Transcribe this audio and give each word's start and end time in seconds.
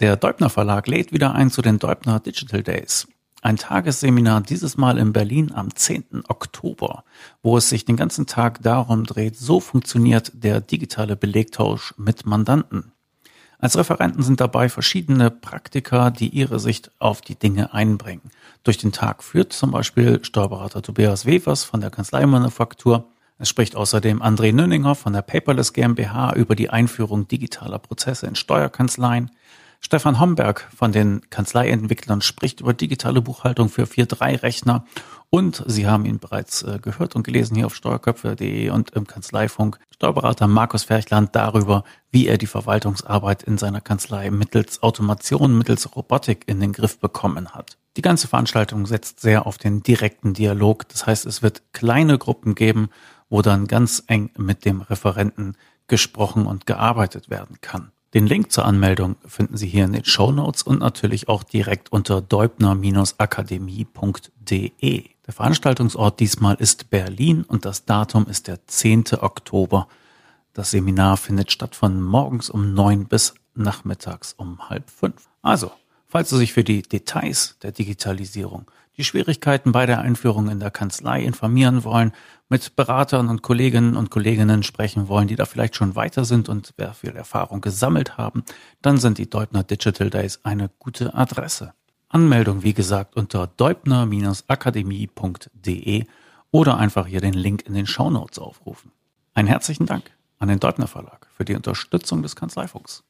Der 0.00 0.14
Deubner 0.16 0.48
Verlag 0.48 0.86
lädt 0.86 1.12
wieder 1.12 1.34
ein 1.34 1.50
zu 1.50 1.60
den 1.60 1.80
Deubner 1.80 2.20
Digital 2.20 2.62
Days. 2.62 3.08
Ein 3.42 3.56
Tagesseminar, 3.56 4.42
dieses 4.42 4.76
Mal 4.76 4.96
in 4.96 5.12
Berlin 5.12 5.50
am 5.52 5.74
10. 5.74 6.22
Oktober, 6.28 7.02
wo 7.42 7.56
es 7.56 7.68
sich 7.68 7.84
den 7.84 7.96
ganzen 7.96 8.26
Tag 8.26 8.62
darum 8.62 9.02
dreht, 9.02 9.36
so 9.36 9.58
funktioniert 9.58 10.30
der 10.34 10.60
digitale 10.60 11.16
Belegtausch 11.16 11.94
mit 11.96 12.26
Mandanten. 12.26 12.92
Als 13.58 13.76
Referenten 13.76 14.22
sind 14.22 14.40
dabei 14.40 14.68
verschiedene 14.68 15.32
Praktiker, 15.32 16.12
die 16.12 16.28
ihre 16.28 16.60
Sicht 16.60 16.92
auf 17.00 17.20
die 17.20 17.34
Dinge 17.36 17.74
einbringen. 17.74 18.30
Durch 18.62 18.78
den 18.78 18.92
Tag 18.92 19.24
führt 19.24 19.52
zum 19.52 19.72
Beispiel 19.72 20.24
Steuerberater 20.24 20.80
Tobias 20.80 21.26
Wevers 21.26 21.64
von 21.64 21.80
der 21.80 21.90
Kanzleimanufaktur. 21.90 23.10
Es 23.36 23.48
spricht 23.48 23.74
außerdem 23.74 24.22
André 24.22 24.52
Nünninger 24.52 24.94
von 24.94 25.12
der 25.12 25.22
Paperless 25.22 25.72
GmbH 25.72 26.34
über 26.34 26.54
die 26.54 26.70
Einführung 26.70 27.26
digitaler 27.26 27.80
Prozesse 27.80 28.28
in 28.28 28.36
Steuerkanzleien. 28.36 29.32
Stefan 29.80 30.18
Homberg 30.20 30.68
von 30.76 30.92
den 30.92 31.22
Kanzleientwicklern 31.30 32.20
spricht 32.20 32.60
über 32.60 32.74
digitale 32.74 33.22
Buchhaltung 33.22 33.68
für 33.68 33.84
4.3-Rechner 33.84 34.84
und 35.30 35.62
Sie 35.66 35.86
haben 35.86 36.04
ihn 36.04 36.18
bereits 36.18 36.62
äh, 36.62 36.78
gehört 36.80 37.14
und 37.14 37.22
gelesen 37.22 37.54
hier 37.54 37.66
auf 37.66 37.74
steuerköpfe.de 37.74 38.70
und 38.70 38.90
im 38.90 39.06
Kanzleifunk. 39.06 39.78
Steuerberater 39.94 40.46
Markus 40.46 40.84
Ferchland 40.84 41.34
darüber, 41.34 41.84
wie 42.10 42.26
er 42.26 42.38
die 42.38 42.46
Verwaltungsarbeit 42.46 43.42
in 43.42 43.58
seiner 43.58 43.80
Kanzlei 43.80 44.30
mittels 44.30 44.82
Automation, 44.82 45.56
mittels 45.56 45.94
Robotik 45.94 46.44
in 46.46 46.60
den 46.60 46.72
Griff 46.72 46.98
bekommen 46.98 47.50
hat. 47.50 47.78
Die 47.96 48.02
ganze 48.02 48.28
Veranstaltung 48.28 48.86
setzt 48.86 49.20
sehr 49.20 49.46
auf 49.46 49.58
den 49.58 49.82
direkten 49.82 50.32
Dialog. 50.32 50.88
Das 50.88 51.06
heißt, 51.06 51.26
es 51.26 51.42
wird 51.42 51.62
kleine 51.72 52.16
Gruppen 52.16 52.54
geben, 52.54 52.90
wo 53.28 53.42
dann 53.42 53.66
ganz 53.66 54.02
eng 54.06 54.30
mit 54.36 54.64
dem 54.64 54.80
Referenten 54.80 55.56
gesprochen 55.88 56.46
und 56.46 56.66
gearbeitet 56.66 57.28
werden 57.28 57.58
kann. 57.60 57.92
Den 58.14 58.26
Link 58.26 58.50
zur 58.50 58.64
Anmeldung 58.64 59.16
finden 59.26 59.58
Sie 59.58 59.68
hier 59.68 59.84
in 59.84 59.92
den 59.92 60.06
Show 60.06 60.32
Notes 60.32 60.62
und 60.62 60.80
natürlich 60.80 61.28
auch 61.28 61.42
direkt 61.42 61.92
unter 61.92 62.22
deubner-akademie.de. 62.22 65.04
Der 65.26 65.34
Veranstaltungsort 65.34 66.18
diesmal 66.18 66.54
ist 66.54 66.88
Berlin 66.88 67.42
und 67.42 67.66
das 67.66 67.84
Datum 67.84 68.26
ist 68.26 68.48
der 68.48 68.66
10. 68.66 69.04
Oktober. 69.20 69.88
Das 70.54 70.70
Seminar 70.70 71.18
findet 71.18 71.52
statt 71.52 71.76
von 71.76 72.00
morgens 72.00 72.48
um 72.48 72.72
neun 72.72 73.04
bis 73.04 73.34
nachmittags 73.54 74.32
um 74.32 74.70
halb 74.70 74.88
fünf. 74.88 75.28
Also, 75.42 75.70
falls 76.06 76.30
Sie 76.30 76.38
sich 76.38 76.54
für 76.54 76.64
die 76.64 76.80
Details 76.80 77.58
der 77.60 77.72
Digitalisierung 77.72 78.70
die 78.98 79.04
Schwierigkeiten 79.04 79.72
bei 79.72 79.86
der 79.86 80.00
Einführung 80.00 80.50
in 80.50 80.60
der 80.60 80.72
Kanzlei 80.72 81.22
informieren 81.22 81.84
wollen, 81.84 82.12
mit 82.48 82.74
Beratern 82.74 83.28
und 83.28 83.42
Kolleginnen 83.42 83.94
und 83.96 84.10
Kolleginnen 84.10 84.64
sprechen 84.64 85.06
wollen, 85.08 85.28
die 85.28 85.36
da 85.36 85.44
vielleicht 85.46 85.76
schon 85.76 85.94
weiter 85.94 86.24
sind 86.24 86.48
und 86.48 86.74
wer 86.76 86.94
viel 86.94 87.14
Erfahrung 87.14 87.60
gesammelt 87.60 88.18
haben, 88.18 88.42
dann 88.82 88.98
sind 88.98 89.18
die 89.18 89.30
Deubner 89.30 89.62
Digital 89.62 90.10
Days 90.10 90.40
eine 90.42 90.68
gute 90.80 91.14
Adresse. 91.14 91.74
Anmeldung, 92.08 92.64
wie 92.64 92.74
gesagt, 92.74 93.14
unter 93.16 93.46
deubner-akademie.de 93.46 96.06
oder 96.50 96.78
einfach 96.78 97.06
hier 97.06 97.20
den 97.20 97.34
Link 97.34 97.64
in 97.66 97.74
den 97.74 97.86
Show 97.86 98.10
Notes 98.10 98.40
aufrufen. 98.40 98.90
Einen 99.34 99.48
herzlichen 99.48 99.86
Dank 99.86 100.10
an 100.38 100.48
den 100.48 100.58
Deubner 100.58 100.88
Verlag 100.88 101.28
für 101.36 101.44
die 101.44 101.54
Unterstützung 101.54 102.22
des 102.22 102.34
Kanzleifunks. 102.34 103.04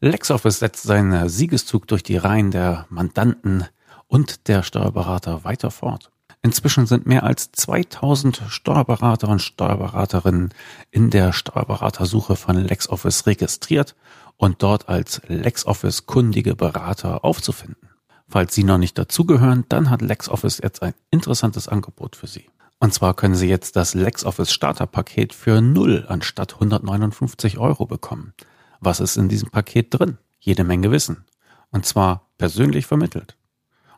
LexOffice 0.00 0.58
setzt 0.58 0.82
seinen 0.82 1.28
Siegeszug 1.28 1.86
durch 1.86 2.02
die 2.02 2.16
Reihen 2.16 2.50
der 2.50 2.86
Mandanten 2.88 3.66
und 4.10 4.48
der 4.48 4.62
Steuerberater 4.64 5.44
weiter 5.44 5.70
fort. 5.70 6.10
Inzwischen 6.42 6.86
sind 6.86 7.06
mehr 7.06 7.22
als 7.22 7.52
2000 7.52 8.42
Steuerberater 8.48 9.28
und 9.28 9.40
Steuerberaterinnen 9.40 10.52
in 10.90 11.10
der 11.10 11.32
Steuerberatersuche 11.32 12.34
von 12.34 12.56
LexOffice 12.56 13.26
registriert 13.26 13.94
und 14.36 14.62
dort 14.62 14.88
als 14.88 15.22
LexOffice 15.28 16.06
kundige 16.06 16.56
Berater 16.56 17.24
aufzufinden. 17.24 17.88
Falls 18.26 18.54
Sie 18.54 18.64
noch 18.64 18.78
nicht 18.78 18.98
dazugehören, 18.98 19.64
dann 19.68 19.90
hat 19.90 20.02
LexOffice 20.02 20.60
jetzt 20.62 20.82
ein 20.82 20.94
interessantes 21.10 21.68
Angebot 21.68 22.16
für 22.16 22.26
Sie. 22.26 22.48
Und 22.80 22.92
zwar 22.94 23.14
können 23.14 23.34
Sie 23.34 23.48
jetzt 23.48 23.76
das 23.76 23.94
LexOffice 23.94 24.52
Starterpaket 24.52 25.34
für 25.34 25.60
0 25.60 26.06
anstatt 26.08 26.54
159 26.54 27.58
Euro 27.58 27.86
bekommen. 27.86 28.32
Was 28.80 28.98
ist 28.98 29.16
in 29.16 29.28
diesem 29.28 29.50
Paket 29.50 29.94
drin? 29.96 30.18
Jede 30.40 30.64
Menge 30.64 30.90
Wissen. 30.90 31.24
Und 31.70 31.86
zwar 31.86 32.30
persönlich 32.38 32.86
vermittelt. 32.86 33.36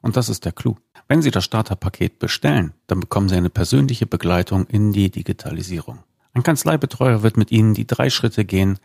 Und 0.03 0.17
das 0.17 0.29
ist 0.29 0.45
der 0.45 0.53
Clou. 0.53 0.77
Wenn 1.09 1.23
Sie 1.23 1.31
das 1.31 1.45
Starterpaket 1.45 2.19
bestellen, 2.19 2.75
dann 2.87 3.01
bekommen 3.01 3.29
Sie 3.29 3.37
eine 3.37 3.51
persönliche 3.51 4.07
Begleitung 4.07 4.67
in 4.67 4.93
die 4.93 5.11
Digitalisierung. 5.11 6.01
Ein 6.35 6.43
Kanzleibetreuer 6.43 7.23
wird 7.23 7.37
mit 7.37 7.51
Ihnen 7.51 7.73
die 7.75 7.87
drei 7.87 8.11
Schritte 8.11 8.45
gehen, 8.45 8.79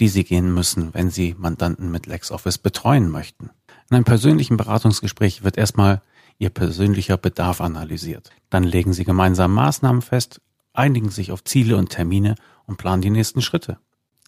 die 0.00 0.08
Sie 0.08 0.24
gehen 0.24 0.52
müssen, 0.52 0.94
wenn 0.94 1.10
Sie 1.10 1.34
Mandanten 1.38 1.90
mit 1.90 2.06
LexOffice 2.06 2.58
betreuen 2.58 3.10
möchten. 3.10 3.50
In 3.90 3.96
einem 3.96 4.04
persönlichen 4.04 4.56
Beratungsgespräch 4.56 5.44
wird 5.44 5.58
erstmal 5.58 6.00
Ihr 6.38 6.50
persönlicher 6.50 7.18
Bedarf 7.18 7.60
analysiert. 7.60 8.30
Dann 8.50 8.64
legen 8.64 8.92
Sie 8.92 9.04
gemeinsam 9.04 9.52
Maßnahmen 9.52 10.02
fest, 10.02 10.40
einigen 10.72 11.10
sich 11.10 11.30
auf 11.30 11.44
Ziele 11.44 11.76
und 11.76 11.90
Termine 11.90 12.34
und 12.66 12.78
planen 12.78 13.02
die 13.02 13.10
nächsten 13.10 13.42
Schritte. 13.42 13.78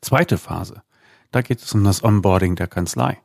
Zweite 0.00 0.36
Phase. 0.36 0.82
Da 1.30 1.40
geht 1.40 1.62
es 1.62 1.72
um 1.72 1.82
das 1.82 2.04
Onboarding 2.04 2.56
der 2.56 2.68
Kanzlei. 2.68 3.18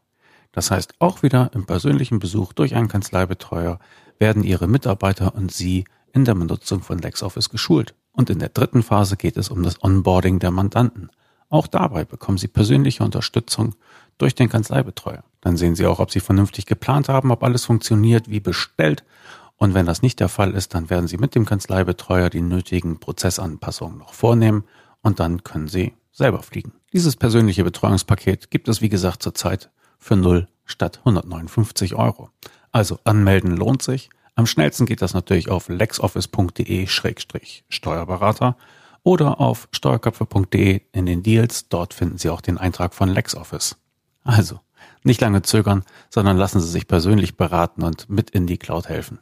Das 0.52 0.72
heißt, 0.72 0.96
auch 1.00 1.24
wieder 1.24 1.52
im 1.54 1.66
persönlichen 1.66 2.20
Besuch 2.20 2.54
durch 2.54 2.76
einen 2.76 2.88
Kanzleibetreuer 2.88 3.80
werden 4.18 4.44
Ihre 4.44 4.68
Mitarbeiter 4.68 5.36
und 5.36 5.52
Sie 5.52 5.86
in 6.14 6.26
der 6.26 6.36
Benutzung 6.36 6.82
von 6.82 7.00
LexOffice 7.00 7.50
geschult. 7.50 7.94
Und 8.12 8.30
in 8.30 8.40
der 8.40 8.50
dritten 8.50 8.84
Phase 8.84 9.16
geht 9.16 9.38
es 9.38 9.50
um 9.50 9.64
das 9.64 9.84
Onboarding 9.84 10.40
der 10.40 10.52
Mandanten. 10.52 11.10
Auch 11.50 11.68
dabei 11.68 12.06
bekommen 12.06 12.38
Sie 12.38 12.48
persönliche 12.48 13.04
Unterstützung 13.04 13.76
durch 14.18 14.36
den 14.36 14.50
Kanzleibetreuer. 14.50 15.24
Dann 15.42 15.58
sehen 15.58 15.76
Sie 15.76 15.86
auch, 15.86 16.00
ob 16.00 16.12
Sie 16.12 16.20
vernünftig 16.20 16.66
geplant 16.66 17.10
haben, 17.10 17.32
ob 17.32 17.44
alles 17.44 17.66
funktioniert 17.66 18.30
wie 18.30 18.40
bestellt. 18.40 19.04
Und 19.56 19.74
wenn 19.74 19.86
das 19.86 20.02
nicht 20.02 20.20
der 20.20 20.30
Fall 20.30 20.54
ist, 20.54 20.74
dann 20.74 20.90
werden 20.90 21.08
Sie 21.08 21.18
mit 21.18 21.36
dem 21.36 21.46
Kanzleibetreuer 21.46 22.30
die 22.30 22.42
nötigen 22.42 23.00
Prozessanpassungen 23.00 23.98
noch 23.98 24.14
vornehmen 24.14 24.64
und 25.02 25.20
dann 25.20 25.44
können 25.44 25.68
Sie 25.68 25.94
selber 26.12 26.44
fliegen. 26.44 26.74
Dieses 26.94 27.16
persönliche 27.16 27.64
Betreuungspaket 27.64 28.52
gibt 28.52 28.68
es, 28.68 28.82
wie 28.82 28.90
gesagt, 28.90 29.24
zurzeit 29.24 29.70
für 30.00 30.16
0 30.16 30.48
statt 30.66 30.98
159 31.00 31.96
Euro. 31.96 32.30
Also 32.72 33.00
anmelden 33.04 33.56
lohnt 33.56 33.84
sich. 33.84 34.10
Am 34.36 34.46
schnellsten 34.46 34.86
geht 34.86 35.02
das 35.02 35.14
natürlich 35.14 35.50
auf 35.50 35.68
lexoffice.de-steuerberater 35.68 38.56
oder 39.04 39.42
auf 39.42 39.68
steuerköpfe.de 39.72 40.82
in 40.92 41.06
den 41.06 41.24
Deals. 41.24 41.70
Dort 41.70 41.94
finden 41.94 42.18
Sie 42.18 42.30
auch 42.30 42.42
den 42.42 42.58
Eintrag 42.58 42.94
von 42.94 43.08
LexOffice. 43.10 43.78
Also, 44.24 44.60
nicht 45.04 45.22
lange 45.22 45.42
zögern, 45.42 45.84
sondern 46.10 46.38
lassen 46.38 46.62
Sie 46.62 46.70
sich 46.70 46.88
persönlich 46.88 47.38
beraten 47.38 47.84
und 47.84 48.10
mit 48.10 48.30
in 48.30 48.48
die 48.48 48.58
Cloud 48.58 48.90
helfen. 48.90 49.20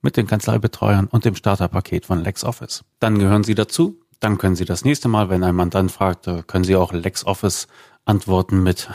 Mit 0.00 0.16
den 0.16 0.26
Kanzleibetreuern 0.26 1.06
und 1.06 1.24
dem 1.24 1.34
Starterpaket 1.34 2.06
von 2.06 2.22
LexOffice. 2.22 2.84
Dann 3.00 3.18
gehören 3.18 3.44
Sie 3.44 3.54
dazu. 3.54 4.00
Dann 4.20 4.38
können 4.38 4.56
Sie 4.56 4.64
das 4.64 4.84
nächste 4.84 5.08
Mal, 5.08 5.28
wenn 5.28 5.44
ein 5.44 5.54
Mandant 5.54 5.92
fragt, 5.92 6.26
äh, 6.26 6.42
können 6.46 6.64
Sie 6.64 6.76
auch 6.76 6.92
LexOffice 6.92 7.68
antworten 8.04 8.62
mit, 8.62 8.88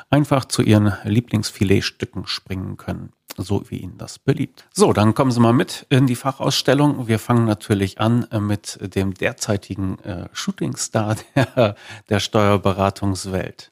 einfach 0.09 0.45
zu 0.45 0.61
Ihren 0.61 0.93
Lieblingsfiletstücken 1.03 2.25
springen 2.25 2.77
können, 2.77 3.11
so 3.37 3.63
wie 3.69 3.77
Ihnen 3.77 3.97
das 3.97 4.17
beliebt. 4.17 4.67
So, 4.73 4.93
dann 4.93 5.13
kommen 5.13 5.31
Sie 5.31 5.39
mal 5.39 5.53
mit 5.53 5.85
in 5.89 6.07
die 6.07 6.15
Fachausstellung. 6.15 7.07
Wir 7.07 7.19
fangen 7.19 7.45
natürlich 7.45 7.99
an 7.99 8.27
äh, 8.31 8.39
mit 8.39 8.79
dem 8.95 9.13
derzeitigen 9.13 9.99
äh, 9.99 10.29
Shootingstar 10.31 11.17
der, 11.35 11.75
der 12.09 12.19
Steuerberatungswelt. 12.19 13.71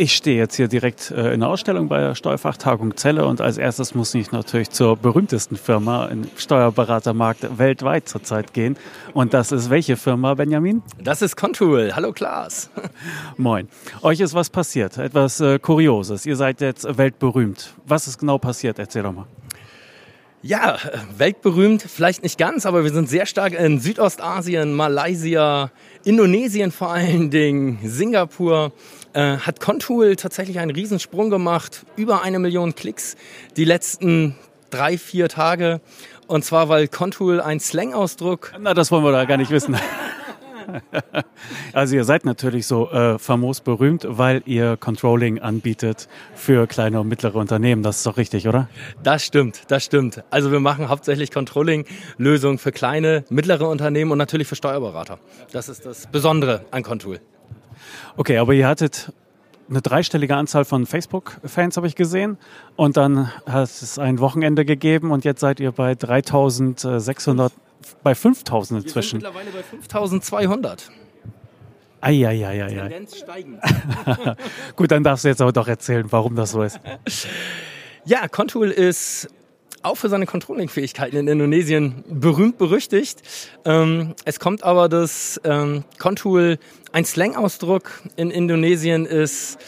Ich 0.00 0.14
stehe 0.14 0.36
jetzt 0.36 0.54
hier 0.54 0.68
direkt 0.68 1.10
äh, 1.10 1.32
in 1.34 1.40
der 1.40 1.48
Ausstellung 1.48 1.88
bei 1.88 1.98
der 1.98 2.14
Steuerfachtagung 2.14 2.96
Zelle 2.96 3.26
und 3.26 3.40
als 3.40 3.58
erstes 3.58 3.96
muss 3.96 4.14
ich 4.14 4.30
natürlich 4.30 4.70
zur 4.70 4.96
berühmtesten 4.96 5.56
Firma 5.56 6.06
im 6.06 6.28
Steuerberatermarkt 6.36 7.58
weltweit 7.58 8.08
zurzeit 8.08 8.54
gehen. 8.54 8.76
Und 9.12 9.34
das 9.34 9.50
ist 9.50 9.70
welche 9.70 9.96
Firma, 9.96 10.34
Benjamin? 10.34 10.84
Das 11.02 11.20
ist 11.20 11.34
Contool. 11.34 11.96
Hallo 11.96 12.12
Klaas. 12.12 12.70
Moin. 13.36 13.66
Euch 14.00 14.20
ist 14.20 14.34
was 14.34 14.50
passiert, 14.50 14.98
etwas 14.98 15.40
äh, 15.40 15.58
Kurioses. 15.58 16.26
Ihr 16.26 16.36
seid 16.36 16.60
jetzt 16.60 16.96
weltberühmt. 16.96 17.74
Was 17.84 18.06
ist 18.06 18.18
genau 18.18 18.38
passiert? 18.38 18.78
Erzähl 18.78 19.02
doch 19.02 19.12
mal. 19.12 19.26
Ja, 20.42 20.78
weltberühmt, 21.16 21.82
vielleicht 21.82 22.22
nicht 22.22 22.38
ganz, 22.38 22.64
aber 22.66 22.84
wir 22.84 22.92
sind 22.92 23.08
sehr 23.08 23.26
stark 23.26 23.52
in 23.58 23.80
Südostasien, 23.80 24.72
Malaysia, 24.72 25.72
Indonesien 26.04 26.70
vor 26.70 26.92
allen 26.92 27.32
Dingen, 27.32 27.80
Singapur. 27.82 28.70
Äh, 29.18 29.38
hat 29.38 29.58
Contool 29.58 30.14
tatsächlich 30.14 30.60
einen 30.60 30.70
Riesensprung 30.70 31.28
gemacht, 31.28 31.84
über 31.96 32.22
eine 32.22 32.38
Million 32.38 32.76
Klicks 32.76 33.16
die 33.56 33.64
letzten 33.64 34.36
drei, 34.70 34.96
vier 34.96 35.28
Tage. 35.28 35.80
Und 36.28 36.44
zwar, 36.44 36.68
weil 36.68 36.86
Contool 36.86 37.40
ein 37.40 37.58
Slang-Ausdruck. 37.58 38.52
Na, 38.60 38.74
das 38.74 38.92
wollen 38.92 39.02
wir 39.02 39.10
da 39.10 39.24
gar 39.24 39.36
nicht 39.36 39.50
wissen. 39.50 39.76
also 41.72 41.96
ihr 41.96 42.04
seid 42.04 42.26
natürlich 42.26 42.68
so 42.68 42.90
äh, 42.92 43.18
famos 43.18 43.60
berühmt, 43.60 44.06
weil 44.08 44.40
ihr 44.46 44.76
Controlling 44.76 45.40
anbietet 45.40 46.06
für 46.36 46.68
kleine 46.68 47.00
und 47.00 47.08
mittlere 47.08 47.34
Unternehmen. 47.34 47.82
Das 47.82 47.96
ist 47.96 48.06
doch 48.06 48.18
richtig, 48.18 48.46
oder? 48.46 48.68
Das 49.02 49.24
stimmt, 49.24 49.62
das 49.66 49.84
stimmt. 49.84 50.22
Also 50.30 50.52
wir 50.52 50.60
machen 50.60 50.88
hauptsächlich 50.88 51.32
Controlling-Lösungen 51.32 52.58
für 52.58 52.70
kleine, 52.70 53.24
mittlere 53.30 53.68
Unternehmen 53.68 54.12
und 54.12 54.18
natürlich 54.18 54.46
für 54.46 54.54
Steuerberater. 54.54 55.18
Das 55.50 55.68
ist 55.68 55.84
das 55.84 56.06
Besondere 56.06 56.66
an 56.70 56.84
Contool. 56.84 57.18
Okay, 58.16 58.38
aber 58.38 58.52
ihr 58.54 58.66
hattet 58.66 59.12
eine 59.68 59.82
dreistellige 59.82 60.34
Anzahl 60.34 60.64
von 60.64 60.86
Facebook-Fans, 60.86 61.76
habe 61.76 61.86
ich 61.86 61.94
gesehen. 61.94 62.38
Und 62.76 62.96
dann 62.96 63.30
hat 63.46 63.64
es 63.64 63.98
ein 63.98 64.18
Wochenende 64.18 64.64
gegeben 64.64 65.10
und 65.10 65.24
jetzt 65.24 65.40
seid 65.40 65.60
ihr 65.60 65.72
bei 65.72 65.94
3600 65.94 67.52
bei 68.02 68.14
5000 68.14 68.84
inzwischen. 68.84 69.20
Wir 69.20 69.30
sind 69.30 69.34
mittlerweile 69.34 69.50
bei 69.50 69.62
5200. 69.62 70.90
Eieieiei. 72.00 72.68
Tendenz 72.68 73.18
steigend. 73.18 73.60
Gut, 74.76 74.90
dann 74.90 75.02
darfst 75.02 75.24
du 75.24 75.28
jetzt 75.28 75.40
aber 75.40 75.52
doch 75.52 75.68
erzählen, 75.68 76.06
warum 76.10 76.36
das 76.36 76.52
so 76.52 76.62
ist. 76.62 76.80
Ja, 78.04 78.26
Contool 78.26 78.70
ist 78.70 79.28
auch 79.82 79.96
für 79.96 80.08
seine 80.08 80.24
Controlling-Fähigkeiten 80.24 81.16
in 81.16 81.28
Indonesien 81.28 82.04
berühmt 82.08 82.56
berüchtigt. 82.56 83.22
Ähm, 83.66 84.14
es 84.24 84.40
kommt 84.40 84.64
aber, 84.64 84.88
dass 84.88 85.38
ähm, 85.44 85.84
Contool 85.98 86.58
ein 86.92 87.04
Slang-Ausdruck 87.04 87.90
in 88.16 88.30
Indonesien 88.30 89.06
ist 89.06 89.58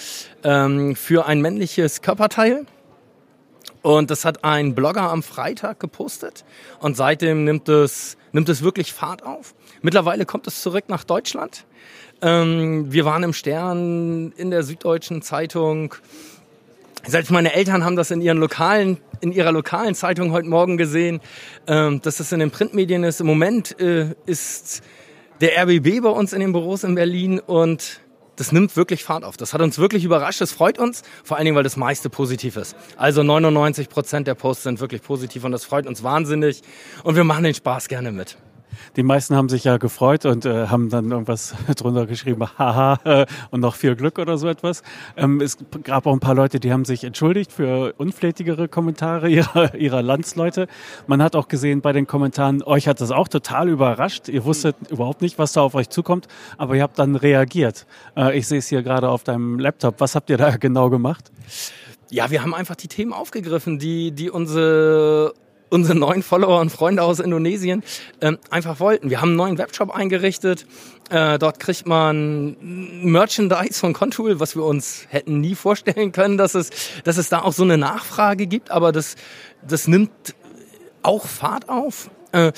ähm, 0.43 0.97
für 0.97 1.27
ein 1.27 1.41
männliches 1.41 2.03
Körperteil. 2.03 2.67
Und 3.83 4.11
das 4.11 4.25
hat 4.25 4.45
ein 4.45 4.75
Blogger 4.75 5.11
am 5.11 5.23
Freitag 5.23 5.81
gepostet 5.81 6.45
und 6.81 6.99
seitdem 6.99 7.45
nimmt 7.45 7.67
es, 7.71 8.19
nimmt 8.33 8.49
es 8.51 8.63
wirklich 8.63 8.93
Fahrt 8.93 9.25
auf. 9.25 9.55
Mittlerweile 9.81 10.27
kommt 10.27 10.47
es 10.47 10.61
zurück 10.61 10.85
nach 10.89 11.03
Deutschland. 11.05 11.65
Ähm, 12.21 12.93
wir 12.93 13.07
waren 13.07 13.23
im 13.23 13.33
Stern, 13.33 14.33
in 14.37 14.51
der 14.51 14.65
Süddeutschen 14.65 15.23
Zeitung. 15.23 15.95
Selbst 17.07 17.31
meine 17.31 17.55
Eltern 17.55 17.83
haben 17.83 17.97
das 17.97 18.11
in 18.11 18.21
ihren 18.21 18.37
lokalen, 18.37 18.99
in 19.23 19.33
ihrer 19.33 19.53
lokalen 19.53 19.95
Zeitung 19.95 20.33
heute 20.33 20.49
Morgen 20.49 20.77
gesehen, 20.77 21.21
ähm, 21.67 22.03
dass 22.03 22.21
es 22.21 22.33
in 22.33 22.41
den 22.41 22.51
Printmedien 22.51 23.03
ist. 23.03 23.21
Im 23.23 23.27
Moment 23.27 23.81
äh, 23.81 24.15
ist 24.27 24.83
der 25.41 25.63
RBB 25.63 26.03
bei 26.03 26.11
uns 26.11 26.33
in 26.33 26.41
den 26.41 26.53
Büros 26.53 26.85
in 26.85 26.95
Berlin 26.95 27.41
und 27.41 28.01
das 28.37 28.53
nimmt 28.53 28.75
wirklich 28.77 29.05
Fahrt 29.05 29.25
auf. 29.25 29.37
Das 29.37 29.53
hat 29.53 29.61
uns 29.61 29.79
wirklich 29.79 30.05
überrascht. 30.05 30.41
Das 30.41 30.53
freut 30.53 30.79
uns, 30.79 31.03
vor 31.25 31.37
allen 31.37 31.45
Dingen, 31.45 31.57
weil 31.57 31.63
das 31.63 31.77
meiste 31.77 32.09
positiv 32.09 32.57
ist. 32.57 32.75
Also 32.97 33.23
99 33.23 33.89
Prozent 33.89 34.27
der 34.27 34.35
Posts 34.35 34.63
sind 34.63 34.81
wirklich 34.81 35.03
positiv 35.03 35.45
und 35.45 35.53
das 35.53 35.65
freut 35.65 35.87
uns 35.87 36.03
wahnsinnig. 36.03 36.63
Und 37.05 37.17
wir 37.17 37.25
machen 37.25 37.45
den 37.45 37.55
Spaß 37.55 37.89
gerne 37.89 38.13
mit 38.13 38.39
die 38.97 39.03
meisten 39.03 39.37
haben 39.37 39.49
sich 39.49 39.65
ja 39.65 39.77
gefreut 39.77 40.27
und 40.27 40.45
äh, 40.45 40.69
haben 40.69 40.89
dann 40.91 41.11
irgendwas 41.11 41.55
drunter 41.77 42.07
geschrieben, 42.07 42.47
haha, 42.59 43.27
und 43.51 43.61
noch 43.61 43.75
viel 43.75 43.97
Glück 43.97 44.19
oder 44.19 44.39
so 44.39 44.49
etwas. 44.49 44.83
Ähm, 45.17 45.41
es 45.41 45.59
gab 45.83 46.07
auch 46.07 46.13
ein 46.13 46.21
paar 46.21 46.35
Leute, 46.35 46.61
die 46.61 46.73
haben 46.73 46.85
sich 46.85 47.05
entschuldigt 47.05 47.53
für 47.53 47.95
unflätigere 47.99 48.69
Kommentare 48.69 49.29
ihrer, 49.31 49.75
ihrer 49.75 50.03
Landsleute. 50.03 50.67
Man 51.07 51.23
hat 51.23 51.37
auch 51.37 51.49
gesehen 51.49 51.81
bei 51.81 51.93
den 51.93 52.07
Kommentaren, 52.07 52.63
euch 52.63 52.89
hat 52.89 53.01
das 53.01 53.11
auch 53.11 53.29
total 53.29 53.69
überrascht. 53.69 54.29
Ihr 54.29 54.45
wusstet 54.45 54.77
überhaupt 54.91 55.23
nicht, 55.23 55.39
was 55.39 55.53
da 55.53 55.63
auf 55.63 55.75
euch 55.75 55.89
zukommt, 55.89 56.29
aber 56.59 56.77
ihr 56.77 56.83
habt 56.83 56.99
dann 56.99 57.17
reagiert. 57.17 57.87
Äh, 58.17 58.39
ich 58.39 58.47
sehe 58.47 58.59
es 58.59 58.69
hier 58.69 58.83
gerade 58.83 59.09
auf 59.09 59.25
deinem 59.25 59.59
Laptop. 59.59 60.01
Was 60.01 60.15
habt 60.15 60.31
ihr 60.31 60.37
da 60.37 60.57
genau 60.57 60.91
gemacht? 60.91 61.31
Ja, 62.11 62.31
wir 62.31 62.43
haben 62.43 62.55
einfach 62.55 62.75
die 62.75 62.89
Themen 62.89 63.13
aufgegriffen, 63.13 63.79
die, 63.79 64.11
die 64.11 64.31
unsere 64.31 65.33
unsere 65.71 65.97
neuen 65.97 66.23
Follower 66.23 66.61
und 66.61 66.71
Freunde 66.71 67.03
aus 67.03 67.21
Indonesien 67.21 67.83
ähm, 68.21 68.39
einfach 68.51 68.81
wollten. 68.81 69.09
Wir 69.09 69.21
haben 69.21 69.31
einen 69.31 69.37
neuen 69.37 69.59
Webshop 69.59 69.91
eingerichtet. 69.91 70.67
Äh, 71.09 71.39
dort 71.39 71.59
kriegt 71.59 71.87
man 71.87 72.57
Merchandise 73.03 73.79
von 73.79 73.93
Contool, 73.93 74.41
was 74.41 74.55
wir 74.57 74.65
uns 74.65 75.07
hätten 75.09 75.41
nie 75.41 75.55
vorstellen 75.55 76.13
können, 76.13 76.37
dass 76.37 76.55
es, 76.55 76.71
dass 77.05 77.17
es 77.17 77.29
da 77.29 77.43
auch 77.43 77.53
so 77.53 77.63
eine 77.63 77.79
Nachfrage 77.79 78.47
gibt. 78.47 78.71
Aber 78.71 78.93
das, 78.93 79.15
das 79.67 79.89
nimmt 79.89 80.11
auch 81.03 81.27
Fahrt 81.27 81.69
auf. 81.69 82.11
Äh, 82.33 82.53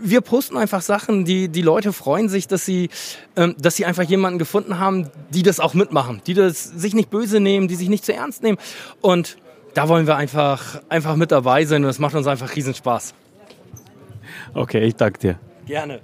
wir 0.00 0.20
posten 0.20 0.56
einfach 0.56 0.80
Sachen, 0.80 1.24
die 1.24 1.48
die 1.48 1.62
Leute 1.62 1.92
freuen 1.92 2.28
sich, 2.28 2.46
dass 2.46 2.64
sie, 2.64 2.88
ähm, 3.36 3.56
dass 3.58 3.76
sie 3.76 3.84
einfach 3.84 4.04
jemanden 4.04 4.38
gefunden 4.38 4.78
haben, 4.78 5.10
die 5.30 5.42
das 5.42 5.58
auch 5.58 5.74
mitmachen, 5.74 6.22
die 6.26 6.34
das 6.34 6.62
sich 6.64 6.94
nicht 6.94 7.10
böse 7.10 7.40
nehmen, 7.40 7.68
die 7.68 7.74
sich 7.74 7.88
nicht 7.88 8.04
zu 8.04 8.14
ernst 8.14 8.42
nehmen 8.42 8.58
und 9.00 9.38
da 9.78 9.88
wollen 9.88 10.08
wir 10.08 10.16
einfach, 10.16 10.82
einfach 10.88 11.14
mit 11.14 11.30
dabei 11.30 11.64
sein 11.64 11.84
und 11.84 11.90
es 11.90 12.00
macht 12.00 12.16
uns 12.16 12.26
einfach 12.26 12.56
riesen 12.56 12.74
Spaß. 12.74 13.14
Okay, 14.52 14.80
ich 14.80 14.96
danke 14.96 15.20
dir. 15.20 15.38
Gerne. 15.66 16.00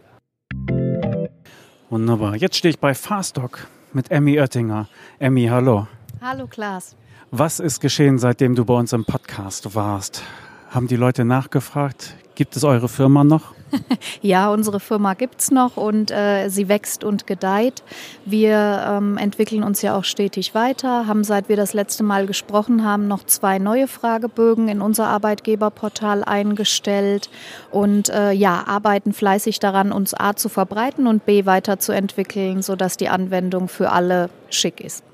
Wunderbar. 1.90 2.36
Jetzt 2.36 2.54
stehe 2.54 2.70
ich 2.70 2.78
bei 2.78 2.94
Fastdoc 2.94 3.66
mit 3.92 4.12
Emmy 4.12 4.38
Oettinger. 4.38 4.88
Emmy, 5.18 5.46
hallo. 5.46 5.88
Hallo 6.20 6.46
Klaas. 6.46 6.94
Was 7.32 7.58
ist 7.58 7.80
geschehen, 7.80 8.18
seitdem 8.18 8.54
du 8.54 8.64
bei 8.64 8.74
uns 8.74 8.92
im 8.92 9.04
Podcast 9.04 9.74
warst? 9.74 10.22
Haben 10.70 10.86
die 10.86 10.94
Leute 10.94 11.24
nachgefragt? 11.24 12.14
Gibt 12.36 12.54
es 12.54 12.62
eure 12.62 12.88
Firma 12.88 13.24
noch? 13.24 13.56
ja, 14.22 14.50
unsere 14.50 14.80
Firma 14.80 15.14
gibt 15.14 15.40
es 15.40 15.50
noch 15.50 15.76
und 15.76 16.10
äh, 16.10 16.48
sie 16.48 16.68
wächst 16.68 17.04
und 17.04 17.26
gedeiht. 17.26 17.82
Wir 18.24 18.84
ähm, 18.88 19.16
entwickeln 19.18 19.62
uns 19.62 19.82
ja 19.82 19.96
auch 19.96 20.04
stetig 20.04 20.54
weiter, 20.54 21.06
haben 21.06 21.24
seit 21.24 21.48
wir 21.48 21.56
das 21.56 21.74
letzte 21.74 22.02
Mal 22.02 22.26
gesprochen 22.26 22.84
haben 22.84 23.08
noch 23.08 23.24
zwei 23.24 23.58
neue 23.58 23.88
Fragebögen 23.88 24.68
in 24.68 24.80
unser 24.80 25.06
Arbeitgeberportal 25.08 26.24
eingestellt 26.24 27.30
und 27.70 28.08
äh, 28.08 28.32
ja, 28.32 28.64
arbeiten 28.66 29.12
fleißig 29.12 29.58
daran, 29.58 29.92
uns 29.92 30.14
A 30.14 30.36
zu 30.36 30.48
verbreiten 30.48 31.06
und 31.06 31.26
B 31.26 31.46
weiterzuentwickeln, 31.46 32.62
sodass 32.62 32.96
die 32.96 33.08
Anwendung 33.08 33.68
für 33.68 33.90
alle 33.90 34.30
schick 34.50 34.80
ist. 34.80 35.04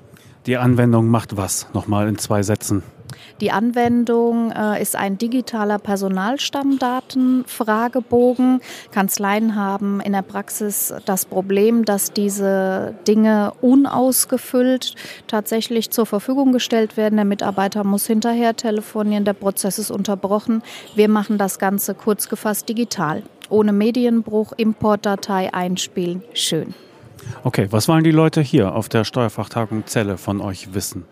Die 0.47 0.57
Anwendung 0.57 1.07
macht 1.07 1.37
was? 1.37 1.67
Nochmal 1.73 2.07
in 2.07 2.17
zwei 2.17 2.41
Sätzen. 2.41 2.81
Die 3.39 3.51
Anwendung 3.51 4.51
äh, 4.51 4.81
ist 4.81 4.95
ein 4.95 5.17
digitaler 5.17 5.79
Personalstammdatenfragebogen. 5.79 8.61
Kanzleien 8.91 9.55
haben 9.55 9.99
in 10.01 10.11
der 10.13 10.21
Praxis 10.21 10.93
das 11.05 11.25
Problem, 11.25 11.83
dass 11.85 12.13
diese 12.13 12.93
Dinge 13.07 13.53
unausgefüllt 13.61 14.93
tatsächlich 15.27 15.89
zur 15.91 16.05
Verfügung 16.05 16.51
gestellt 16.51 16.97
werden. 16.97 17.15
Der 17.15 17.25
Mitarbeiter 17.25 17.83
muss 17.83 18.05
hinterher 18.05 18.55
telefonieren, 18.55 19.25
der 19.25 19.33
Prozess 19.33 19.79
ist 19.79 19.89
unterbrochen. 19.91 20.61
Wir 20.95 21.09
machen 21.09 21.37
das 21.37 21.59
Ganze 21.59 21.95
kurz 21.95 22.29
gefasst 22.29 22.69
digital. 22.69 23.23
Ohne 23.49 23.73
Medienbruch, 23.73 24.53
Importdatei 24.53 25.53
einspielen. 25.53 26.23
Schön. 26.33 26.73
Okay, 27.43 27.67
was 27.71 27.87
wollen 27.87 28.03
die 28.03 28.11
Leute 28.11 28.41
hier 28.41 28.75
auf 28.75 28.89
der 28.89 29.03
Steuerfachtagung 29.03 29.87
Zelle 29.87 30.17
von 30.17 30.41
euch 30.41 30.73
wissen? 30.73 31.05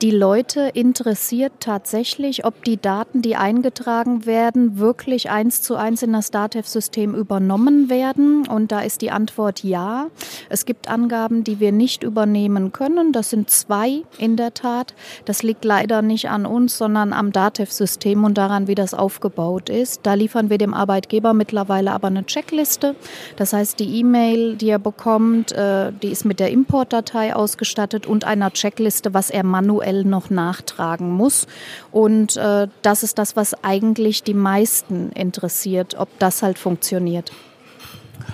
Die 0.00 0.12
Leute 0.12 0.70
interessiert 0.74 1.54
tatsächlich, 1.58 2.44
ob 2.44 2.62
die 2.62 2.80
Daten, 2.80 3.20
die 3.20 3.34
eingetragen 3.34 4.26
werden, 4.26 4.78
wirklich 4.78 5.28
eins 5.28 5.60
zu 5.60 5.74
eins 5.74 6.04
in 6.04 6.12
das 6.12 6.30
DATEV-System 6.30 7.16
übernommen 7.16 7.90
werden. 7.90 8.46
Und 8.46 8.70
da 8.70 8.78
ist 8.78 9.02
die 9.02 9.10
Antwort 9.10 9.64
ja. 9.64 10.06
Es 10.50 10.66
gibt 10.66 10.88
Angaben, 10.88 11.42
die 11.42 11.58
wir 11.58 11.72
nicht 11.72 12.04
übernehmen 12.04 12.70
können. 12.72 13.10
Das 13.10 13.30
sind 13.30 13.50
zwei 13.50 14.02
in 14.18 14.36
der 14.36 14.54
Tat. 14.54 14.94
Das 15.24 15.42
liegt 15.42 15.64
leider 15.64 16.00
nicht 16.00 16.30
an 16.30 16.46
uns, 16.46 16.78
sondern 16.78 17.12
am 17.12 17.32
DATEV-System 17.32 18.22
und 18.22 18.38
daran, 18.38 18.68
wie 18.68 18.76
das 18.76 18.94
aufgebaut 18.94 19.68
ist. 19.68 20.02
Da 20.04 20.14
liefern 20.14 20.48
wir 20.48 20.58
dem 20.58 20.74
Arbeitgeber 20.74 21.34
mittlerweile 21.34 21.90
aber 21.90 22.06
eine 22.06 22.24
Checkliste. 22.24 22.94
Das 23.34 23.52
heißt, 23.52 23.80
die 23.80 23.98
E-Mail, 23.98 24.54
die 24.54 24.68
er 24.68 24.78
bekommt, 24.78 25.50
äh, 25.50 25.90
die 25.92 26.12
ist 26.12 26.24
mit 26.24 26.38
der 26.38 26.52
Importdatei 26.52 27.34
ausgestattet 27.34 28.06
und 28.06 28.22
einer 28.22 28.52
Checkliste, 28.52 29.12
was 29.12 29.30
er 29.30 29.42
manuell 29.42 29.87
aktuell 29.88 30.04
noch 30.04 30.30
nachtragen 30.30 31.10
muss. 31.10 31.46
Und 31.90 32.36
äh, 32.36 32.68
das 32.82 33.02
ist 33.02 33.18
das, 33.18 33.36
was 33.36 33.64
eigentlich 33.64 34.22
die 34.22 34.34
meisten 34.34 35.10
interessiert, 35.12 35.94
ob 35.98 36.08
das 36.18 36.42
halt 36.42 36.58
funktioniert. 36.58 37.32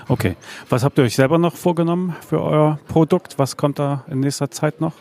Okay. 0.08 0.36
Was 0.68 0.82
habt 0.82 0.98
ihr 0.98 1.04
euch 1.04 1.14
selber 1.14 1.38
noch 1.38 1.54
vorgenommen 1.54 2.16
für 2.26 2.42
euer 2.42 2.78
Produkt? 2.88 3.38
Was 3.38 3.56
kommt 3.56 3.78
da 3.78 4.04
in 4.08 4.20
nächster 4.20 4.50
Zeit 4.50 4.80
noch? 4.80 4.92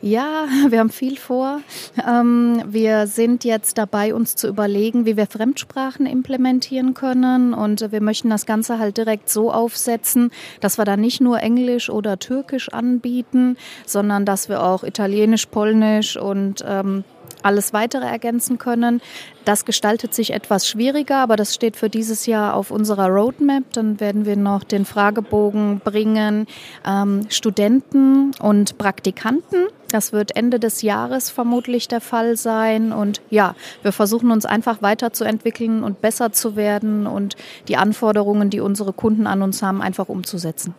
Ja, 0.00 0.46
wir 0.68 0.78
haben 0.78 0.90
viel 0.90 1.16
vor. 1.16 1.60
Ähm, 2.06 2.62
wir 2.66 3.06
sind 3.06 3.44
jetzt 3.44 3.78
dabei, 3.78 4.14
uns 4.14 4.36
zu 4.36 4.48
überlegen, 4.48 5.06
wie 5.06 5.16
wir 5.16 5.26
Fremdsprachen 5.26 6.06
implementieren 6.06 6.94
können. 6.94 7.54
Und 7.54 7.90
wir 7.90 8.00
möchten 8.00 8.30
das 8.30 8.46
Ganze 8.46 8.78
halt 8.78 8.96
direkt 8.96 9.28
so 9.28 9.52
aufsetzen, 9.52 10.30
dass 10.60 10.78
wir 10.78 10.84
da 10.84 10.96
nicht 10.96 11.20
nur 11.20 11.40
Englisch 11.40 11.90
oder 11.90 12.18
Türkisch 12.18 12.68
anbieten, 12.68 13.56
sondern 13.86 14.24
dass 14.24 14.48
wir 14.48 14.62
auch 14.62 14.84
Italienisch, 14.84 15.46
Polnisch 15.46 16.16
und 16.16 16.64
ähm, 16.66 17.04
alles 17.42 17.72
weitere 17.72 18.06
ergänzen 18.06 18.58
können. 18.58 19.00
Das 19.44 19.64
gestaltet 19.64 20.12
sich 20.14 20.32
etwas 20.32 20.68
schwieriger, 20.68 21.18
aber 21.18 21.36
das 21.36 21.54
steht 21.54 21.76
für 21.76 21.88
dieses 21.88 22.26
Jahr 22.26 22.54
auf 22.54 22.70
unserer 22.70 23.08
Roadmap. 23.08 23.64
Dann 23.72 24.00
werden 24.00 24.26
wir 24.26 24.36
noch 24.36 24.64
den 24.64 24.84
Fragebogen 24.84 25.80
bringen, 25.80 26.46
ähm, 26.86 27.26
Studenten 27.30 28.32
und 28.40 28.78
Praktikanten. 28.78 29.66
Das 29.88 30.12
wird 30.12 30.36
Ende 30.36 30.60
des 30.60 30.82
Jahres 30.82 31.30
vermutlich 31.30 31.88
der 31.88 32.00
Fall 32.00 32.36
sein. 32.36 32.92
Und 32.92 33.22
ja, 33.30 33.54
wir 33.82 33.92
versuchen 33.92 34.30
uns 34.30 34.44
einfach 34.44 34.82
weiterzuentwickeln 34.82 35.82
und 35.82 36.00
besser 36.00 36.32
zu 36.32 36.56
werden 36.56 37.06
und 37.06 37.36
die 37.68 37.76
Anforderungen, 37.76 38.50
die 38.50 38.60
unsere 38.60 38.92
Kunden 38.92 39.26
an 39.26 39.42
uns 39.42 39.62
haben, 39.62 39.80
einfach 39.80 40.08
umzusetzen. 40.08 40.74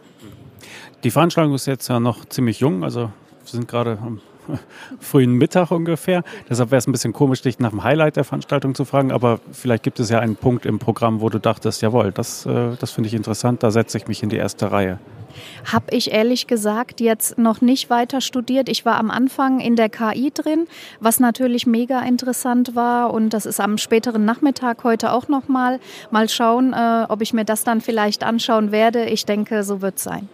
Die 1.04 1.12
Veranstaltung 1.12 1.56
ist 1.56 1.66
jetzt 1.66 1.88
ja 1.88 2.00
noch 2.00 2.26
ziemlich 2.26 2.60
jung, 2.60 2.84
also 2.84 3.02
wir 3.02 3.12
sind 3.46 3.68
gerade 3.68 3.98
am 4.02 4.22
frühen 5.00 5.34
Mittag 5.34 5.72
ungefähr. 5.72 6.24
Deshalb 6.50 6.72
wäre 6.72 6.80
es 6.80 6.88
ein 6.88 6.92
bisschen 6.92 7.14
komisch, 7.14 7.42
dich 7.42 7.60
nach 7.60 7.72
dem 7.72 7.84
Highlight 7.84 8.16
der 8.16 8.24
Veranstaltung 8.24 8.76
zu 8.76 8.86
fragen, 8.86 9.12
aber 9.12 9.40
vielleicht 9.52 9.84
gibt 9.84 10.00
es 10.00 10.10
ja 10.10 10.20
einen 10.20 10.36
Punkt 10.36 10.66
im 10.66 10.80
Programm, 10.80 11.22
wo 11.22 11.30
du 11.30 11.40
dachtest, 11.40 11.82
jawohl, 11.82 12.12
das, 12.12 12.46
äh, 12.46 12.76
das 12.80 12.92
finde 12.92 13.08
ich 13.08 13.14
interessant, 13.14 13.64
da 13.64 13.72
setze 13.72 13.98
ich 13.98 14.08
mich 14.08 14.24
in 14.24 14.30
die 14.30 14.38
erste 14.38 14.72
Reihe. 14.72 15.00
Habe 15.72 15.96
ich 15.96 16.12
ehrlich 16.12 16.48
gesagt 16.48 17.02
jetzt 17.02 17.38
noch 17.38 17.62
nicht 17.62 17.90
weiter 17.90 18.22
studiert. 18.22 18.68
Ich 18.68 18.86
war 18.86 18.98
am 18.98 19.12
Anfang 19.12 19.60
in 19.60 19.76
der 19.76 19.90
KI 19.90 20.32
drin, 20.34 20.68
was 21.00 21.20
natürlich 21.20 21.68
mega 21.68 22.02
interessant 22.02 22.76
war 22.76 23.14
und 23.14 23.30
das 23.30 23.46
ist 23.46 23.60
am 23.60 23.78
späteren 23.78 24.26
Nachmittag 24.26 24.84
heute 24.84 25.12
auch 25.12 25.28
noch 25.28 25.48
mal. 25.48 25.80
Mal 26.12 26.30
schauen, 26.30 26.74
äh, 26.74 27.06
ob 27.10 27.22
ich 27.22 27.34
mir 27.34 27.46
das 27.46 27.64
dann 27.64 27.82
vielleicht 27.82 28.24
anschauen 28.24 28.72
werde. 28.72 29.06
Ich 29.06 29.26
denke, 29.26 29.64
so 29.64 29.82
wird 29.82 29.98
es 29.98 30.04
sein. 30.04 30.30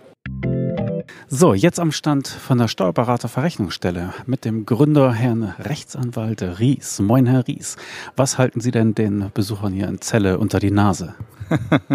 So, 1.28 1.56
jetzt 1.56 1.80
am 1.80 1.92
Stand 1.92 2.28
von 2.28 2.60
der 2.60 2.68
Steuerberater-Verrechnungsstelle 2.68 4.14
mit 4.28 4.46
dem 4.46 4.68
Gründer 4.68 5.12
Herrn 5.12 5.56
Rechtsanwalt 5.58 6.44
Ries. 6.60 7.00
Moin, 7.00 7.26
Herr 7.26 7.48
Ries. 7.48 7.78
Was 8.16 8.38
halten 8.38 8.62
Sie 8.62 8.70
denn 8.70 8.94
den 8.94 9.32
Besuchern 9.34 9.74
hier 9.74 9.88
in 9.88 10.00
Zelle 10.02 10.38
unter 10.38 10.60
die 10.60 10.70
Nase? 10.70 11.16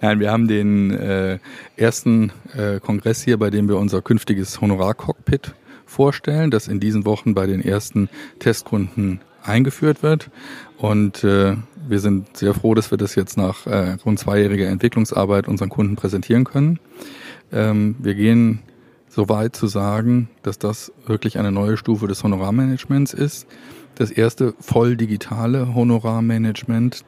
Nein, 0.00 0.20
wir 0.20 0.32
haben 0.32 0.48
den 0.48 0.90
äh, 0.90 1.38
ersten 1.76 2.32
äh, 2.56 2.80
Kongress 2.80 3.22
hier, 3.22 3.38
bei 3.38 3.50
dem 3.50 3.68
wir 3.68 3.76
unser 3.76 4.00
künftiges 4.00 4.58
Honorar-Cockpit 4.58 5.54
vorstellen, 5.84 6.50
das 6.50 6.66
in 6.66 6.80
diesen 6.80 7.04
Wochen 7.04 7.34
bei 7.34 7.46
den 7.46 7.60
ersten 7.60 8.08
Testkunden 8.38 9.20
eingeführt 9.42 10.02
wird. 10.02 10.30
Und 10.78 11.22
äh, 11.24 11.56
wir 11.86 11.98
sind 11.98 12.38
sehr 12.38 12.54
froh, 12.54 12.74
dass 12.74 12.90
wir 12.90 12.96
das 12.96 13.16
jetzt 13.16 13.36
nach 13.36 13.66
äh, 13.66 13.98
rund 14.06 14.18
zweijähriger 14.18 14.68
Entwicklungsarbeit 14.68 15.46
unseren 15.46 15.68
Kunden 15.68 15.94
präsentieren 15.94 16.44
können. 16.44 16.80
Ähm, 17.52 17.96
wir 17.98 18.14
gehen 18.14 18.62
so 19.08 19.28
weit 19.28 19.56
zu 19.56 19.66
sagen, 19.66 20.28
dass 20.42 20.58
das 20.58 20.92
wirklich 21.06 21.38
eine 21.38 21.52
neue 21.52 21.76
Stufe 21.76 22.06
des 22.06 22.22
Honorarmanagements 22.22 23.14
ist. 23.14 23.46
Das 23.94 24.10
erste 24.10 24.54
voll 24.60 24.96
digitale 24.96 25.74
Honorarmanagement 25.74 27.04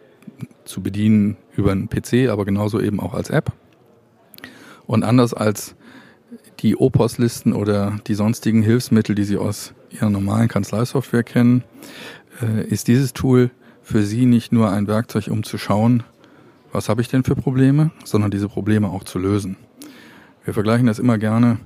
zu 0.64 0.82
bedienen 0.82 1.36
über 1.54 1.72
einen 1.72 1.88
PC, 1.88 2.30
aber 2.30 2.44
genauso 2.44 2.80
eben 2.80 3.00
auch 3.00 3.14
als 3.14 3.30
App. 3.30 3.52
Und 4.86 5.02
anders 5.02 5.34
als 5.34 5.74
die 6.60 6.76
Opos-Listen 6.76 7.52
oder 7.52 7.98
die 8.06 8.14
sonstigen 8.14 8.62
Hilfsmittel, 8.62 9.14
die 9.14 9.24
Sie 9.24 9.36
aus 9.36 9.74
Ihrer 9.90 10.10
normalen 10.10 10.48
Kanzleisoftware 10.48 11.24
kennen, 11.24 11.62
äh, 12.42 12.66
ist 12.66 12.88
dieses 12.88 13.12
Tool 13.12 13.50
für 13.82 14.02
Sie 14.02 14.26
nicht 14.26 14.52
nur 14.52 14.70
ein 14.70 14.86
Werkzeug, 14.86 15.28
um 15.28 15.42
zu 15.42 15.58
schauen, 15.58 16.02
was 16.72 16.88
habe 16.88 17.00
ich 17.00 17.08
denn 17.08 17.24
für 17.24 17.34
Probleme, 17.34 17.90
sondern 18.04 18.30
diese 18.30 18.48
Probleme 18.48 18.88
auch 18.88 19.04
zu 19.04 19.18
lösen. 19.18 19.56
Wir 20.48 20.54
vergleichen 20.54 20.86
das 20.86 20.98
immer 20.98 21.18
gerne 21.18 21.58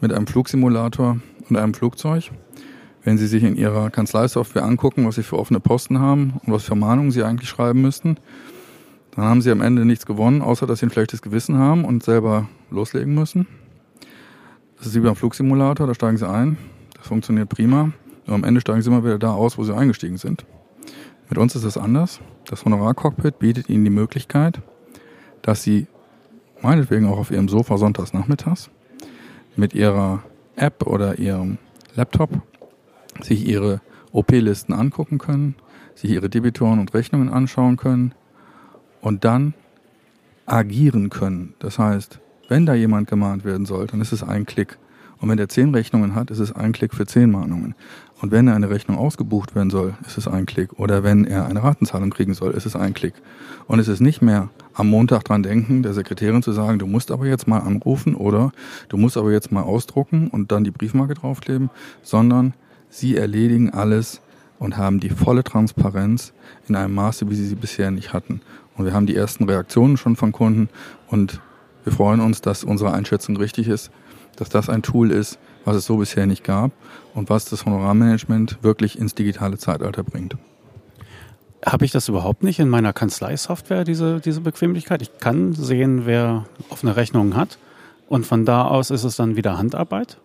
mit 0.00 0.12
einem 0.12 0.26
Flugsimulator 0.26 1.18
und 1.48 1.56
einem 1.56 1.72
Flugzeug. 1.72 2.32
Wenn 3.04 3.16
Sie 3.16 3.28
sich 3.28 3.44
in 3.44 3.54
Ihrer 3.54 3.90
Kanzleisoftware 3.90 4.64
angucken, 4.64 5.06
was 5.06 5.14
Sie 5.14 5.22
für 5.22 5.38
offene 5.38 5.60
Posten 5.60 6.00
haben 6.00 6.40
und 6.44 6.52
was 6.52 6.64
für 6.64 6.74
Mahnungen 6.74 7.12
Sie 7.12 7.22
eigentlich 7.22 7.48
schreiben 7.48 7.80
müssten, 7.80 8.16
dann 9.12 9.24
haben 9.26 9.40
Sie 9.40 9.52
am 9.52 9.60
Ende 9.60 9.84
nichts 9.84 10.04
gewonnen, 10.04 10.42
außer 10.42 10.66
dass 10.66 10.80
Sie 10.80 10.86
ein 10.86 10.90
schlechtes 10.90 11.22
Gewissen 11.22 11.58
haben 11.58 11.84
und 11.84 12.02
selber 12.02 12.48
loslegen 12.72 13.14
müssen. 13.14 13.46
Das 14.78 14.88
ist 14.88 14.96
wie 14.96 15.00
beim 15.00 15.14
Flugsimulator, 15.14 15.86
da 15.86 15.94
steigen 15.94 16.16
Sie 16.16 16.28
ein, 16.28 16.58
das 16.96 17.06
funktioniert 17.06 17.48
prima. 17.48 17.92
Nur 18.26 18.34
am 18.34 18.42
Ende 18.42 18.60
steigen 18.60 18.82
Sie 18.82 18.90
immer 18.90 19.04
wieder 19.04 19.20
da 19.20 19.32
aus, 19.32 19.58
wo 19.58 19.62
Sie 19.62 19.76
eingestiegen 19.76 20.16
sind. 20.16 20.44
Mit 21.28 21.38
uns 21.38 21.54
ist 21.54 21.64
das 21.64 21.78
anders. 21.78 22.18
Das 22.46 22.64
Honorarcockpit 22.64 23.38
bietet 23.38 23.68
Ihnen 23.68 23.84
die 23.84 23.90
Möglichkeit, 23.90 24.60
dass 25.40 25.62
Sie 25.62 25.86
meinetwegen 26.64 27.06
auch 27.06 27.18
auf 27.18 27.30
ihrem 27.30 27.48
Sofa 27.48 27.78
sonntags 27.78 28.12
nachmittags 28.12 28.70
mit 29.54 29.74
ihrer 29.74 30.22
App 30.56 30.86
oder 30.86 31.18
ihrem 31.18 31.58
Laptop 31.94 32.30
sich 33.20 33.46
ihre 33.46 33.80
OP-Listen 34.12 34.72
angucken 34.72 35.18
können, 35.18 35.54
sich 35.94 36.10
ihre 36.10 36.28
Debitoren 36.28 36.80
und 36.80 36.94
Rechnungen 36.94 37.28
anschauen 37.28 37.76
können 37.76 38.14
und 39.00 39.24
dann 39.24 39.54
agieren 40.46 41.10
können. 41.10 41.54
Das 41.58 41.78
heißt, 41.78 42.20
wenn 42.48 42.66
da 42.66 42.74
jemand 42.74 43.08
gemahnt 43.08 43.44
werden 43.44 43.66
soll, 43.66 43.86
dann 43.86 44.00
ist 44.00 44.12
es 44.12 44.22
ein 44.22 44.46
Klick. 44.46 44.78
Und 45.20 45.28
wenn 45.28 45.36
der 45.36 45.48
zehn 45.48 45.74
Rechnungen 45.74 46.14
hat, 46.14 46.30
ist 46.30 46.38
es 46.38 46.52
ein 46.52 46.72
Klick 46.72 46.94
für 46.94 47.06
zehn 47.06 47.30
Mahnungen. 47.30 47.74
Und 48.24 48.30
wenn 48.30 48.48
eine 48.48 48.70
Rechnung 48.70 48.96
ausgebucht 48.96 49.54
werden 49.54 49.68
soll, 49.68 49.92
ist 50.06 50.16
es 50.16 50.26
ein 50.26 50.46
Klick. 50.46 50.78
Oder 50.78 51.04
wenn 51.04 51.26
er 51.26 51.44
eine 51.44 51.62
Ratenzahlung 51.62 52.08
kriegen 52.08 52.32
soll, 52.32 52.52
ist 52.52 52.64
es 52.64 52.74
ein 52.74 52.94
Klick. 52.94 53.12
Und 53.66 53.80
es 53.80 53.86
ist 53.86 54.00
nicht 54.00 54.22
mehr 54.22 54.48
am 54.72 54.88
Montag 54.88 55.24
dran 55.24 55.42
denken, 55.42 55.82
der 55.82 55.92
Sekretärin 55.92 56.42
zu 56.42 56.52
sagen, 56.52 56.78
du 56.78 56.86
musst 56.86 57.10
aber 57.10 57.26
jetzt 57.26 57.46
mal 57.46 57.58
anrufen 57.58 58.14
oder 58.14 58.50
du 58.88 58.96
musst 58.96 59.18
aber 59.18 59.30
jetzt 59.30 59.52
mal 59.52 59.60
ausdrucken 59.60 60.28
und 60.28 60.52
dann 60.52 60.64
die 60.64 60.70
Briefmarke 60.70 61.12
draufkleben, 61.12 61.68
sondern 62.00 62.54
sie 62.88 63.14
erledigen 63.14 63.68
alles 63.74 64.22
und 64.58 64.78
haben 64.78 65.00
die 65.00 65.10
volle 65.10 65.44
Transparenz 65.44 66.32
in 66.66 66.76
einem 66.76 66.94
Maße, 66.94 67.28
wie 67.28 67.34
sie 67.34 67.46
sie 67.46 67.56
bisher 67.56 67.90
nicht 67.90 68.14
hatten. 68.14 68.40
Und 68.78 68.86
wir 68.86 68.94
haben 68.94 69.04
die 69.04 69.16
ersten 69.16 69.44
Reaktionen 69.44 69.98
schon 69.98 70.16
von 70.16 70.32
Kunden 70.32 70.70
und 71.08 71.42
wir 71.84 71.92
freuen 71.92 72.20
uns, 72.20 72.40
dass 72.40 72.64
unsere 72.64 72.94
Einschätzung 72.94 73.36
richtig 73.36 73.68
ist, 73.68 73.90
dass 74.36 74.48
das 74.48 74.68
ein 74.68 74.82
Tool 74.82 75.10
ist, 75.10 75.38
was 75.64 75.76
es 75.76 75.86
so 75.86 75.96
bisher 75.96 76.26
nicht 76.26 76.44
gab 76.44 76.72
und 77.14 77.30
was 77.30 77.44
das 77.46 77.64
Honorarmanagement 77.64 78.58
wirklich 78.62 78.98
ins 78.98 79.14
digitale 79.14 79.58
Zeitalter 79.58 80.02
bringt. 80.02 80.36
Habe 81.64 81.84
ich 81.86 81.92
das 81.92 82.08
überhaupt 82.08 82.42
nicht 82.42 82.58
in 82.58 82.68
meiner 82.68 82.92
Kanzleisoftware, 82.92 83.84
diese, 83.84 84.20
diese 84.20 84.42
Bequemlichkeit? 84.42 85.00
Ich 85.00 85.18
kann 85.18 85.54
sehen, 85.54 86.04
wer 86.04 86.44
offene 86.68 86.96
Rechnungen 86.96 87.36
hat 87.36 87.58
und 88.08 88.26
von 88.26 88.44
da 88.44 88.66
aus 88.66 88.90
ist 88.90 89.04
es 89.04 89.16
dann 89.16 89.36
wieder 89.36 89.56
Handarbeit? 89.56 90.18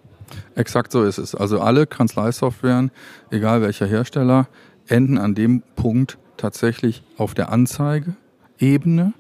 Exakt 0.55 0.91
so 0.91 1.03
ist 1.03 1.17
es. 1.17 1.33
Also 1.33 1.61
alle 1.61 1.87
Kanzleisoftwaren, 1.87 2.91
egal 3.31 3.61
welcher 3.61 3.87
Hersteller, 3.87 4.47
enden 4.87 5.17
an 5.17 5.33
dem 5.33 5.63
Punkt 5.75 6.17
tatsächlich 6.37 7.03
auf 7.17 7.33
der 7.33 7.51
Anzeigeebene, 7.51 9.13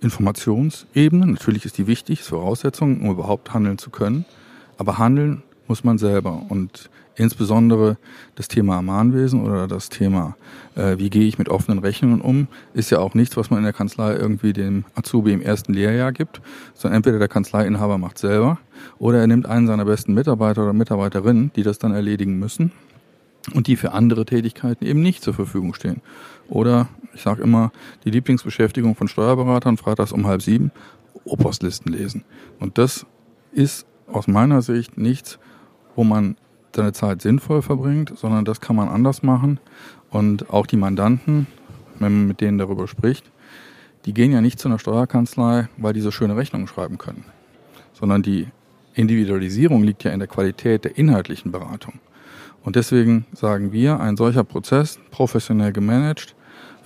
Informationsebene. 0.00 1.26
Natürlich 1.26 1.64
ist 1.64 1.78
die 1.78 1.86
wichtig, 1.86 2.20
ist 2.20 2.28
Voraussetzung, 2.28 3.00
um 3.00 3.10
überhaupt 3.10 3.52
handeln 3.52 3.78
zu 3.78 3.90
können. 3.90 4.24
Aber 4.76 4.98
handeln 4.98 5.42
muss 5.66 5.84
man 5.84 5.98
selber. 5.98 6.42
Und 6.48 6.90
insbesondere 7.16 7.98
das 8.36 8.48
Thema 8.48 8.80
Mahnwesen 8.80 9.42
oder 9.42 9.66
das 9.66 9.88
Thema, 9.88 10.36
äh, 10.76 10.98
wie 10.98 11.10
gehe 11.10 11.26
ich 11.26 11.38
mit 11.38 11.48
offenen 11.48 11.80
Rechnungen 11.80 12.20
um, 12.20 12.48
ist 12.74 12.90
ja 12.90 12.98
auch 13.00 13.14
nichts, 13.14 13.36
was 13.36 13.50
man 13.50 13.58
in 13.58 13.64
der 13.64 13.72
Kanzlei 13.72 14.14
irgendwie 14.14 14.52
dem 14.52 14.84
Azubi 14.94 15.32
im 15.32 15.42
ersten 15.42 15.74
Lehrjahr 15.74 16.12
gibt, 16.12 16.40
sondern 16.74 16.98
entweder 16.98 17.18
der 17.18 17.28
Kanzleiinhaber 17.28 17.98
macht 17.98 18.18
selber 18.18 18.58
oder 18.98 19.18
er 19.18 19.26
nimmt 19.26 19.46
einen 19.46 19.66
seiner 19.66 19.84
besten 19.84 20.14
Mitarbeiter 20.14 20.62
oder 20.62 20.72
Mitarbeiterinnen, 20.72 21.50
die 21.56 21.62
das 21.62 21.78
dann 21.78 21.92
erledigen 21.92 22.38
müssen 22.38 22.72
und 23.54 23.66
die 23.66 23.76
für 23.76 23.92
andere 23.92 24.24
Tätigkeiten 24.24 24.84
eben 24.84 25.02
nicht 25.02 25.22
zur 25.22 25.34
Verfügung 25.34 25.74
stehen. 25.74 26.00
Oder 26.48 26.88
ich 27.14 27.22
sage 27.22 27.42
immer, 27.42 27.72
die 28.04 28.10
Lieblingsbeschäftigung 28.10 28.94
von 28.94 29.08
Steuerberatern 29.08 29.76
freitags 29.76 30.12
um 30.12 30.26
halb 30.26 30.42
sieben, 30.42 30.70
Opostlisten 31.24 31.92
lesen. 31.92 32.24
Und 32.58 32.78
das 32.78 33.06
ist 33.52 33.86
aus 34.06 34.26
meiner 34.26 34.62
Sicht 34.62 34.96
nichts, 34.96 35.38
wo 35.94 36.04
man 36.04 36.36
seine 36.74 36.92
Zeit 36.92 37.22
sinnvoll 37.22 37.62
verbringt, 37.62 38.12
sondern 38.16 38.44
das 38.44 38.60
kann 38.60 38.76
man 38.76 38.88
anders 38.88 39.22
machen. 39.22 39.60
Und 40.10 40.50
auch 40.50 40.66
die 40.66 40.76
Mandanten, 40.76 41.46
wenn 41.98 42.12
man 42.12 42.28
mit 42.28 42.40
denen 42.40 42.58
darüber 42.58 42.88
spricht, 42.88 43.30
die 44.04 44.14
gehen 44.14 44.32
ja 44.32 44.40
nicht 44.40 44.58
zu 44.58 44.68
einer 44.68 44.78
Steuerkanzlei, 44.78 45.68
weil 45.76 45.92
die 45.92 46.00
so 46.00 46.10
schöne 46.10 46.36
Rechnungen 46.36 46.68
schreiben 46.68 46.98
können, 46.98 47.24
sondern 47.92 48.22
die 48.22 48.46
Individualisierung 48.94 49.82
liegt 49.82 50.04
ja 50.04 50.12
in 50.12 50.18
der 50.18 50.28
Qualität 50.28 50.84
der 50.84 50.96
inhaltlichen 50.96 51.52
Beratung. 51.52 51.94
Und 52.62 52.76
deswegen 52.76 53.26
sagen 53.32 53.72
wir, 53.72 54.00
ein 54.00 54.16
solcher 54.16 54.44
Prozess, 54.44 54.98
professionell 55.10 55.72
gemanagt, 55.72 56.34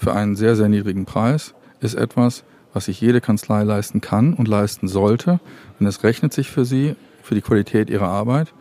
für 0.02 0.14
einen 0.14 0.34
sehr, 0.34 0.56
sehr 0.56 0.68
niedrigen 0.68 1.04
Preis, 1.04 1.54
ist 1.80 1.94
etwas, 1.94 2.42
was 2.72 2.86
sich 2.86 3.00
jede 3.00 3.20
Kanzlei 3.20 3.62
leisten 3.62 4.00
kann 4.00 4.34
und 4.34 4.48
leisten 4.48 4.88
sollte. 4.88 5.38
Denn 5.78 5.86
es 5.86 6.02
rechnet 6.02 6.32
sich 6.32 6.50
für 6.50 6.64
sie, 6.64 6.96
für 7.22 7.36
die 7.36 7.40
Qualität 7.40 7.88
ihrer 7.88 8.08
Arbeit 8.08 8.52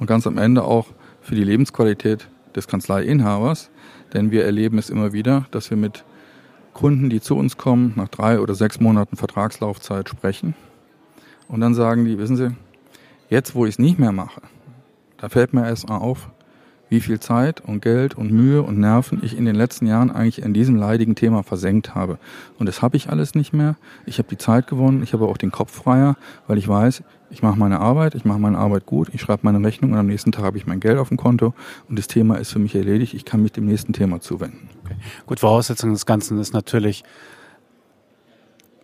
und 0.00 0.08
ganz 0.08 0.26
am 0.26 0.36
Ende 0.36 0.64
auch 0.64 0.88
für 1.20 1.36
die 1.36 1.44
Lebensqualität 1.44 2.28
des 2.56 2.66
Kanzleiinhabers. 2.66 3.70
Denn 4.14 4.32
wir 4.32 4.44
erleben 4.44 4.78
es 4.78 4.90
immer 4.90 5.12
wieder, 5.12 5.46
dass 5.52 5.70
wir 5.70 5.76
mit 5.76 6.04
Kunden, 6.72 7.08
die 7.08 7.20
zu 7.20 7.36
uns 7.36 7.56
kommen, 7.56 7.92
nach 7.94 8.08
drei 8.08 8.40
oder 8.40 8.56
sechs 8.56 8.80
Monaten 8.80 9.16
Vertragslaufzeit 9.16 10.08
sprechen. 10.08 10.54
Und 11.46 11.60
dann 11.60 11.74
sagen 11.74 12.04
die, 12.04 12.18
wissen 12.18 12.36
Sie, 12.36 12.50
jetzt 13.28 13.54
wo 13.54 13.64
ich 13.64 13.74
es 13.74 13.78
nicht 13.78 14.00
mehr 14.00 14.12
mache, 14.12 14.42
da 15.18 15.28
fällt 15.28 15.52
mir 15.52 15.68
erst 15.68 15.88
mal 15.88 15.98
auf, 15.98 16.30
wie 16.90 17.00
viel 17.00 17.20
Zeit 17.20 17.62
und 17.62 17.80
Geld 17.80 18.14
und 18.14 18.30
Mühe 18.32 18.62
und 18.62 18.78
Nerven 18.78 19.20
ich 19.22 19.38
in 19.38 19.46
den 19.46 19.54
letzten 19.54 19.86
Jahren 19.86 20.10
eigentlich 20.10 20.42
in 20.42 20.52
diesem 20.52 20.76
leidigen 20.76 21.14
Thema 21.14 21.42
versenkt 21.42 21.94
habe. 21.94 22.18
Und 22.58 22.66
das 22.66 22.82
habe 22.82 22.96
ich 22.96 23.08
alles 23.08 23.34
nicht 23.34 23.52
mehr. 23.52 23.76
Ich 24.06 24.18
habe 24.18 24.28
die 24.28 24.36
Zeit 24.36 24.66
gewonnen, 24.66 25.02
ich 25.02 25.12
habe 25.12 25.26
auch 25.26 25.38
den 25.38 25.52
Kopf 25.52 25.72
freier, 25.72 26.16
weil 26.46 26.58
ich 26.58 26.68
weiß, 26.68 27.02
ich 27.30 27.42
mache 27.42 27.56
meine 27.56 27.78
Arbeit, 27.78 28.16
ich 28.16 28.24
mache 28.24 28.40
meine 28.40 28.58
Arbeit 28.58 28.86
gut, 28.86 29.08
ich 29.12 29.20
schreibe 29.20 29.42
meine 29.44 29.64
Rechnung 29.64 29.92
und 29.92 29.98
am 29.98 30.06
nächsten 30.06 30.32
Tag 30.32 30.44
habe 30.44 30.58
ich 30.58 30.66
mein 30.66 30.80
Geld 30.80 30.98
auf 30.98 31.08
dem 31.08 31.16
Konto 31.16 31.54
und 31.88 31.96
das 31.96 32.08
Thema 32.08 32.36
ist 32.36 32.50
für 32.50 32.58
mich 32.58 32.74
erledigt. 32.74 33.14
Ich 33.14 33.24
kann 33.24 33.40
mich 33.40 33.52
dem 33.52 33.66
nächsten 33.66 33.92
Thema 33.92 34.20
zuwenden. 34.20 34.68
Okay. 34.84 34.96
Gut, 35.26 35.40
Voraussetzung 35.40 35.92
des 35.92 36.06
Ganzen 36.06 36.40
ist 36.40 36.52
natürlich, 36.52 37.04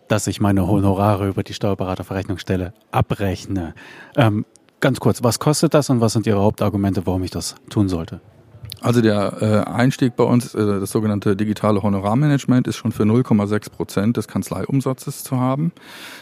dass 0.07 0.27
ich 0.27 0.39
meine 0.39 0.65
Honorare 0.65 1.27
über 1.27 1.43
die 1.43 1.53
Steuerberaterverrechnungsstelle 1.53 2.73
abrechne. 2.91 3.75
Ähm, 4.15 4.45
Ganz 4.79 4.99
kurz, 4.99 5.23
was 5.23 5.39
kostet 5.39 5.73
das 5.73 5.89
und 5.89 6.01
was 6.01 6.13
sind 6.13 6.27
Ihre 6.27 6.39
Hauptargumente, 6.39 7.05
warum 7.05 7.23
ich 7.23 7.31
das 7.31 7.55
tun 7.69 7.89
sollte? 7.89 8.21
Also 8.79 9.01
der 9.01 9.41
äh, 9.41 9.69
Einstieg 9.69 10.15
bei 10.15 10.23
uns, 10.23 10.53
äh, 10.53 10.79
das 10.79 10.91
sogenannte 10.91 11.35
digitale 11.35 11.81
Honorarmanagement, 11.81 12.67
ist 12.67 12.75
schon 12.75 12.91
für 12.91 13.03
0,6 13.03 13.71
Prozent 13.71 14.17
des 14.17 14.27
Kanzleiumsatzes 14.27 15.23
zu 15.23 15.39
haben. 15.39 15.71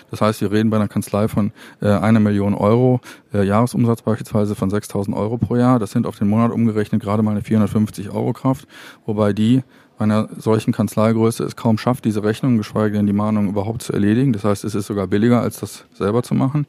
Das 0.09 0.21
heißt, 0.21 0.39
wir 0.39 0.51
reden 0.53 0.69
bei 0.69 0.77
einer 0.77 0.87
Kanzlei 0.87 1.27
von 1.27 1.51
äh, 1.81 1.89
einer 1.89 2.21
Million 2.21 2.53
Euro, 2.53 3.01
äh, 3.33 3.43
Jahresumsatz 3.43 4.03
beispielsweise 4.03 4.55
von 4.55 4.71
6.000 4.71 5.13
Euro 5.17 5.37
pro 5.37 5.57
Jahr. 5.57 5.79
Das 5.79 5.91
sind 5.91 6.07
auf 6.07 6.17
den 6.17 6.29
Monat 6.29 6.51
umgerechnet 6.51 7.01
gerade 7.01 7.23
mal 7.23 7.31
eine 7.31 7.41
450 7.41 8.09
Euro 8.11 8.31
Kraft, 8.31 8.69
wobei 9.05 9.33
die 9.33 9.63
einer 9.97 10.27
solchen 10.37 10.73
Kanzleigröße 10.73 11.43
es 11.43 11.55
kaum 11.55 11.77
schafft, 11.77 12.05
diese 12.05 12.23
Rechnung, 12.23 12.57
geschweige 12.57 12.97
denn 12.97 13.07
die 13.07 13.13
Mahnung 13.13 13.47
überhaupt 13.47 13.81
zu 13.81 13.93
erledigen. 13.93 14.33
Das 14.33 14.43
heißt, 14.43 14.63
es 14.65 14.75
ist 14.75 14.87
sogar 14.87 15.07
billiger, 15.07 15.41
als 15.41 15.59
das 15.59 15.85
selber 15.93 16.23
zu 16.23 16.33
machen. 16.33 16.67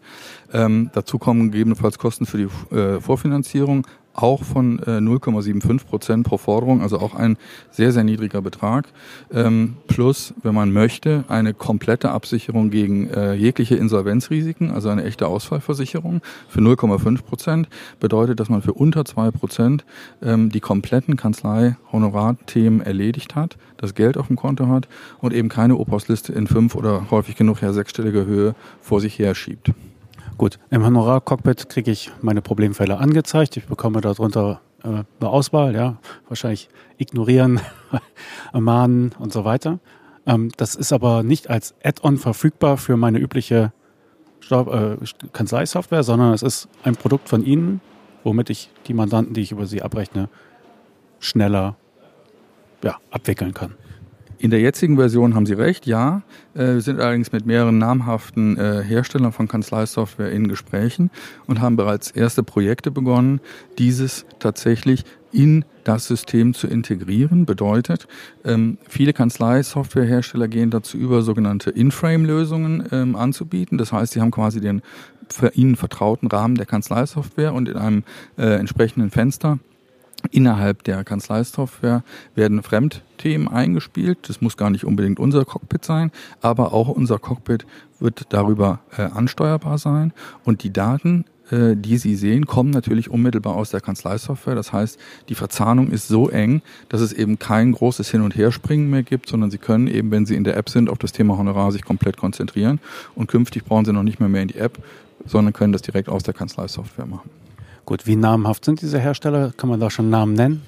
Ähm, 0.52 0.90
dazu 0.94 1.18
kommen 1.18 1.50
gegebenenfalls 1.50 1.98
Kosten 1.98 2.26
für 2.26 2.38
die 2.38 2.74
äh, 2.74 3.00
Vorfinanzierung, 3.00 3.86
auch 4.16 4.44
von 4.44 4.78
äh, 4.80 4.98
0,75 4.98 5.86
Prozent 5.86 6.26
pro 6.26 6.38
Forderung, 6.38 6.82
also 6.82 6.98
auch 6.98 7.14
ein 7.14 7.36
sehr, 7.70 7.92
sehr 7.92 8.04
niedriger 8.04 8.42
Betrag. 8.42 8.88
Ähm, 9.32 9.76
plus, 9.86 10.34
wenn 10.42 10.54
man 10.54 10.72
möchte, 10.72 11.24
eine 11.28 11.54
komplette 11.54 12.10
Absicherung 12.10 12.70
gegen 12.70 13.08
äh, 13.10 13.34
jegliche 13.34 13.76
Insolvenzrisiken, 13.76 14.70
also 14.70 14.88
eine 14.88 15.04
echte 15.04 15.26
Ausfallversicherung 15.26 16.20
für 16.48 16.60
0,5 16.60 17.22
Prozent, 17.22 17.68
bedeutet, 18.00 18.40
dass 18.40 18.48
man 18.48 18.62
für 18.62 18.72
unter 18.72 19.04
zwei 19.04 19.30
Prozent 19.30 19.84
ähm, 20.22 20.50
die 20.50 20.60
kompletten 20.60 21.16
Kanzlei-Honorarthemen 21.16 22.80
erledigt 22.80 23.34
hat, 23.34 23.56
das 23.76 23.94
Geld 23.94 24.16
auf 24.16 24.28
dem 24.28 24.36
Konto 24.36 24.68
hat 24.68 24.88
und 25.20 25.32
eben 25.32 25.48
keine 25.48 25.76
Opostliste 25.76 26.32
in 26.32 26.46
fünf 26.46 26.74
oder 26.74 27.10
häufig 27.10 27.36
genug 27.36 27.60
ja 27.62 27.72
sechsstelliger 27.72 28.24
Höhe 28.24 28.54
vor 28.80 29.00
sich 29.00 29.18
her 29.18 29.34
schiebt. 29.34 29.72
Gut, 30.38 30.58
im 30.70 30.84
Honorar-Cockpit 30.84 31.70
kriege 31.70 31.90
ich 31.90 32.10
meine 32.20 32.42
Problemfälle 32.42 32.98
angezeigt. 32.98 33.56
Ich 33.56 33.66
bekomme 33.66 34.02
darunter 34.02 34.60
äh, 34.84 34.88
eine 34.88 35.30
Auswahl, 35.30 35.74
ja, 35.74 35.96
wahrscheinlich 36.28 36.68
ignorieren, 36.98 37.58
ermahnen 38.52 39.14
und 39.18 39.32
so 39.32 39.46
weiter. 39.46 39.78
Ähm, 40.26 40.50
das 40.58 40.74
ist 40.74 40.92
aber 40.92 41.22
nicht 41.22 41.48
als 41.48 41.74
Add-on 41.82 42.18
verfügbar 42.18 42.76
für 42.76 42.98
meine 42.98 43.18
übliche 43.18 43.72
äh, 44.50 44.96
Kanzleisoftware, 45.32 46.02
sondern 46.02 46.34
es 46.34 46.42
ist 46.42 46.68
ein 46.82 46.96
Produkt 46.96 47.30
von 47.30 47.42
Ihnen, 47.42 47.80
womit 48.22 48.50
ich 48.50 48.70
die 48.88 48.94
Mandanten, 48.94 49.32
die 49.32 49.40
ich 49.40 49.52
über 49.52 49.64
Sie 49.64 49.80
abrechne, 49.80 50.28
schneller 51.18 51.76
ja, 52.84 52.98
abwickeln 53.10 53.54
kann. 53.54 53.74
In 54.38 54.50
der 54.50 54.60
jetzigen 54.60 54.96
Version 54.96 55.34
haben 55.34 55.46
Sie 55.46 55.54
recht, 55.54 55.86
ja. 55.86 56.22
Äh, 56.54 56.74
wir 56.74 56.80
sind 56.80 57.00
allerdings 57.00 57.32
mit 57.32 57.46
mehreren 57.46 57.78
namhaften 57.78 58.58
äh, 58.58 58.82
Herstellern 58.82 59.32
von 59.32 59.48
Kanzleisoftware 59.48 60.30
in 60.30 60.48
Gesprächen 60.48 61.10
und 61.46 61.60
haben 61.60 61.76
bereits 61.76 62.10
erste 62.10 62.42
Projekte 62.42 62.90
begonnen, 62.90 63.40
dieses 63.78 64.26
tatsächlich 64.38 65.04
in 65.32 65.64
das 65.84 66.06
System 66.06 66.52
zu 66.52 66.66
integrieren. 66.66 67.46
Bedeutet, 67.46 68.08
ähm, 68.44 68.78
viele 68.88 69.12
Kanzleisoftwarehersteller 69.12 70.48
gehen 70.48 70.70
dazu 70.70 70.98
über, 70.98 71.22
sogenannte 71.22 71.70
In-Frame-Lösungen 71.70 72.88
ähm, 72.92 73.16
anzubieten. 73.16 73.78
Das 73.78 73.92
heißt, 73.92 74.12
sie 74.12 74.20
haben 74.20 74.30
quasi 74.30 74.60
den 74.60 74.82
für 75.30 75.48
ihnen 75.54 75.76
vertrauten 75.76 76.28
Rahmen 76.28 76.56
der 76.56 76.66
Kanzleisoftware 76.66 77.54
und 77.54 77.68
in 77.68 77.76
einem 77.76 78.04
äh, 78.36 78.54
entsprechenden 78.56 79.10
Fenster 79.10 79.58
Innerhalb 80.30 80.84
der 80.84 81.04
Kanzleisoftware 81.04 82.02
werden 82.34 82.62
Fremdthemen 82.62 83.48
eingespielt. 83.48 84.28
Das 84.28 84.40
muss 84.40 84.56
gar 84.56 84.70
nicht 84.70 84.84
unbedingt 84.84 85.18
unser 85.18 85.44
Cockpit 85.44 85.84
sein, 85.84 86.10
aber 86.40 86.72
auch 86.72 86.88
unser 86.88 87.18
Cockpit 87.18 87.66
wird 87.98 88.26
darüber 88.30 88.80
äh, 88.96 89.02
ansteuerbar 89.02 89.78
sein. 89.78 90.12
Und 90.44 90.62
die 90.62 90.72
Daten, 90.72 91.24
äh, 91.50 91.76
die 91.76 91.98
Sie 91.98 92.16
sehen, 92.16 92.46
kommen 92.46 92.70
natürlich 92.70 93.10
unmittelbar 93.10 93.54
aus 93.54 93.70
der 93.70 93.80
Kanzleisoftware. 93.80 94.54
Das 94.54 94.72
heißt, 94.72 94.98
die 95.28 95.34
Verzahnung 95.34 95.90
ist 95.90 96.08
so 96.08 96.28
eng, 96.28 96.62
dass 96.88 97.00
es 97.00 97.12
eben 97.12 97.38
kein 97.38 97.72
großes 97.72 98.10
Hin- 98.10 98.22
und 98.22 98.36
Herspringen 98.36 98.90
mehr 98.90 99.02
gibt, 99.02 99.28
sondern 99.28 99.50
Sie 99.50 99.58
können 99.58 99.86
eben, 99.86 100.10
wenn 100.10 100.26
Sie 100.26 100.34
in 100.34 100.44
der 100.44 100.56
App 100.56 100.68
sind, 100.68 100.90
auf 100.90 100.98
das 100.98 101.12
Thema 101.12 101.38
Honorar 101.38 101.72
sich 101.72 101.84
komplett 101.84 102.16
konzentrieren. 102.16 102.80
Und 103.14 103.28
künftig 103.28 103.64
brauchen 103.64 103.84
Sie 103.84 103.92
noch 103.92 104.02
nicht 104.02 104.20
mehr 104.20 104.28
mehr 104.28 104.42
in 104.42 104.48
die 104.48 104.58
App, 104.58 104.78
sondern 105.24 105.52
können 105.52 105.72
das 105.72 105.82
direkt 105.82 106.08
aus 106.08 106.22
der 106.22 106.34
Kanzleisoftware 106.34 107.06
machen. 107.06 107.30
Gut, 107.86 108.04
wie 108.04 108.16
namhaft 108.16 108.64
sind 108.64 108.82
diese 108.82 108.98
Hersteller? 108.98 109.52
Kann 109.56 109.70
man 109.70 109.78
da 109.78 109.90
schon 109.90 110.10
Namen 110.10 110.34
nennen? 110.34 110.62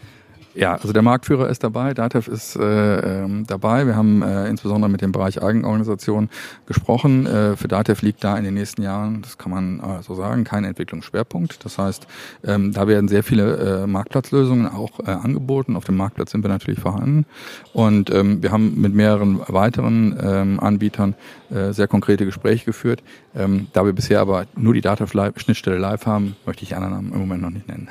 Ja, 0.55 0.75
also 0.75 0.93
der 0.93 1.03
Marktführer 1.03 1.49
ist 1.49 1.63
dabei, 1.63 1.95
Datev 1.95 2.29
ist 2.31 2.57
äh, 2.57 3.23
ähm, 3.23 3.47
dabei. 3.47 3.87
Wir 3.87 3.95
haben 3.95 4.23
äh, 4.23 4.49
insbesondere 4.49 4.91
mit 4.91 5.03
dem 5.03 5.13
Bereich 5.13 5.43
Eigenorganisation 5.43 6.31
gesprochen. 6.67 7.27
Äh, 7.27 7.57
für 7.57 7.69
Datev 7.69 8.03
liegt 8.03 8.25
da 8.25 8.37
in 8.37 8.45
den 8.45 8.55
nächsten 8.55 8.83
Jahren, 8.83 9.23
das 9.23 9.39
kann 9.39 9.53
man 9.53 9.79
äh, 9.79 10.03
so 10.03 10.15
sagen, 10.15 10.45
kein 10.45 10.65
Entwicklungsschwerpunkt. 10.65 11.65
Das 11.65 11.79
heißt, 11.79 12.07
ähm, 12.45 12.73
da 12.73 12.89
werden 12.89 13.09
sehr 13.09 13.23
viele 13.23 13.83
äh, 13.83 13.87
Marktplatzlösungen 13.87 14.67
auch 14.67 15.01
äh, 15.01 15.11
angeboten. 15.11 15.77
Auf 15.77 15.85
dem 15.85 15.97
Marktplatz 15.97 16.33
sind 16.33 16.43
wir 16.43 16.49
natürlich 16.49 16.81
vorhanden. 16.81 17.27
Und 17.73 18.11
ähm, 18.11 18.43
wir 18.43 18.51
haben 18.51 18.81
mit 18.81 18.95
mehreren 18.95 19.41
weiteren 19.47 20.19
ähm, 20.21 20.61
Anbietern 20.61 21.15
äh, 21.51 21.73
sehr 21.73 21.89
konkrete 21.89 22.25
Gespräche 22.25 22.65
geführt. 22.65 23.03
Ähm, 23.37 23.69
da 23.73 23.85
wir 23.85 23.93
bisher 23.93 24.21
aber 24.21 24.47
nur 24.57 24.75
die 24.75 24.81
Datev-Schnittstelle 24.81 25.79
live 25.79 26.07
haben, 26.07 26.37
möchte 26.47 26.65
ich 26.65 26.75
anderen 26.75 26.95
Namen 26.95 27.13
im 27.13 27.21
Moment 27.21 27.43
noch 27.43 27.51
nicht 27.51 27.69
nennen. 27.69 27.89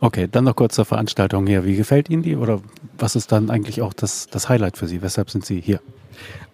Okay, 0.00 0.28
dann 0.30 0.44
noch 0.44 0.56
kurz 0.56 0.74
zur 0.74 0.84
Veranstaltung 0.84 1.46
hier. 1.46 1.64
Wie 1.64 1.76
gefällt 1.76 2.10
Ihnen 2.10 2.22
die 2.22 2.36
oder 2.36 2.60
was 2.98 3.16
ist 3.16 3.32
dann 3.32 3.50
eigentlich 3.50 3.82
auch 3.82 3.92
das, 3.92 4.28
das 4.28 4.48
Highlight 4.48 4.76
für 4.76 4.86
Sie? 4.86 5.02
Weshalb 5.02 5.30
sind 5.30 5.44
Sie 5.44 5.60
hier? 5.60 5.80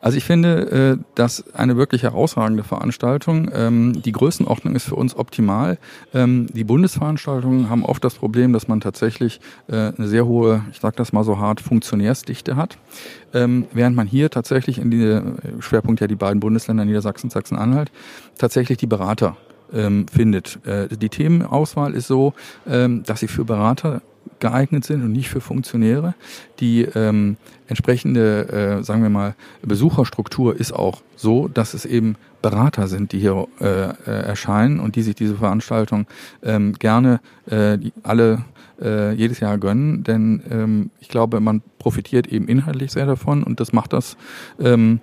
Also 0.01 0.19
ich 0.19 0.25
finde, 0.25 0.99
äh, 0.99 1.05
das 1.15 1.45
eine 1.55 1.77
wirklich 1.77 2.03
herausragende 2.03 2.65
Veranstaltung. 2.65 3.51
Ähm, 3.55 4.03
die 4.03 4.11
Größenordnung 4.11 4.75
ist 4.75 4.87
für 4.87 4.97
uns 4.97 5.17
optimal. 5.17 5.79
Ähm, 6.13 6.49
die 6.53 6.65
Bundesveranstaltungen 6.65 7.71
haben 7.71 7.85
oft 7.85 8.03
das 8.03 8.17
Problem, 8.17 8.53
dass 8.53 8.67
man 8.67 8.81
tatsächlich 8.81 9.41
äh, 9.69 9.93
eine 9.97 10.09
sehr 10.09 10.27
hohe, 10.27 10.65
ich 10.73 10.81
sage 10.81 10.97
das 10.97 11.13
mal 11.13 11.23
so 11.23 11.39
hart, 11.39 11.61
Funktionärsdichte 11.61 12.57
hat. 12.57 12.79
Ähm, 13.33 13.67
während 13.73 13.95
man 13.95 14.09
hier 14.09 14.31
tatsächlich 14.31 14.79
in 14.79 14.91
die 14.91 15.21
Schwerpunkt 15.61 16.01
ja 16.01 16.09
die 16.09 16.17
beiden 16.17 16.41
Bundesländer 16.41 16.85
Niedersachsen 16.85 17.31
Sachsen-Anhalt 17.31 17.93
tatsächlich 18.37 18.79
die 18.79 18.87
Berater 18.87 19.37
ähm, 19.75 20.07
findet. 20.09 20.59
Äh, 20.67 20.89
die 20.89 21.09
Themenauswahl 21.09 21.95
ist 21.95 22.07
so, 22.07 22.35
ähm, 22.67 23.03
dass 23.05 23.21
sie 23.21 23.29
für 23.29 23.45
Berater 23.45 24.03
geeignet 24.41 24.85
sind 24.85 25.03
und 25.03 25.13
nicht 25.13 25.29
für 25.29 25.41
Funktionäre. 25.41 26.15
Die 26.61 26.83
ähm, 26.83 27.37
entsprechende, 27.69 28.79
äh, 28.81 28.83
sagen 28.83 29.03
wir 29.03 29.11
mal, 29.11 29.35
Besucherstruktur 29.63 30.59
ist 30.59 30.73
auch 30.73 31.03
so, 31.17 31.49
dass 31.49 31.75
es 31.75 31.85
eben 31.85 32.17
Berater 32.43 32.89
sind, 32.89 33.13
die 33.13 33.21
hier 33.21 33.47
äh, 33.61 33.67
äh, 33.67 33.95
erscheinen 34.05 34.81
und 34.81 34.97
die 34.97 35.03
sich 35.03 35.15
diese 35.15 35.37
Veranstaltung 35.37 36.07
ähm, 36.43 36.75
gerne 36.75 37.21
äh, 37.47 37.79
alle 38.03 38.45
äh, 38.83 39.13
jedes 39.15 39.39
Jahr 39.41 39.59
gönnen, 39.59 40.03
denn 40.03 40.43
ähm, 40.51 40.91
ich 41.01 41.09
glaube, 41.09 41.39
man 41.41 41.63
profitiert 41.79 42.27
eben 42.27 42.49
inhaltlich 42.49 42.91
sehr 42.91 43.07
davon 43.07 43.45
und 43.45 43.61
das 43.61 43.73
macht 43.73 43.93
das 43.93 44.17
ähm, 44.59 45.01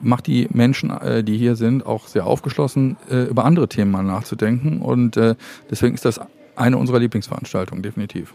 macht 0.00 0.26
die 0.26 0.48
Menschen, 0.52 0.90
äh, 0.90 1.24
die 1.24 1.36
hier 1.36 1.56
sind, 1.56 1.86
auch 1.86 2.06
sehr 2.06 2.26
aufgeschlossen, 2.26 2.96
äh, 3.10 3.24
über 3.24 3.44
andere 3.44 3.68
Themen 3.68 3.90
mal 3.90 4.02
nachzudenken 4.02 4.80
und 4.82 5.16
äh, 5.16 5.34
deswegen 5.70 5.94
ist 5.94 6.04
das 6.04 6.20
eine 6.56 6.78
unserer 6.78 6.98
Lieblingsveranstaltungen, 6.98 7.82
definitiv. 7.82 8.34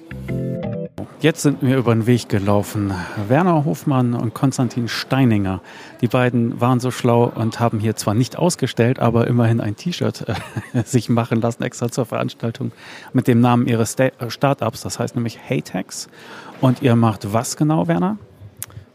Jetzt 1.21 1.41
sind 1.41 1.61
wir 1.61 1.77
über 1.77 1.93
den 1.93 2.07
Weg 2.07 2.29
gelaufen. 2.29 2.93
Werner 3.27 3.65
Hofmann 3.65 4.13
und 4.13 4.33
Konstantin 4.33 4.87
Steininger. 4.87 5.61
Die 5.99 6.07
beiden 6.07 6.61
waren 6.61 6.79
so 6.79 6.91
schlau 6.91 7.31
und 7.33 7.59
haben 7.59 7.79
hier 7.79 7.97
zwar 7.97 8.13
nicht 8.13 8.37
ausgestellt, 8.37 8.99
aber 8.99 9.27
immerhin 9.27 9.59
ein 9.59 9.75
T-Shirt 9.75 10.25
äh, 10.73 10.83
sich 10.85 11.09
machen 11.09 11.41
lassen, 11.41 11.63
extra 11.63 11.89
zur 11.89 12.05
Veranstaltung 12.05 12.71
mit 13.11 13.27
dem 13.27 13.41
Namen 13.41 13.67
ihres 13.67 13.97
Startups. 14.29 14.81
Das 14.81 14.99
heißt 14.99 15.15
nämlich 15.15 15.39
Heytex. 15.41 16.07
Und 16.61 16.81
ihr 16.81 16.95
macht 16.95 17.33
was 17.33 17.57
genau, 17.57 17.87
Werner? 17.87 18.17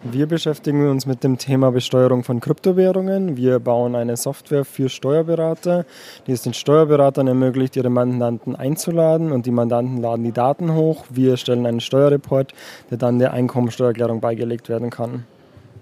Wir 0.07 0.27
beschäftigen 0.27 0.87
uns 0.91 1.07
mit 1.07 1.25
dem 1.25 1.39
Thema 1.39 1.73
Besteuerung 1.73 2.25
von 2.25 2.39
Kryptowährungen. 2.39 3.39
Wir 3.39 3.59
bauen 3.59 3.95
eine 3.95 4.19
Software 4.19 4.67
für 4.67 4.91
Steuerberater, 4.91 5.87
die 6.27 6.33
es 6.33 6.43
den 6.43 6.53
Steuerberatern 6.53 7.27
ermöglicht, 7.27 7.75
ihre 7.75 7.89
Mandanten 7.89 8.55
einzuladen 8.55 9.33
und 9.33 9.47
die 9.47 9.51
Mandanten 9.51 10.03
laden 10.03 10.23
die 10.23 10.33
Daten 10.33 10.75
hoch. 10.75 11.07
Wir 11.09 11.39
stellen 11.39 11.65
einen 11.65 11.81
Steuerreport, 11.81 12.53
der 12.91 12.99
dann 12.99 13.19
der 13.19 13.33
Einkommensteuererklärung 13.33 14.21
beigelegt 14.21 14.69
werden 14.69 14.91
kann. 14.91 15.25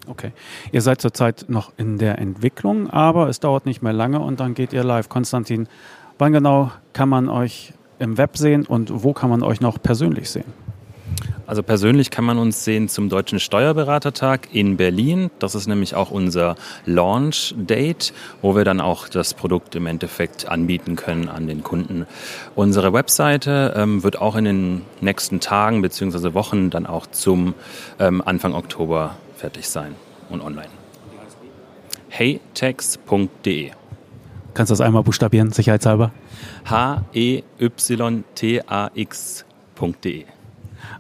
Okay. 0.07 0.31
Ihr 0.71 0.83
seid 0.83 1.01
zurzeit 1.01 1.47
noch 1.49 1.73
in 1.77 1.99
der 1.99 2.21
Entwicklung, 2.21 2.89
aber 2.91 3.29
es 3.29 3.41
dauert 3.41 3.67
nicht 3.67 3.83
mehr 3.83 3.93
lange 3.93 4.21
und 4.21 4.39
dann 4.39 4.55
geht 4.55 4.73
ihr 4.73 4.85
live. 4.85 5.09
Konstantin, 5.09 5.67
wann 6.19 6.33
genau 6.33 6.71
kann 6.93 7.09
man 7.09 7.29
euch 7.29 7.73
im 7.99 8.19
Web 8.19 8.37
sehen 8.37 8.67
und 8.67 9.03
wo 9.03 9.15
kann 9.15 9.31
man 9.31 9.43
euch 9.43 9.61
noch 9.61 9.83
persönlich 9.83 10.31
sehen? 10.31 10.62
Also 11.47 11.63
persönlich 11.63 12.11
kann 12.11 12.25
man 12.25 12.39
uns 12.39 12.65
sehen 12.65 12.89
zum 12.89 13.09
Deutschen 13.09 13.39
Steuerberatertag 13.41 14.49
in 14.53 14.77
Berlin. 14.77 15.31
Das 15.39 15.55
ist 15.55 15.67
nämlich 15.67 15.95
auch 15.95 16.11
unser 16.11 16.57
Launch-Date, 16.87 18.15
wo 18.41 18.57
wir 18.57 18.65
dann 18.65 18.81
auch 18.81 19.09
das 19.09 19.35
Produkt 19.35 19.75
im 19.75 19.87
Endeffekt 19.87 20.49
anbieten 20.49 20.97
können 20.97 21.29
an 21.29 21.47
den 21.47 21.63
Kunden. 21.63 22.07
Unsere 22.55 22.93
Webseite 22.93 23.75
ähm, 23.77 24.03
wird 24.03 24.19
auch 24.21 24.37
in 24.37 24.45
den 24.45 24.83
nächsten 25.01 25.41
Tagen 25.41 25.83
bzw. 25.83 26.33
Wochen 26.35 26.71
dann 26.71 26.87
auch 26.87 27.07
zum 27.07 27.55
ähm, 27.99 28.23
Anfang 28.25 28.55
Oktober 28.55 29.17
fertig 29.37 29.69
sein 29.69 29.95
und 30.31 30.41
online. 30.41 30.69
heytex.de 32.09 33.73
Kannst 34.55 34.71
du 34.71 34.73
das 34.75 34.81
einmal 34.83 35.03
buchstabieren, 35.03 35.51
sicherheitshalber? 35.51 36.13
H-E-Y-T-A-X.de 36.67 37.43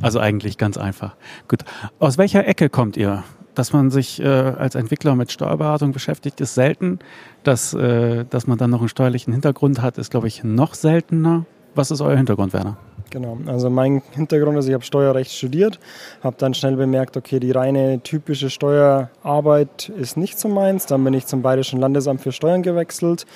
also 0.00 0.20
eigentlich 0.20 0.58
ganz 0.58 0.76
einfach. 0.76 1.16
Gut. 1.48 1.64
Aus 1.98 2.18
welcher 2.18 2.46
Ecke 2.46 2.68
kommt 2.68 2.96
ihr? 2.96 3.24
Dass 3.54 3.72
man 3.72 3.90
sich 3.90 4.20
äh, 4.20 4.26
als 4.26 4.74
Entwickler 4.74 5.14
mit 5.14 5.30
Steuerberatung 5.30 5.92
beschäftigt, 5.92 6.40
ist 6.40 6.54
selten. 6.54 7.00
Dass, 7.42 7.74
äh, 7.74 8.24
dass 8.24 8.46
man 8.46 8.56
dann 8.58 8.70
noch 8.70 8.80
einen 8.80 8.88
steuerlichen 8.88 9.32
Hintergrund 9.32 9.82
hat, 9.82 9.98
ist, 9.98 10.10
glaube 10.10 10.28
ich, 10.28 10.42
noch 10.42 10.74
seltener. 10.74 11.44
Was 11.74 11.90
ist 11.90 12.00
euer 12.00 12.16
Hintergrund, 12.16 12.52
Werner? 12.52 12.76
Genau, 13.12 13.36
also 13.44 13.68
mein 13.68 14.00
Hintergrund 14.12 14.56
ist, 14.56 14.68
ich 14.68 14.72
habe 14.72 14.84
Steuerrecht 14.84 15.30
studiert, 15.32 15.78
habe 16.22 16.34
dann 16.38 16.54
schnell 16.54 16.76
bemerkt, 16.76 17.18
okay, 17.18 17.40
die 17.40 17.50
reine 17.50 18.00
typische 18.00 18.48
Steuerarbeit 18.48 19.90
ist 19.90 20.16
nicht 20.16 20.38
so 20.38 20.48
meins. 20.48 20.86
Dann 20.86 21.04
bin 21.04 21.12
ich 21.12 21.26
zum 21.26 21.42
Bayerischen 21.42 21.78
Landesamt 21.78 22.22
für 22.22 22.32
Steuern 22.32 22.62
gewechselt, 22.62 23.26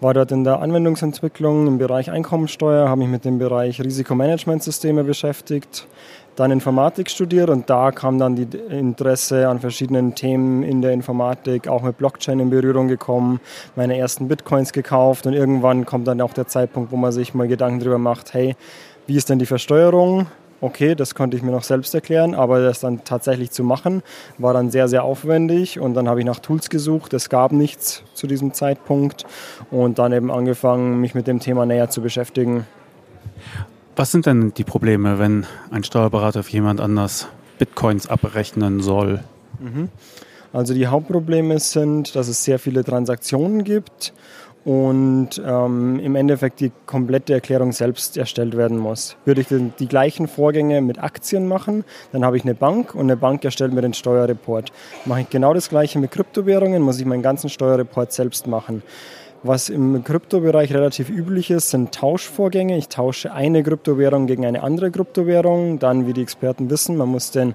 war 0.00 0.14
dort 0.14 0.30
in 0.30 0.44
der 0.44 0.60
Anwendungsentwicklung 0.60 1.66
im 1.66 1.78
Bereich 1.78 2.12
Einkommensteuer, 2.12 2.88
habe 2.88 3.00
mich 3.00 3.08
mit 3.08 3.24
dem 3.24 3.38
Bereich 3.40 3.80
Risikomanagementsysteme 3.80 5.02
beschäftigt, 5.02 5.88
dann 6.36 6.50
Informatik 6.50 7.10
studiert 7.10 7.50
und 7.50 7.70
da 7.70 7.90
kam 7.90 8.18
dann 8.18 8.36
die 8.36 8.46
Interesse 8.68 9.48
an 9.48 9.60
verschiedenen 9.60 10.14
Themen 10.14 10.62
in 10.62 10.82
der 10.82 10.92
Informatik, 10.92 11.68
auch 11.68 11.82
mit 11.82 11.98
Blockchain 11.98 12.40
in 12.40 12.50
Berührung 12.50 12.88
gekommen, 12.88 13.40
meine 13.76 13.96
ersten 13.96 14.28
Bitcoins 14.28 14.72
gekauft 14.72 15.26
und 15.26 15.32
irgendwann 15.32 15.86
kommt 15.86 16.06
dann 16.06 16.20
auch 16.20 16.32
der 16.32 16.46
Zeitpunkt, 16.46 16.92
wo 16.92 16.96
man 16.96 17.12
sich 17.12 17.34
mal 17.34 17.48
Gedanken 17.48 17.80
darüber 17.80 17.98
macht, 17.98 18.34
hey, 18.34 18.56
wie 19.06 19.16
ist 19.16 19.28
denn 19.28 19.38
die 19.38 19.46
Versteuerung? 19.46 20.26
Okay, 20.60 20.94
das 20.94 21.14
konnte 21.14 21.36
ich 21.36 21.42
mir 21.42 21.50
noch 21.50 21.62
selbst 21.62 21.94
erklären, 21.94 22.34
aber 22.34 22.62
das 22.62 22.80
dann 22.80 23.04
tatsächlich 23.04 23.50
zu 23.50 23.64
machen, 23.64 24.02
war 24.38 24.54
dann 24.54 24.70
sehr, 24.70 24.88
sehr 24.88 25.04
aufwendig 25.04 25.78
und 25.78 25.92
dann 25.92 26.08
habe 26.08 26.20
ich 26.20 26.26
nach 26.26 26.38
Tools 26.38 26.70
gesucht. 26.70 27.12
Es 27.12 27.28
gab 27.28 27.52
nichts 27.52 28.02
zu 28.14 28.26
diesem 28.26 28.54
Zeitpunkt 28.54 29.26
und 29.70 29.98
dann 29.98 30.12
eben 30.12 30.30
angefangen, 30.30 31.00
mich 31.02 31.14
mit 31.14 31.26
dem 31.26 31.40
Thema 31.40 31.66
näher 31.66 31.90
zu 31.90 32.00
beschäftigen. 32.00 32.66
Was 33.94 34.10
sind 34.10 34.26
denn 34.26 34.54
die 34.54 34.64
Probleme, 34.64 35.18
wenn 35.18 35.44
ein 35.70 35.84
Steuerberater 35.84 36.42
für 36.42 36.52
jemand 36.52 36.80
anders 36.80 37.28
Bitcoins 37.58 38.08
abrechnen 38.08 38.80
soll? 38.80 39.22
Mhm. 39.60 39.90
Also 40.54 40.72
die 40.72 40.86
Hauptprobleme 40.86 41.58
sind, 41.58 42.16
dass 42.16 42.28
es 42.28 42.44
sehr 42.44 42.58
viele 42.58 42.84
Transaktionen 42.84 43.64
gibt 43.64 44.14
und 44.64 45.42
ähm, 45.44 46.00
im 46.00 46.16
Endeffekt 46.16 46.60
die 46.60 46.72
komplette 46.86 47.34
Erklärung 47.34 47.72
selbst 47.72 48.16
erstellt 48.16 48.56
werden 48.56 48.78
muss. 48.78 49.16
Würde 49.24 49.42
ich 49.42 49.48
die, 49.48 49.88
gleichen 49.88 50.26
Vorgänge 50.26 50.80
mit 50.80 51.02
Aktien 51.02 51.46
machen, 51.46 51.84
dann 52.12 52.24
habe 52.24 52.36
ich 52.36 52.44
eine 52.44 52.54
Bank 52.54 52.94
und 52.94 53.02
eine 53.02 53.16
Bank 53.16 53.44
erstellt 53.44 53.72
mir 53.72 53.82
den 53.82 53.94
Steuerreport. 53.94 54.72
Mache 55.04 55.22
ich 55.22 55.30
genau 55.30 55.52
das 55.52 55.68
gleiche 55.68 55.98
mit 55.98 56.10
Kryptowährungen, 56.10 56.82
muss 56.82 56.98
ich 56.98 57.04
meinen 57.04 57.22
ganzen 57.22 57.50
Steuerreport 57.50 58.12
selbst 58.12 58.46
machen. 58.46 58.82
Was 59.46 59.68
im 59.68 60.02
Kryptobereich 60.02 60.72
relativ 60.72 61.10
üblich 61.10 61.50
ist, 61.50 61.68
sind 61.68 61.92
Tauschvorgänge. 61.92 62.78
Ich 62.78 62.88
tausche 62.88 63.34
eine 63.34 63.62
Kryptowährung 63.62 64.26
gegen 64.26 64.46
eine 64.46 64.62
andere 64.62 64.90
Kryptowährung. 64.90 65.78
Dann, 65.78 66.06
wie 66.06 66.14
die 66.14 66.22
Experten 66.22 66.70
wissen, 66.70 66.96
man 66.96 67.10
muss 67.10 67.30
den 67.30 67.54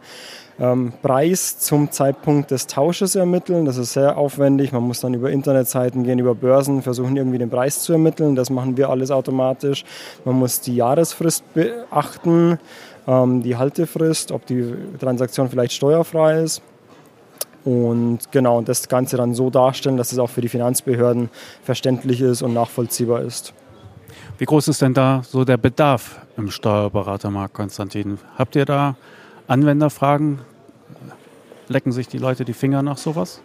ähm, 0.59 0.93
Preis 1.01 1.59
zum 1.59 1.91
Zeitpunkt 1.91 2.51
des 2.51 2.67
Tausches 2.67 3.15
ermitteln. 3.15 3.65
Das 3.65 3.77
ist 3.77 3.93
sehr 3.93 4.17
aufwendig. 4.17 4.71
Man 4.71 4.83
muss 4.83 4.99
dann 4.99 5.13
über 5.13 5.31
Internetseiten 5.31 6.03
gehen, 6.03 6.19
über 6.19 6.35
Börsen, 6.35 6.81
versuchen 6.81 7.15
irgendwie 7.15 7.37
den 7.37 7.49
Preis 7.49 7.81
zu 7.81 7.93
ermitteln. 7.93 8.35
Das 8.35 8.49
machen 8.49 8.77
wir 8.77 8.89
alles 8.89 9.11
automatisch. 9.11 9.85
Man 10.25 10.35
muss 10.35 10.61
die 10.61 10.75
Jahresfrist 10.75 11.43
beachten, 11.53 12.59
ähm, 13.07 13.41
die 13.41 13.55
Haltefrist, 13.55 14.31
ob 14.31 14.45
die 14.45 14.73
Transaktion 14.99 15.49
vielleicht 15.49 15.73
steuerfrei 15.73 16.41
ist. 16.41 16.61
Und 17.65 18.31
genau, 18.31 18.61
das 18.61 18.87
Ganze 18.87 19.17
dann 19.17 19.33
so 19.33 19.49
darstellen, 19.49 19.97
dass 19.97 20.11
es 20.11 20.19
auch 20.19 20.29
für 20.29 20.41
die 20.41 20.49
Finanzbehörden 20.49 21.29
verständlich 21.63 22.21
ist 22.21 22.41
und 22.41 22.53
nachvollziehbar 22.53 23.21
ist. 23.21 23.53
Wie 24.37 24.45
groß 24.45 24.69
ist 24.69 24.81
denn 24.81 24.93
da 24.93 25.21
so 25.23 25.43
der 25.43 25.57
Bedarf 25.57 26.21
im 26.37 26.49
Steuerberatermarkt, 26.49 27.53
Konstantin? 27.53 28.17
Habt 28.37 28.55
ihr 28.55 28.65
da 28.65 28.95
Anwenderfragen? 29.47 30.39
Lecken 31.69 31.91
sich 31.91 32.07
die 32.07 32.17
Leute 32.17 32.45
die 32.45 32.53
Finger 32.53 32.81
nach 32.81 32.97
sowas? 32.97 33.41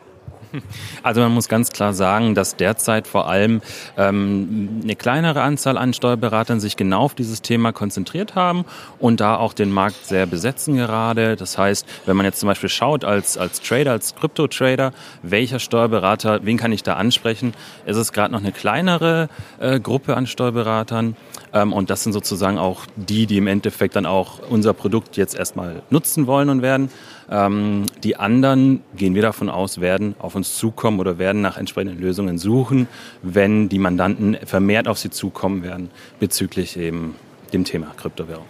Also 1.03 1.21
man 1.21 1.33
muss 1.33 1.49
ganz 1.49 1.71
klar 1.71 1.93
sagen, 1.93 2.35
dass 2.35 2.57
derzeit 2.57 3.07
vor 3.07 3.29
allem 3.29 3.61
ähm, 3.97 4.81
eine 4.83 4.97
kleinere 4.97 5.43
Anzahl 5.43 5.77
an 5.77 5.93
Steuerberatern 5.93 6.61
sich 6.61 6.77
genau 6.77 7.01
auf 7.01 7.15
dieses 7.15 7.43
Thema 7.43 7.73
konzentriert 7.73 8.35
haben 8.35 8.65
und 8.99 9.21
da 9.21 9.37
auch 9.37 9.53
den 9.53 9.71
Markt 9.71 10.07
sehr 10.07 10.27
besetzen 10.27 10.77
gerade. 10.77 11.37
Das 11.37 11.59
heißt, 11.59 11.87
wenn 12.07 12.17
man 12.17 12.25
jetzt 12.25 12.41
zum 12.41 12.47
Beispiel 12.47 12.69
schaut 12.69 13.05
als, 13.05 13.37
als 13.37 13.61
Trader, 13.61 13.93
als 13.93 14.15
Krypto-Trader, 14.15 14.93
welcher 15.23 15.59
Steuerberater, 15.59 16.41
wen 16.45 16.57
kann 16.57 16.73
ich 16.73 16.83
da 16.83 16.95
ansprechen, 16.95 17.55
ist 17.87 17.97
es 17.97 18.13
gerade 18.13 18.33
noch 18.33 18.41
eine 18.41 18.53
kleinere 18.53 19.29
äh, 19.59 19.81
Gruppe 19.81 20.17
an 20.17 20.27
Steuerberatern. 20.27 21.17
Ähm, 21.53 21.73
und 21.73 21.91
das 21.91 22.03
sind 22.03 22.13
sozusagen 22.13 22.59
auch 22.59 22.87
die, 22.97 23.27
die 23.27 23.39
im 23.39 23.47
Endeffekt 23.47 23.97
dann 23.97 24.07
auch 24.07 24.39
unser 24.49 24.73
Produkt 24.73 25.17
jetzt 25.17 25.35
erstmal 25.35 25.83
nutzen 25.91 26.27
wollen 26.27 26.49
und 26.49 26.63
werden. 26.63 26.91
Ähm, 27.31 27.87
die 28.03 28.17
anderen, 28.17 28.83
gehen 28.97 29.15
wir 29.15 29.23
davon 29.23 29.49
aus, 29.49 29.81
werden 29.81 30.15
auf 30.19 30.35
uns 30.35 30.57
zukommen 30.57 31.01
oder 31.01 31.19
werden 31.19 31.43
nach 31.43 31.57
entsprechenden 31.57 32.01
Lösungen 32.01 32.39
suchen, 32.39 32.89
wenn 33.23 33.69
die 33.69 33.79
Mandanten 33.79 34.37
vermehrt 34.45 34.89
auf 34.89 34.99
sie 34.99 35.11
zukommen 35.11 35.63
werden 35.63 35.91
bezüglich 36.21 36.77
eben 36.77 37.15
dem 37.53 37.65
Thema 37.65 37.93
Kryptowährung. 37.97 38.47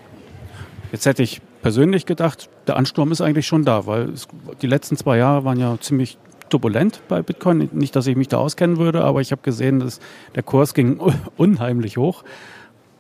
Jetzt 0.93 1.07
hätte 1.07 1.23
ich 1.23 1.41
persönlich 1.63 2.07
gedacht, 2.07 2.49
der 2.67 2.77
Ansturm 2.77 3.11
ist 3.11 3.21
eigentlich 3.21 3.47
schon 3.47 3.65
da, 3.65 3.87
weil 3.87 4.11
es, 4.11 4.29
die 4.63 4.67
letzten 4.67 4.97
zwei 4.97 5.19
Jahre 5.19 5.45
waren 5.45 5.59
ja 5.59 5.77
ziemlich 5.81 6.19
turbulent 6.51 7.01
bei 7.09 7.23
Bitcoin. 7.23 7.69
Nicht, 7.73 7.97
dass 7.97 8.07
ich 8.07 8.17
mich 8.17 8.29
da 8.29 8.39
auskennen 8.39 8.79
würde, 8.79 9.03
aber 9.03 9.21
ich 9.21 9.33
habe 9.33 9.43
gesehen, 9.43 9.81
dass 9.81 10.01
der 10.35 10.43
Kurs 10.43 10.75
ging 10.75 11.01
unheimlich 11.37 11.97
hoch. 11.97 12.23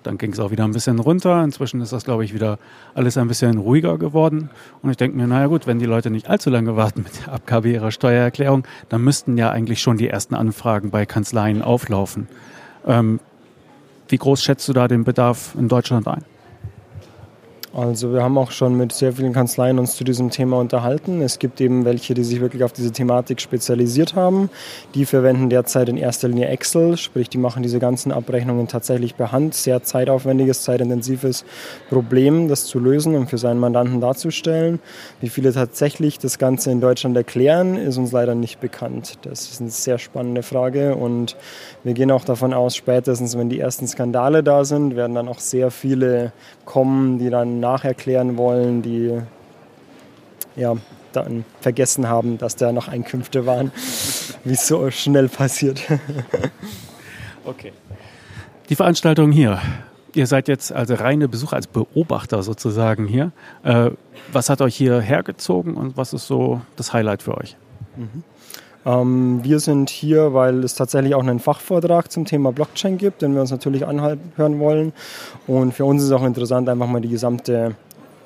Dann 0.04 0.18
ging 0.18 0.32
es 0.32 0.38
auch 0.38 0.50
wieder 0.50 0.64
ein 0.64 0.72
bisschen 0.72 1.00
runter. 1.00 1.42
Inzwischen 1.42 1.80
ist 1.80 1.92
das, 1.92 2.04
glaube 2.04 2.24
ich, 2.24 2.32
wieder 2.32 2.58
alles 2.94 3.16
ein 3.16 3.26
bisschen 3.26 3.58
ruhiger 3.58 3.98
geworden. 3.98 4.50
Und 4.82 4.90
ich 4.90 4.96
denke 4.96 5.16
mir, 5.16 5.26
naja 5.26 5.46
gut, 5.48 5.66
wenn 5.66 5.78
die 5.78 5.86
Leute 5.86 6.10
nicht 6.10 6.28
allzu 6.28 6.50
lange 6.50 6.76
warten 6.76 7.02
mit 7.02 7.26
der 7.26 7.32
Abgabe 7.32 7.70
ihrer 7.70 7.90
Steuererklärung, 7.90 8.64
dann 8.88 9.02
müssten 9.02 9.36
ja 9.36 9.50
eigentlich 9.50 9.80
schon 9.80 9.96
die 9.96 10.08
ersten 10.08 10.34
Anfragen 10.34 10.90
bei 10.90 11.06
Kanzleien 11.06 11.62
auflaufen. 11.62 12.28
Ähm, 12.86 13.18
Wie 14.08 14.18
groß 14.18 14.42
schätzt 14.42 14.68
du 14.68 14.72
da 14.72 14.86
den 14.86 15.04
Bedarf 15.04 15.54
in 15.58 15.68
Deutschland 15.68 16.06
ein? 16.06 16.24
Also 17.76 18.12
wir 18.12 18.22
haben 18.22 18.38
auch 18.38 18.52
schon 18.52 18.76
mit 18.76 18.92
sehr 18.92 19.14
vielen 19.14 19.32
Kanzleien 19.32 19.80
uns 19.80 19.96
zu 19.96 20.04
diesem 20.04 20.30
Thema 20.30 20.60
unterhalten. 20.60 21.20
Es 21.20 21.40
gibt 21.40 21.60
eben 21.60 21.84
welche, 21.84 22.14
die 22.14 22.22
sich 22.22 22.40
wirklich 22.40 22.62
auf 22.62 22.72
diese 22.72 22.92
Thematik 22.92 23.40
spezialisiert 23.40 24.14
haben. 24.14 24.48
Die 24.94 25.04
verwenden 25.04 25.50
derzeit 25.50 25.88
in 25.88 25.96
erster 25.96 26.28
Linie 26.28 26.46
Excel, 26.46 26.96
sprich 26.96 27.28
die 27.28 27.38
machen 27.38 27.64
diese 27.64 27.80
ganzen 27.80 28.12
Abrechnungen 28.12 28.68
tatsächlich 28.68 29.16
per 29.16 29.32
Hand. 29.32 29.54
Sehr 29.54 29.82
zeitaufwendiges, 29.82 30.62
zeitintensives 30.62 31.44
Problem, 31.88 32.46
das 32.46 32.66
zu 32.66 32.78
lösen 32.78 33.16
und 33.16 33.28
für 33.28 33.38
seinen 33.38 33.58
Mandanten 33.58 34.00
darzustellen. 34.00 34.78
Wie 35.20 35.28
viele 35.28 35.52
tatsächlich 35.52 36.20
das 36.20 36.38
Ganze 36.38 36.70
in 36.70 36.80
Deutschland 36.80 37.16
erklären, 37.16 37.76
ist 37.76 37.98
uns 37.98 38.12
leider 38.12 38.36
nicht 38.36 38.60
bekannt. 38.60 39.18
Das 39.22 39.50
ist 39.50 39.60
eine 39.60 39.70
sehr 39.70 39.98
spannende 39.98 40.44
Frage 40.44 40.94
und 40.94 41.34
wir 41.82 41.94
gehen 41.94 42.12
auch 42.12 42.24
davon 42.24 42.54
aus, 42.54 42.76
spätestens 42.76 43.36
wenn 43.36 43.48
die 43.48 43.58
ersten 43.58 43.88
Skandale 43.88 44.44
da 44.44 44.64
sind, 44.64 44.94
werden 44.94 45.16
dann 45.16 45.26
auch 45.26 45.40
sehr 45.40 45.72
viele 45.72 46.32
kommen, 46.64 47.18
die 47.18 47.30
dann 47.30 47.63
nacherklären 47.64 48.36
wollen, 48.36 48.82
die 48.82 49.18
ja, 50.54 50.76
dann 51.12 51.44
vergessen 51.60 52.08
haben, 52.08 52.36
dass 52.36 52.56
da 52.56 52.72
noch 52.72 52.88
Einkünfte 52.88 53.46
waren, 53.46 53.72
wie 54.44 54.52
es 54.52 54.66
so 54.66 54.90
schnell 54.90 55.28
passiert. 55.28 55.82
okay. 57.44 57.72
Die 58.68 58.76
Veranstaltung 58.76 59.32
hier. 59.32 59.60
Ihr 60.14 60.26
seid 60.26 60.46
jetzt 60.46 60.72
also 60.72 60.94
reine 60.94 61.26
Besucher, 61.26 61.56
als 61.56 61.66
Beobachter 61.66 62.42
sozusagen 62.42 63.06
hier. 63.06 63.32
Äh, 63.62 63.90
was 64.32 64.48
hat 64.50 64.60
euch 64.60 64.76
hier 64.76 65.00
hergezogen 65.00 65.74
und 65.74 65.96
was 65.96 66.12
ist 66.12 66.26
so 66.26 66.60
das 66.76 66.92
Highlight 66.92 67.22
für 67.22 67.36
euch? 67.36 67.56
Mhm. 67.96 68.22
Ähm, 68.86 69.40
wir 69.42 69.60
sind 69.60 69.90
hier, 69.90 70.34
weil 70.34 70.62
es 70.64 70.74
tatsächlich 70.74 71.14
auch 71.14 71.22
einen 71.22 71.38
Fachvortrag 71.38 72.10
zum 72.10 72.24
Thema 72.24 72.52
Blockchain 72.52 72.98
gibt, 72.98 73.22
den 73.22 73.34
wir 73.34 73.40
uns 73.40 73.50
natürlich 73.50 73.86
anhören 73.86 74.58
wollen. 74.58 74.92
Und 75.46 75.72
für 75.72 75.84
uns 75.84 76.02
ist 76.02 76.08
es 76.08 76.12
auch 76.12 76.24
interessant, 76.24 76.68
einfach 76.68 76.86
mal 76.86 77.00
die 77.00 77.08
gesamte 77.08 77.74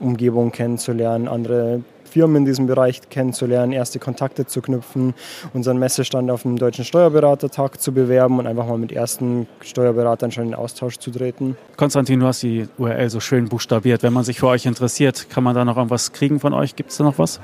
Umgebung 0.01 0.53
kennenzulernen, 0.53 1.29
andere 1.29 1.83
Firmen 2.09 2.37
in 2.37 2.45
diesem 2.47 2.67
Bereich 2.67 3.03
kennenzulernen, 3.11 3.73
erste 3.73 3.99
Kontakte 3.99 4.47
zu 4.47 4.63
knüpfen, 4.63 5.15
unseren 5.53 5.79
Messestand 5.79 6.31
auf 6.31 6.43
dem 6.43 6.57
Deutschen 6.57 6.85
Steuerberatertag 6.85 7.81
zu 7.81 7.93
bewerben 7.93 8.39
und 8.39 8.47
einfach 8.47 8.67
mal 8.67 8.79
mit 8.79 8.93
ersten 8.93 9.47
Steuerberatern 9.61 10.33
schon 10.33 10.47
in 10.47 10.55
Austausch 10.55 10.99
zu 10.99 11.11
treten. 11.11 11.57
Konstantin, 11.77 12.21
du 12.21 12.27
hast 12.27 12.43
die 12.43 12.67
URL 12.79 13.11
so 13.11 13.21
schön 13.21 13.49
buchstabiert. 13.49 14.03
Wenn 14.03 14.13
man 14.13 14.25
sich 14.25 14.41
für 14.41 14.49
euch 14.49 14.67
interessiert, 14.67 15.29
kann 15.31 15.45
man 15.45 15.55
da 15.55 15.65
noch 15.65 15.77
irgendwas 15.77 16.13
kriegen 16.13 16.41
von 16.41 16.55
euch? 16.55 16.77
Gibt 16.77 16.91
es 16.91 16.97
da 16.97 17.05
noch 17.05 17.19
was? 17.19 17.41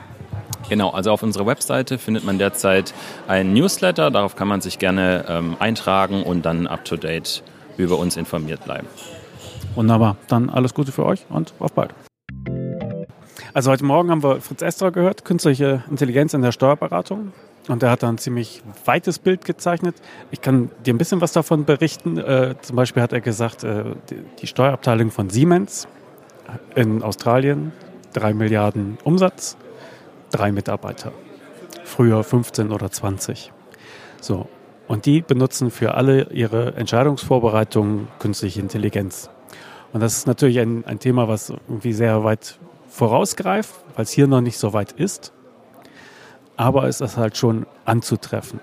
Genau, 0.68 0.90
also 0.90 1.12
auf 1.12 1.22
unserer 1.22 1.46
Webseite 1.46 1.98
findet 1.98 2.24
man 2.24 2.38
derzeit 2.38 2.94
einen 3.28 3.52
Newsletter. 3.52 4.10
Darauf 4.10 4.36
kann 4.36 4.48
man 4.48 4.60
sich 4.60 4.78
gerne 4.78 5.24
ähm, 5.28 5.56
eintragen 5.58 6.22
und 6.22 6.46
dann 6.46 6.66
up-to-date 6.66 7.42
über 7.76 7.98
uns 7.98 8.16
informiert 8.16 8.64
bleiben. 8.64 8.86
Wunderbar. 9.74 10.16
Dann 10.28 10.50
alles 10.50 10.74
Gute 10.74 10.92
für 10.92 11.04
euch 11.04 11.26
und 11.28 11.52
auf 11.58 11.72
bald. 11.72 11.94
Also 13.52 13.70
heute 13.70 13.84
Morgen 13.84 14.10
haben 14.10 14.22
wir 14.22 14.40
Fritz 14.40 14.62
Estra 14.62 14.90
gehört, 14.90 15.24
künstliche 15.24 15.84
Intelligenz 15.90 16.34
in 16.34 16.42
der 16.42 16.52
Steuerberatung. 16.52 17.32
Und 17.68 17.82
er 17.82 17.90
hat 17.90 18.02
dann 18.02 18.16
ein 18.16 18.18
ziemlich 18.18 18.62
weites 18.84 19.18
Bild 19.18 19.44
gezeichnet. 19.44 19.96
Ich 20.30 20.40
kann 20.40 20.70
dir 20.84 20.92
ein 20.92 20.98
bisschen 20.98 21.20
was 21.20 21.32
davon 21.32 21.64
berichten. 21.64 22.18
Äh, 22.18 22.56
zum 22.60 22.76
Beispiel 22.76 23.02
hat 23.02 23.12
er 23.12 23.20
gesagt, 23.20 23.64
äh, 23.64 23.84
die, 24.10 24.16
die 24.40 24.46
Steuerabteilung 24.46 25.10
von 25.10 25.30
Siemens 25.30 25.88
in 26.74 27.02
Australien, 27.02 27.72
drei 28.12 28.34
Milliarden 28.34 28.98
Umsatz, 29.02 29.56
drei 30.34 30.50
Mitarbeiter. 30.52 31.12
Früher 31.84 32.24
15 32.24 32.72
oder 32.72 32.90
20. 32.90 33.52
So. 34.20 34.48
Und 34.86 35.06
die 35.06 35.22
benutzen 35.22 35.70
für 35.70 35.94
alle 35.94 36.30
ihre 36.32 36.74
Entscheidungsvorbereitungen 36.74 38.08
künstliche 38.18 38.60
Intelligenz. 38.60 39.30
Und 39.92 40.00
das 40.00 40.16
ist 40.18 40.26
natürlich 40.26 40.58
ein, 40.58 40.84
ein 40.84 40.98
Thema, 40.98 41.28
was 41.28 41.50
irgendwie 41.50 41.92
sehr 41.92 42.24
weit 42.24 42.58
vorausgreift, 42.88 43.72
weil 43.94 44.02
es 44.02 44.10
hier 44.10 44.26
noch 44.26 44.40
nicht 44.40 44.58
so 44.58 44.72
weit 44.72 44.92
ist. 44.92 45.32
Aber 46.56 46.88
es 46.88 47.00
ist 47.00 47.16
halt 47.16 47.36
schon 47.36 47.66
anzutreffen. 47.84 48.60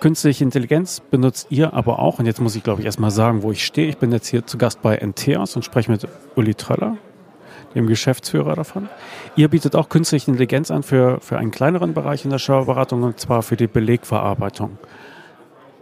Künstliche 0.00 0.44
Intelligenz 0.44 1.00
benutzt 1.00 1.46
ihr 1.48 1.72
aber 1.72 2.00
auch, 2.00 2.18
und 2.18 2.26
jetzt 2.26 2.40
muss 2.40 2.54
ich 2.54 2.62
glaube 2.62 2.80
ich 2.80 2.86
erstmal 2.86 3.10
sagen, 3.10 3.42
wo 3.42 3.52
ich 3.52 3.64
stehe. 3.64 3.88
Ich 3.88 3.96
bin 3.96 4.12
jetzt 4.12 4.26
hier 4.26 4.46
zu 4.46 4.58
Gast 4.58 4.82
bei 4.82 4.96
Enteos 4.96 5.56
und 5.56 5.64
spreche 5.64 5.90
mit 5.90 6.06
Uli 6.34 6.54
Tröller 6.54 6.98
dem 7.76 7.86
Geschäftsführer 7.86 8.56
davon. 8.56 8.88
Ihr 9.36 9.48
bietet 9.48 9.76
auch 9.76 9.88
künstliche 9.88 10.30
Intelligenz 10.30 10.72
an 10.72 10.82
für, 10.82 11.20
für 11.20 11.38
einen 11.38 11.52
kleineren 11.52 11.94
Bereich 11.94 12.24
in 12.24 12.30
der 12.30 12.38
Steuerberatung 12.38 13.04
und 13.04 13.20
zwar 13.20 13.42
für 13.42 13.56
die 13.56 13.68
Belegverarbeitung. 13.68 14.78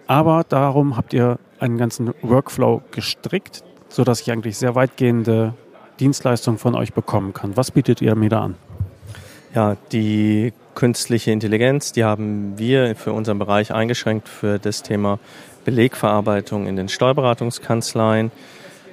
Aber 0.07 0.45
darum 0.47 0.99
habt 0.99 1.15
ihr 1.15 1.39
einen 1.61 1.79
ganzen 1.79 2.13
Workflow 2.21 2.83
gestrickt, 2.91 3.65
sodass 3.89 4.21
ich 4.21 4.31
eigentlich 4.31 4.59
sehr 4.59 4.75
weitgehende 4.75 5.55
Dienstleistungen 6.01 6.59
von 6.59 6.75
euch 6.75 6.93
bekommen 6.93 7.33
kann. 7.33 7.57
Was 7.57 7.71
bietet 7.71 8.03
ihr 8.03 8.15
mir 8.17 8.29
da 8.29 8.43
an? 8.43 8.57
Ja, 9.55 9.77
die 9.93 10.53
künstliche 10.75 11.31
Intelligenz, 11.31 11.93
die 11.93 12.05
haben 12.05 12.59
wir 12.59 12.97
für 12.97 13.13
unseren 13.13 13.39
Bereich 13.39 13.73
eingeschränkt 13.73 14.29
für 14.29 14.59
das 14.59 14.83
Thema 14.83 15.21
Belegverarbeitung 15.65 16.67
in 16.67 16.75
den 16.75 16.89
Steuerberatungskanzleien. 16.89 18.33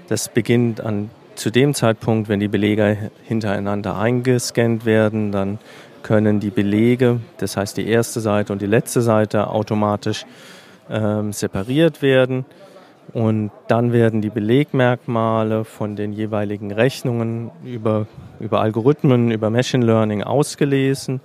Das 0.08 0.30
beginnt 0.30 0.82
an 0.82 1.10
zu 1.42 1.50
dem 1.50 1.74
Zeitpunkt, 1.74 2.30
wenn 2.30 2.40
die 2.40 2.48
Belege 2.48 3.10
hintereinander 3.24 3.98
eingescannt 3.98 4.86
werden, 4.86 5.32
dann 5.32 5.58
können 6.04 6.40
die 6.40 6.52
Belege, 6.52 7.20
das 7.38 7.58
heißt 7.58 7.78
die 7.78 7.88
erste 7.88 8.20
Seite 8.20 8.54
und 8.54 8.62
die 8.62 8.68
letzte 8.68 9.02
Seite, 9.02 9.48
automatisch 9.48 10.28
ähm, 10.92 11.34
separiert 11.34 12.04
werden. 12.04 12.46
Und 13.14 13.50
dann 13.68 13.92
werden 13.92 14.22
die 14.22 14.30
Belegmerkmale 14.30 15.66
von 15.66 15.96
den 15.96 16.14
jeweiligen 16.14 16.72
Rechnungen 16.72 17.50
über, 17.66 18.06
über 18.40 18.62
Algorithmen, 18.62 19.32
über 19.32 19.50
Machine 19.50 19.84
Learning 19.84 20.22
ausgelesen. 20.22 21.22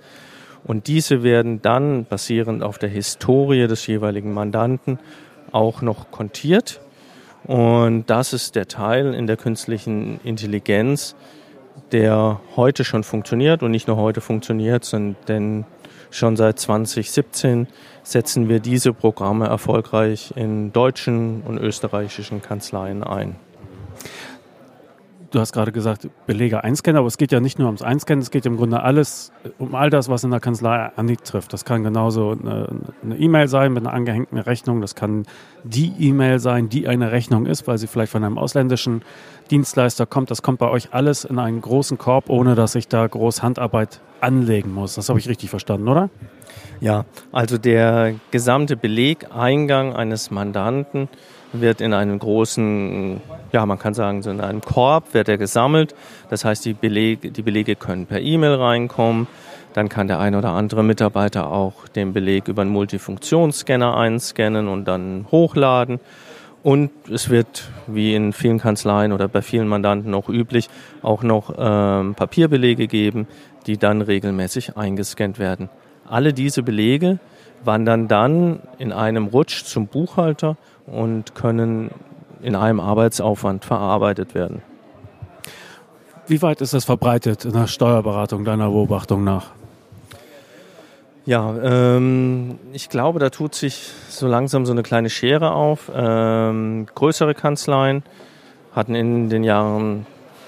Und 0.63 0.87
diese 0.87 1.21
werden 1.21 1.61
dann 1.61 2.05
basierend 2.05 2.63
auf 2.63 2.79
der 2.79 2.89
Historie 2.89 3.67
des 3.67 3.85
jeweiligen 3.85 4.33
Mandanten 4.33 4.97
auch 5.51 5.83
noch 5.83 6.09
kontiert 6.09 6.81
und 7.47 8.05
das 8.07 8.33
ist 8.33 8.55
der 8.55 8.67
Teil 8.67 9.13
in 9.13 9.27
der 9.27 9.37
künstlichen 9.37 10.19
Intelligenz, 10.23 11.15
der 11.91 12.41
heute 12.55 12.83
schon 12.83 13.03
funktioniert 13.03 13.63
und 13.63 13.71
nicht 13.71 13.87
nur 13.87 13.97
heute 13.97 14.21
funktioniert, 14.21 14.91
denn 15.27 15.65
schon 16.11 16.35
seit 16.35 16.59
2017 16.59 17.67
setzen 18.03 18.49
wir 18.49 18.59
diese 18.59 18.93
Programme 18.93 19.47
erfolgreich 19.47 20.33
in 20.35 20.73
deutschen 20.73 21.41
und 21.41 21.57
österreichischen 21.57 22.41
Kanzleien 22.41 23.03
ein 23.03 23.35
du 25.31 25.39
hast 25.39 25.53
gerade 25.53 25.71
gesagt, 25.71 26.09
Belege 26.25 26.63
einscannen, 26.63 26.97
aber 26.97 27.07
es 27.07 27.17
geht 27.17 27.31
ja 27.31 27.39
nicht 27.39 27.59
nur 27.59 27.67
ums 27.67 27.81
Einscannen, 27.81 28.21
es 28.21 28.31
geht 28.31 28.45
im 28.45 28.57
Grunde 28.57 28.81
alles 28.81 29.31
um 29.57 29.75
all 29.75 29.89
das, 29.89 30.09
was 30.09 30.23
in 30.23 30.31
der 30.31 30.39
Kanzlei 30.39 30.91
antrifft. 30.95 31.53
Das 31.53 31.65
kann 31.65 31.83
genauso 31.83 32.31
eine 32.31 33.17
E-Mail 33.17 33.47
sein 33.47 33.73
mit 33.73 33.85
einer 33.85 33.93
angehängten 33.93 34.37
Rechnung, 34.37 34.81
das 34.81 34.95
kann 34.95 35.25
die 35.63 35.93
E-Mail 35.99 36.39
sein, 36.39 36.69
die 36.69 36.87
eine 36.87 37.11
Rechnung 37.11 37.45
ist, 37.45 37.67
weil 37.67 37.77
sie 37.77 37.87
vielleicht 37.87 38.11
von 38.11 38.23
einem 38.23 38.37
ausländischen 38.37 39.01
Dienstleister 39.51 40.05
kommt. 40.05 40.31
Das 40.31 40.41
kommt 40.41 40.59
bei 40.59 40.69
euch 40.69 40.93
alles 40.93 41.25
in 41.25 41.39
einen 41.39 41.61
großen 41.61 41.97
Korb, 41.97 42.29
ohne 42.29 42.55
dass 42.55 42.75
ich 42.75 42.87
da 42.87 43.05
groß 43.05 43.43
Handarbeit 43.43 44.01
anlegen 44.21 44.73
muss. 44.73 44.95
Das 44.95 45.09
habe 45.09 45.19
ich 45.19 45.27
richtig 45.29 45.49
verstanden, 45.49 45.87
oder? 45.87 46.09
Ja, 46.79 47.05
also 47.31 47.57
der 47.57 48.15
gesamte 48.31 48.77
Belegeingang 48.77 49.95
eines 49.95 50.31
Mandanten 50.31 51.09
wird 51.53 51.81
in 51.81 51.93
einem 51.93 52.19
großen, 52.19 53.21
ja, 53.51 53.65
man 53.65 53.79
kann 53.79 53.93
sagen, 53.93 54.21
so 54.21 54.29
in 54.29 54.41
einem 54.41 54.61
Korb 54.61 55.13
wird 55.13 55.29
er 55.29 55.37
gesammelt. 55.37 55.95
Das 56.29 56.45
heißt, 56.45 56.65
die 56.65 56.73
Belege, 56.73 57.31
die 57.31 57.41
Belege 57.41 57.75
können 57.75 58.05
per 58.05 58.19
E-Mail 58.19 58.55
reinkommen. 58.55 59.27
Dann 59.73 59.89
kann 59.89 60.07
der 60.07 60.19
ein 60.19 60.35
oder 60.35 60.49
andere 60.49 60.83
Mitarbeiter 60.83 61.51
auch 61.51 61.87
den 61.87 62.13
Beleg 62.13 62.47
über 62.47 62.63
einen 62.63 62.71
Multifunktionsscanner 62.71 63.95
einscannen 63.95 64.67
und 64.67 64.85
dann 64.85 65.27
hochladen. 65.31 65.99
Und 66.63 66.91
es 67.09 67.29
wird, 67.29 67.69
wie 67.85 68.15
in 68.15 68.33
vielen 68.33 68.57
Kanzleien 68.57 69.13
oder 69.13 69.27
bei 69.27 69.41
vielen 69.41 69.67
Mandanten 69.67 70.13
auch 70.13 70.27
üblich, 70.27 70.69
auch 71.01 71.23
noch 71.23 71.53
ähm, 71.57 72.15
Papierbelege 72.15 72.87
geben, 72.87 73.27
die 73.67 73.77
dann 73.77 74.01
regelmäßig 74.01 74.75
eingescannt 74.75 75.39
werden. 75.39 75.69
Alle 76.09 76.33
diese 76.33 76.63
Belege 76.63 77.19
wandern 77.63 78.07
dann 78.07 78.61
in 78.79 78.91
einem 78.91 79.27
Rutsch 79.27 79.63
zum 79.63 79.87
Buchhalter 79.87 80.57
und 80.87 81.35
können 81.35 81.91
in 82.41 82.55
einem 82.55 82.79
Arbeitsaufwand 82.79 83.65
verarbeitet 83.65 84.33
werden. 84.33 84.61
Wie 86.27 86.41
weit 86.41 86.61
ist 86.61 86.73
das 86.73 86.85
verbreitet 86.85 87.45
in 87.45 87.53
der 87.53 87.67
Steuerberatung 87.67 88.43
deiner 88.43 88.69
Beobachtung 88.69 89.23
nach? 89.23 89.51
Ja, 91.25 91.55
ähm, 91.61 92.57
ich 92.71 92.89
glaube, 92.89 93.19
da 93.19 93.29
tut 93.29 93.53
sich 93.53 93.91
so 94.09 94.27
langsam 94.27 94.65
so 94.65 94.71
eine 94.71 94.83
kleine 94.83 95.09
Schere 95.09 95.51
auf. 95.51 95.91
Ähm, 95.93 96.85
größere 96.95 97.33
Kanzleien 97.33 98.03
hatten 98.73 98.95
in 98.95 99.29
den 99.29 99.43
Jahren 99.43 100.05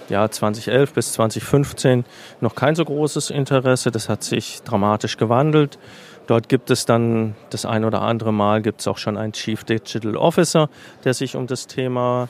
ja, 0.10 0.30
2011 0.30 0.94
bis 0.94 1.14
2015 1.14 2.06
noch 2.42 2.56
kein 2.56 2.76
so 2.76 2.86
großes 2.86 3.30
Interesse. 3.30 3.92
Das 3.92 4.10
hat 4.10 4.24
sich 4.24 4.62
dramatisch 4.64 5.18
gewandelt 5.18 5.78
Dort 6.30 6.48
gibt 6.48 6.70
es 6.70 6.86
dann 6.86 7.34
das 7.50 7.66
ein 7.66 7.84
oder 7.84 8.04
andere 8.04 8.32
Mal 8.32 8.62
gibt 8.62 8.82
es 8.82 8.88
auch 8.88 9.00
schon 9.00 9.18
einen 9.18 9.34
Chief 9.34 9.64
Digital 9.64 10.16
Officer, 10.16 10.70
der 11.04 11.16
sich 11.16 11.36
um 11.36 11.48
das 11.48 11.66
Thema 11.66 12.30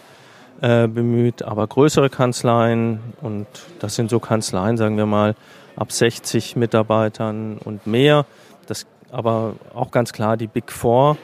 äh, 0.62 0.88
bemüht. 0.88 1.44
Aber 1.44 1.68
größere 1.68 2.10
Kanzleien, 2.10 3.02
und 3.22 3.46
das 3.80 3.96
sind 3.96 4.10
so 4.10 4.22
Kanzleien, 4.22 4.78
sagen 4.78 4.96
wir 4.96 5.06
mal, 5.06 5.36
ab 5.76 5.92
60 5.92 6.56
Mitarbeitern 6.56 7.58
und 7.58 7.88
mehr, 7.88 8.26
das 8.68 8.88
aber 9.12 9.56
auch 9.74 9.92
ganz 9.92 10.14
klar 10.14 10.38
die 10.38 10.48
Big 10.48 10.72
Four, 10.72 11.18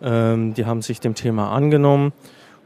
ähm, 0.00 0.54
die 0.54 0.64
haben 0.64 0.80
sich 0.80 1.00
dem 1.00 1.16
Thema 1.16 1.50
angenommen 1.50 2.12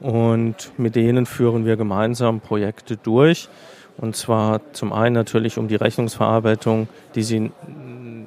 und 0.01 0.71
mit 0.77 0.97
denen 0.97 1.25
führen 1.25 1.65
wir 1.65 1.79
gemeinsam 1.79 2.41
Projekte 2.41 2.99
durch. 2.99 3.49
Und 3.97 4.17
zwar 4.17 4.61
zum 4.75 4.93
einen 4.93 5.15
natürlich 5.15 5.57
um 5.57 5.69
die 5.69 5.77
Rechnungsverarbeitung, 5.77 6.89
die 7.15 7.23
sie 7.23 7.51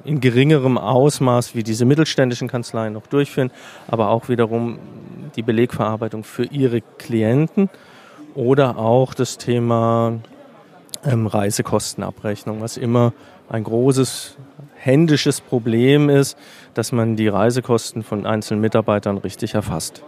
in 0.04 0.20
geringerem 0.20 0.78
Ausmaß 0.78 1.54
wie 1.54 1.62
diese 1.62 1.84
mittelständischen 1.84 2.48
Kanzleien 2.48 2.92
noch 2.92 3.06
durchführen, 3.06 3.50
aber 3.88 4.10
auch 4.10 4.28
wiederum 4.28 4.78
die 5.36 5.42
Belegverarbeitung 5.42 6.24
für 6.24 6.44
ihre 6.44 6.80
Klienten 6.98 7.70
oder 8.34 8.78
auch 8.78 9.14
das 9.14 9.38
Thema 9.38 10.18
ähm, 11.04 11.26
Reisekostenabrechnung, 11.26 12.60
was 12.60 12.76
immer 12.76 13.12
ein 13.48 13.64
großes 13.64 14.36
händisches 14.76 15.40
Problem 15.40 16.08
ist, 16.08 16.38
dass 16.74 16.92
man 16.92 17.16
die 17.16 17.28
Reisekosten 17.28 18.02
von 18.02 18.26
einzelnen 18.26 18.60
Mitarbeitern 18.60 19.18
richtig 19.18 19.54
erfasst. 19.54 20.02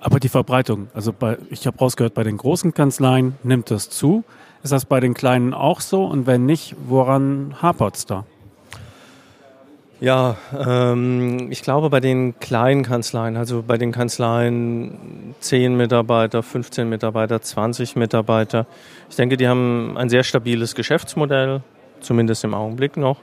Aber 0.00 0.20
die 0.20 0.28
Verbreitung, 0.28 0.88
also 0.92 1.14
bei, 1.14 1.38
ich 1.48 1.66
habe 1.66 1.78
rausgehört, 1.78 2.12
bei 2.12 2.24
den 2.24 2.36
großen 2.36 2.74
Kanzleien 2.74 3.36
nimmt 3.42 3.70
das 3.70 3.88
zu. 3.88 4.22
Ist 4.62 4.72
das 4.72 4.84
bei 4.84 5.00
den 5.00 5.14
kleinen 5.14 5.54
auch 5.54 5.80
so? 5.80 6.04
Und 6.04 6.26
wenn 6.26 6.44
nicht, 6.44 6.76
woran 6.86 7.54
hapert 7.62 7.96
es 7.96 8.04
da? 8.04 8.26
Ja, 10.04 10.36
ähm, 10.54 11.50
ich 11.50 11.62
glaube 11.62 11.88
bei 11.88 11.98
den 11.98 12.38
kleinen 12.38 12.82
Kanzleien, 12.82 13.38
also 13.38 13.64
bei 13.66 13.78
den 13.78 13.90
Kanzleien 13.90 15.34
10 15.40 15.78
Mitarbeiter, 15.78 16.42
15 16.42 16.86
Mitarbeiter, 16.86 17.40
20 17.40 17.96
Mitarbeiter, 17.96 18.66
ich 19.08 19.16
denke, 19.16 19.38
die 19.38 19.48
haben 19.48 19.96
ein 19.96 20.10
sehr 20.10 20.22
stabiles 20.22 20.74
Geschäftsmodell, 20.74 21.62
zumindest 22.00 22.44
im 22.44 22.52
Augenblick 22.52 22.98
noch. 22.98 23.16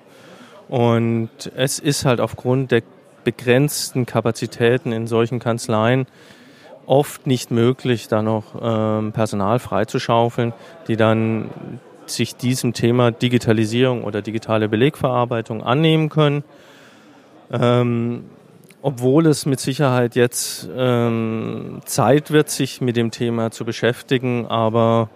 Und 0.69 1.29
es 1.55 1.77
ist 1.77 2.05
halt 2.05 2.19
aufgrund 2.19 2.71
der 2.71 2.81
begrenzten 3.25 4.07
Kapazitäten 4.07 4.91
in 4.91 5.05
solchen 5.05 5.37
Kanzleien 5.37 6.07
oft 6.87 7.27
nicht 7.27 7.51
möglich, 7.51 8.07
da 8.07 8.23
noch 8.23 8.55
ähm, 8.59 9.11
Personal 9.11 9.59
freizuschaufeln, 9.59 10.51
die 10.87 10.95
dann 10.95 11.51
sich 12.07 12.37
diesem 12.37 12.73
Thema 12.73 13.11
Digitalisierung 13.11 14.03
oder 14.03 14.23
digitale 14.23 14.67
Belegverarbeitung 14.67 15.61
annehmen 15.63 16.09
können. 16.09 16.43
Ähm, 17.51 18.23
obwohl 18.81 19.27
es 19.27 19.45
mit 19.45 19.59
Sicherheit 19.59 20.15
jetzt 20.15 20.67
ähm, 20.75 21.81
Zeit 21.85 22.31
wird, 22.31 22.49
sich 22.49 22.81
mit 22.81 22.97
dem 22.97 23.11
Thema 23.11 23.51
zu 23.51 23.63
beschäftigen, 23.63 24.47
aber 24.47 25.09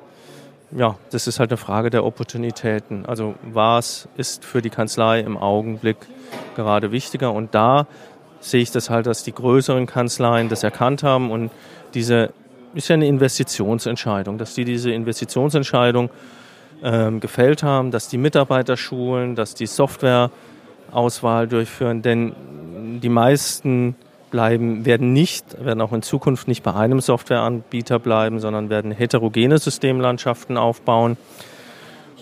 ja, 0.72 0.98
das 1.12 1.28
ist 1.28 1.40
halt 1.40 1.52
eine 1.52 1.58
Frage 1.58 1.90
der 1.90 2.06
Opportunitäten. 2.06 3.06
Also 3.06 3.36
was 3.42 4.08
ist 4.18 4.46
für 4.46 4.62
die 4.62 4.70
Kanzlei 4.70 5.22
im 5.22 5.38
Augenblick 5.38 5.98
gerade 6.56 6.92
wichtiger? 6.92 7.34
Und 7.34 7.56
da 7.56 7.88
sehe 8.40 8.62
ich 8.62 8.72
das 8.72 8.90
halt, 8.90 9.08
dass 9.08 9.24
die 9.24 9.32
größeren 9.32 9.88
Kanzleien 9.88 10.50
das 10.50 10.64
erkannt 10.64 11.02
haben 11.02 11.32
und 11.32 11.52
diese 11.94 12.32
ist 12.76 12.90
ja 12.90 12.96
eine 12.96 13.08
Investitionsentscheidung, 13.08 14.38
dass 14.38 14.54
die 14.54 14.66
diese 14.66 14.92
Investitionsentscheidung 14.92 16.10
ähm, 16.84 17.22
gefällt 17.22 17.64
haben, 17.64 17.90
dass 17.90 18.10
die 18.10 18.18
Mitarbeiter 18.18 18.76
schulen, 18.76 19.36
dass 19.36 19.56
die 19.56 19.66
Softwareauswahl 20.86 21.48
durchführen, 21.48 22.02
denn 22.02 22.34
die 23.02 23.10
meisten 23.10 23.96
bleiben, 24.32 24.86
werden 24.86 25.14
nicht, 25.14 25.64
werden 25.64 25.82
auch 25.82 25.94
in 25.94 26.02
Zukunft 26.02 26.48
nicht 26.48 26.64
bei 26.64 26.74
einem 26.74 27.00
Softwareanbieter 27.00 28.00
bleiben, 28.00 28.40
sondern 28.40 28.70
werden 28.70 28.92
heterogene 28.92 29.58
Systemlandschaften 29.58 30.58
aufbauen. 30.58 31.18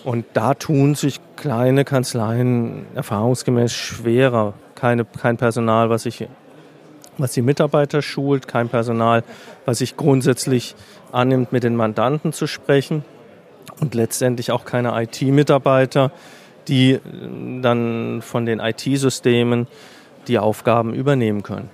Und 0.04 0.26
da 0.34 0.54
tun 0.54 0.94
sich 0.94 1.20
kleine 1.36 1.84
Kanzleien 1.84 2.86
erfahrungsgemäß 2.94 3.72
schwerer. 3.72 4.52
Keine, 4.74 5.04
kein 5.04 5.36
Personal, 5.36 5.88
was 5.88 6.02
sich 6.02 6.28
was 7.16 7.30
die 7.30 7.42
Mitarbeiter 7.42 8.02
schult, 8.02 8.48
kein 8.48 8.68
Personal, 8.68 9.22
was 9.66 9.78
sich 9.78 9.96
grundsätzlich 9.96 10.74
annimmt, 11.12 11.52
mit 11.52 11.62
den 11.62 11.76
Mandanten 11.76 12.32
zu 12.32 12.48
sprechen 12.48 13.04
und 13.80 13.94
letztendlich 13.94 14.50
auch 14.50 14.64
keine 14.64 15.00
IT-Mitarbeiter, 15.00 16.10
die 16.68 16.92
äh, 16.92 17.00
dann 17.60 18.22
von 18.22 18.46
den 18.46 18.60
IT-Systemen 18.60 19.66
die 20.28 20.38
Aufgaben 20.38 20.94
übernehmen 20.94 21.42
können. 21.42 21.68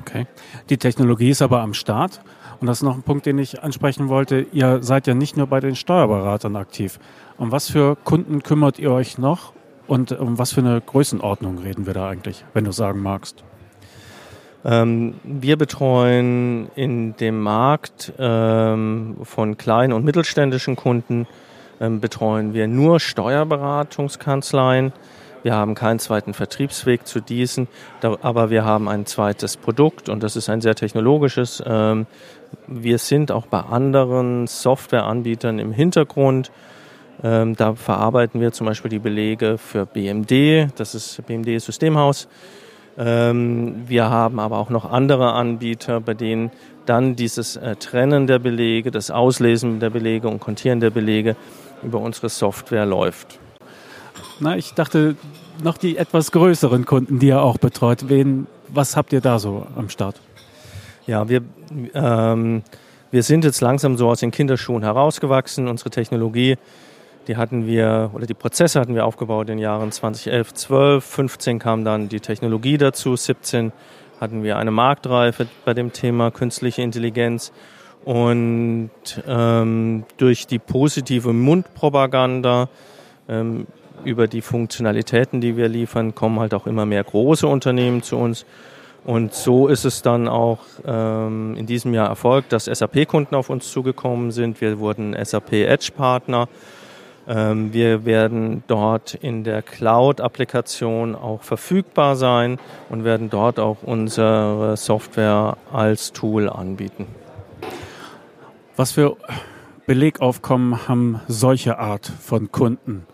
Okay. 0.00 0.26
Die 0.70 0.78
Technologie 0.78 1.30
ist 1.30 1.42
aber 1.42 1.60
am 1.60 1.74
Start. 1.74 2.20
Und 2.60 2.66
das 2.66 2.78
ist 2.78 2.82
noch 2.82 2.94
ein 2.94 3.02
Punkt, 3.02 3.26
den 3.26 3.38
ich 3.38 3.62
ansprechen 3.62 4.08
wollte. 4.08 4.46
Ihr 4.52 4.82
seid 4.82 5.08
ja 5.08 5.14
nicht 5.14 5.36
nur 5.36 5.48
bei 5.48 5.58
den 5.58 5.74
Steuerberatern 5.74 6.54
aktiv. 6.54 7.00
Um 7.36 7.50
was 7.50 7.68
für 7.68 7.96
Kunden 7.96 8.42
kümmert 8.42 8.78
ihr 8.78 8.92
euch 8.92 9.18
noch? 9.18 9.52
Und 9.88 10.12
um 10.12 10.38
was 10.38 10.52
für 10.52 10.60
eine 10.60 10.80
Größenordnung 10.80 11.58
reden 11.58 11.86
wir 11.86 11.94
da 11.94 12.08
eigentlich, 12.08 12.44
wenn 12.54 12.64
du 12.64 12.70
sagen 12.70 13.02
magst? 13.02 13.42
Ähm, 14.64 15.14
wir 15.24 15.56
betreuen 15.56 16.68
in 16.76 17.16
dem 17.16 17.40
Markt 17.40 18.12
ähm, 18.16 19.16
von 19.24 19.56
kleinen 19.56 19.92
und 19.92 20.04
mittelständischen 20.04 20.76
Kunden 20.76 21.26
betreuen 21.90 22.54
wir 22.54 22.68
nur 22.68 23.00
Steuerberatungskanzleien. 23.00 24.92
Wir 25.42 25.54
haben 25.54 25.74
keinen 25.74 25.98
zweiten 25.98 26.34
Vertriebsweg 26.34 27.06
zu 27.06 27.20
diesen, 27.20 27.66
aber 28.00 28.50
wir 28.50 28.64
haben 28.64 28.88
ein 28.88 29.06
zweites 29.06 29.56
Produkt 29.56 30.08
und 30.08 30.22
das 30.22 30.36
ist 30.36 30.48
ein 30.48 30.60
sehr 30.60 30.76
technologisches. 30.76 31.62
Ähm, 31.66 32.06
wir 32.68 32.98
sind 32.98 33.32
auch 33.32 33.46
bei 33.46 33.60
anderen 33.60 34.46
Softwareanbietern 34.46 35.58
im 35.58 35.72
Hintergrund. 35.72 36.52
Ähm, 37.24 37.56
da 37.56 37.74
verarbeiten 37.74 38.40
wir 38.40 38.52
zum 38.52 38.66
Beispiel 38.66 38.90
die 38.90 38.98
Belege 38.98 39.58
für 39.58 39.84
BMD, 39.84 40.68
das 40.76 40.94
ist 40.94 41.26
BMD 41.26 41.60
Systemhaus. 41.60 42.28
Ähm, 42.98 43.82
wir 43.86 44.10
haben 44.10 44.38
aber 44.38 44.58
auch 44.58 44.70
noch 44.70 44.90
andere 44.90 45.32
Anbieter, 45.32 46.00
bei 46.00 46.14
denen 46.14 46.50
dann 46.86 47.16
dieses 47.16 47.56
äh, 47.56 47.76
Trennen 47.76 48.26
der 48.26 48.38
Belege, 48.38 48.90
das 48.90 49.10
Auslesen 49.10 49.80
der 49.80 49.90
Belege 49.90 50.28
und 50.28 50.40
Kontieren 50.40 50.80
der 50.80 50.90
Belege 50.90 51.36
über 51.82 51.98
unsere 52.00 52.28
Software 52.28 52.86
läuft. 52.86 53.38
Na, 54.40 54.56
ich 54.56 54.74
dachte 54.74 55.16
noch 55.62 55.76
die 55.76 55.96
etwas 55.96 56.32
größeren 56.32 56.84
Kunden, 56.84 57.18
die 57.18 57.28
ihr 57.28 57.42
auch 57.42 57.58
betreut. 57.58 58.08
Wen, 58.08 58.46
was 58.68 58.96
habt 58.96 59.12
ihr 59.12 59.20
da 59.20 59.38
so 59.38 59.66
am 59.76 59.88
Start? 59.88 60.20
Ja, 61.06 61.28
wir, 61.28 61.42
ähm, 61.94 62.62
wir 63.10 63.22
sind 63.22 63.44
jetzt 63.44 63.60
langsam 63.60 63.96
so 63.96 64.08
aus 64.08 64.20
den 64.20 64.30
Kinderschuhen 64.30 64.82
herausgewachsen. 64.82 65.68
Unsere 65.68 65.90
Technologie 65.90 66.56
die 67.28 67.36
hatten 67.36 67.66
wir, 67.66 68.10
oder 68.14 68.26
die 68.26 68.34
Prozesse 68.34 68.80
hatten 68.80 68.94
wir 68.94 69.06
aufgebaut 69.06 69.48
in 69.48 69.56
den 69.56 69.58
Jahren 69.58 69.92
2011, 69.92 70.54
12, 70.54 71.04
15 71.04 71.58
kam 71.58 71.84
dann 71.84 72.08
die 72.08 72.20
Technologie 72.20 72.78
dazu, 72.78 73.16
17 73.16 73.72
hatten 74.20 74.42
wir 74.42 74.56
eine 74.56 74.70
Marktreife 74.70 75.46
bei 75.64 75.74
dem 75.74 75.92
Thema 75.92 76.30
künstliche 76.30 76.82
Intelligenz. 76.82 77.52
Und 78.04 78.90
ähm, 79.26 80.04
durch 80.16 80.46
die 80.46 80.58
positive 80.58 81.32
Mundpropaganda 81.32 82.68
ähm, 83.28 83.66
über 84.04 84.26
die 84.26 84.40
Funktionalitäten, 84.40 85.40
die 85.40 85.56
wir 85.56 85.68
liefern, 85.68 86.14
kommen 86.14 86.40
halt 86.40 86.54
auch 86.54 86.66
immer 86.66 86.86
mehr 86.86 87.04
große 87.04 87.46
Unternehmen 87.46 88.02
zu 88.02 88.16
uns. 88.16 88.44
Und 89.04 89.34
so 89.34 89.66
ist 89.66 89.84
es 89.84 90.02
dann 90.02 90.28
auch 90.28 90.60
ähm, 90.86 91.56
in 91.56 91.66
diesem 91.66 91.92
Jahr 91.92 92.08
erfolgt, 92.08 92.52
dass 92.52 92.66
SAP-Kunden 92.66 93.34
auf 93.34 93.50
uns 93.50 93.70
zugekommen 93.70 94.30
sind. 94.30 94.60
Wir 94.60 94.78
wurden 94.78 95.16
SAP 95.24 95.52
Edge-Partner. 95.52 96.48
Ähm, 97.28 97.72
wir 97.72 98.04
werden 98.04 98.62
dort 98.68 99.14
in 99.14 99.42
der 99.44 99.62
Cloud-Applikation 99.62 101.16
auch 101.16 101.42
verfügbar 101.42 102.14
sein 102.14 102.58
und 102.90 103.04
werden 103.04 103.28
dort 103.30 103.58
auch 103.58 103.78
unsere 103.82 104.76
Software 104.76 105.56
als 105.72 106.12
Tool 106.12 106.48
anbieten. 106.48 107.06
Was 108.74 108.92
für 108.92 109.18
Belegaufkommen 109.86 110.88
haben 110.88 111.20
solche 111.28 111.78
Art 111.78 112.06
von 112.06 112.50
Kunden? 112.50 113.06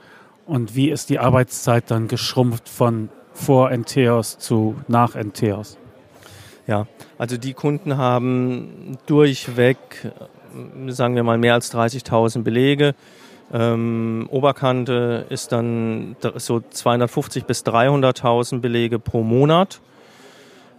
Und 0.46 0.76
wie 0.76 0.88
ist 0.88 1.10
die 1.10 1.18
Arbeitszeit 1.18 1.90
dann 1.90 2.06
geschrumpft 2.06 2.68
von 2.68 3.08
vor 3.32 3.72
Enteos 3.72 4.38
zu 4.38 4.76
nach 4.86 5.16
Enteos? 5.16 5.76
Ja, 6.68 6.86
also 7.18 7.36
die 7.36 7.54
Kunden 7.54 7.96
haben 7.96 8.98
durchweg, 9.06 9.78
sagen 10.86 11.16
wir 11.16 11.24
mal, 11.24 11.38
mehr 11.38 11.54
als 11.54 11.74
30.000 11.74 12.42
Belege. 12.44 12.94
Ähm, 13.52 14.28
Oberkante 14.30 15.26
ist 15.28 15.50
dann 15.50 16.14
so 16.36 16.60
250 16.60 17.46
bis 17.46 17.64
300.000 17.64 18.60
Belege 18.60 19.00
pro 19.00 19.24
Monat. 19.24 19.80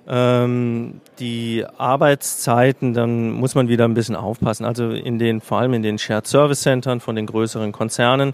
Ähm, 0.09 1.01
die 1.19 1.63
Arbeitszeiten, 1.77 2.93
dann 2.93 3.31
muss 3.31 3.53
man 3.55 3.67
wieder 3.67 3.85
ein 3.85 3.93
bisschen 3.93 4.15
aufpassen. 4.15 4.65
Also 4.65 4.89
in 4.89 5.19
den, 5.19 5.39
vor 5.39 5.59
allem 5.59 5.73
in 5.73 5.83
den 5.83 5.99
Shared 5.99 6.25
Service 6.25 6.61
Centern 6.61 6.99
von 6.99 7.15
den 7.15 7.27
größeren 7.27 7.71
Konzernen 7.71 8.33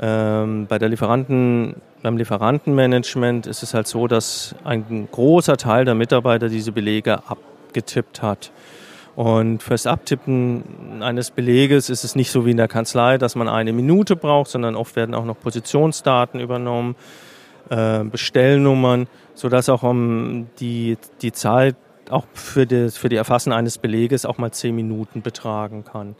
Ähm, 0.00 0.66
bei 0.68 0.78
der 0.78 0.88
Lieferanten, 0.88 1.74
beim 2.02 2.16
Lieferantenmanagement 2.16 3.48
ist 3.48 3.64
es 3.64 3.74
halt 3.74 3.88
so, 3.88 4.06
dass 4.06 4.54
ein 4.62 5.08
großer 5.10 5.56
Teil 5.56 5.84
der 5.84 5.96
Mitarbeiter 5.96 6.48
diese 6.48 6.70
Belege 6.70 7.18
abgetippt 7.26 8.22
hat. 8.22 8.52
Und 9.16 9.60
fürs 9.64 9.88
Abtippen 9.88 11.02
eines 11.02 11.32
Beleges 11.32 11.90
ist 11.90 12.04
es 12.04 12.14
nicht 12.14 12.30
so 12.30 12.46
wie 12.46 12.52
in 12.52 12.56
der 12.56 12.68
Kanzlei, 12.68 13.18
dass 13.18 13.34
man 13.34 13.48
eine 13.48 13.72
Minute 13.72 14.14
braucht, 14.14 14.50
sondern 14.50 14.76
oft 14.76 14.94
werden 14.94 15.16
auch 15.16 15.24
noch 15.24 15.40
Positionsdaten 15.40 16.38
übernommen, 16.38 16.94
äh, 17.70 18.04
Bestellnummern, 18.04 19.06
sodass 19.34 19.68
auch 19.68 19.82
um 19.82 20.48
die, 20.60 20.96
die 21.22 21.32
Zeit 21.32 21.76
auch 22.10 22.24
für, 22.32 22.66
das, 22.66 22.96
für 22.96 23.08
die 23.08 23.16
Erfassen 23.16 23.52
eines 23.52 23.78
Beleges 23.78 24.24
auch 24.24 24.38
mal 24.38 24.50
zehn 24.50 24.74
Minuten 24.74 25.22
betragen 25.22 25.84
kann. 25.84 26.16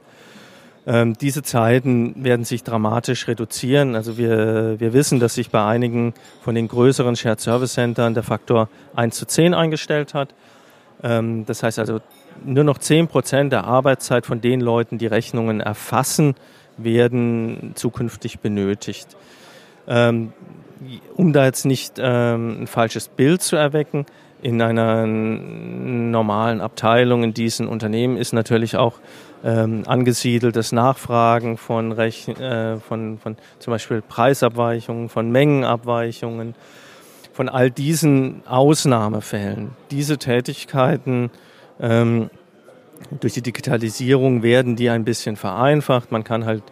Ähm, 0.86 1.14
diese 1.20 1.42
Zeiten 1.42 2.24
werden 2.24 2.44
sich 2.44 2.62
dramatisch 2.62 3.28
reduzieren. 3.28 3.94
Also 3.94 4.16
wir, 4.16 4.76
wir 4.78 4.92
wissen, 4.94 5.20
dass 5.20 5.34
sich 5.34 5.50
bei 5.50 5.64
einigen 5.64 6.14
von 6.40 6.54
den 6.54 6.68
größeren 6.68 7.14
Shared 7.14 7.40
Service 7.40 7.74
Centern 7.74 8.14
der 8.14 8.22
Faktor 8.22 8.68
1 8.96 9.14
zu 9.14 9.26
10 9.26 9.52
eingestellt 9.52 10.14
hat. 10.14 10.34
Ähm, 11.02 11.44
das 11.44 11.62
heißt 11.62 11.78
also, 11.78 12.00
nur 12.44 12.64
noch 12.64 12.78
10 12.78 13.08
Prozent 13.08 13.52
der 13.52 13.64
Arbeitszeit 13.64 14.24
von 14.24 14.40
den 14.40 14.60
Leuten, 14.60 14.96
die 14.96 15.06
Rechnungen 15.06 15.60
erfassen, 15.60 16.34
werden 16.78 17.72
zukünftig 17.74 18.38
benötigt. 18.40 19.16
Ähm, 19.86 20.32
um 21.16 21.32
da 21.32 21.44
jetzt 21.44 21.64
nicht 21.64 21.94
ähm, 21.98 22.62
ein 22.62 22.66
falsches 22.66 23.08
Bild 23.08 23.42
zu 23.42 23.56
erwecken, 23.56 24.06
in 24.40 24.62
einer 24.62 25.04
normalen 25.06 26.60
Abteilung 26.60 27.24
in 27.24 27.34
diesen 27.34 27.66
Unternehmen 27.66 28.16
ist 28.16 28.32
natürlich 28.32 28.76
auch 28.76 28.94
ähm, 29.44 29.82
angesiedelt 29.86 30.56
das 30.56 30.72
Nachfragen 30.72 31.56
von, 31.56 31.92
Rech 31.92 32.28
äh, 32.28 32.78
von, 32.78 33.18
von 33.18 33.36
zum 33.58 33.72
Beispiel 33.72 34.02
Preisabweichungen, 34.02 35.08
von 35.08 35.30
Mengenabweichungen, 35.30 36.54
von 37.32 37.48
all 37.48 37.70
diesen 37.70 38.42
Ausnahmefällen. 38.46 39.72
Diese 39.90 40.18
Tätigkeiten 40.18 41.30
ähm, 41.80 42.30
durch 43.20 43.34
die 43.34 43.42
Digitalisierung 43.42 44.42
werden 44.42 44.76
die 44.76 44.90
ein 44.90 45.04
bisschen 45.04 45.36
vereinfacht. 45.36 46.10
Man 46.10 46.24
kann 46.24 46.44
halt, 46.44 46.62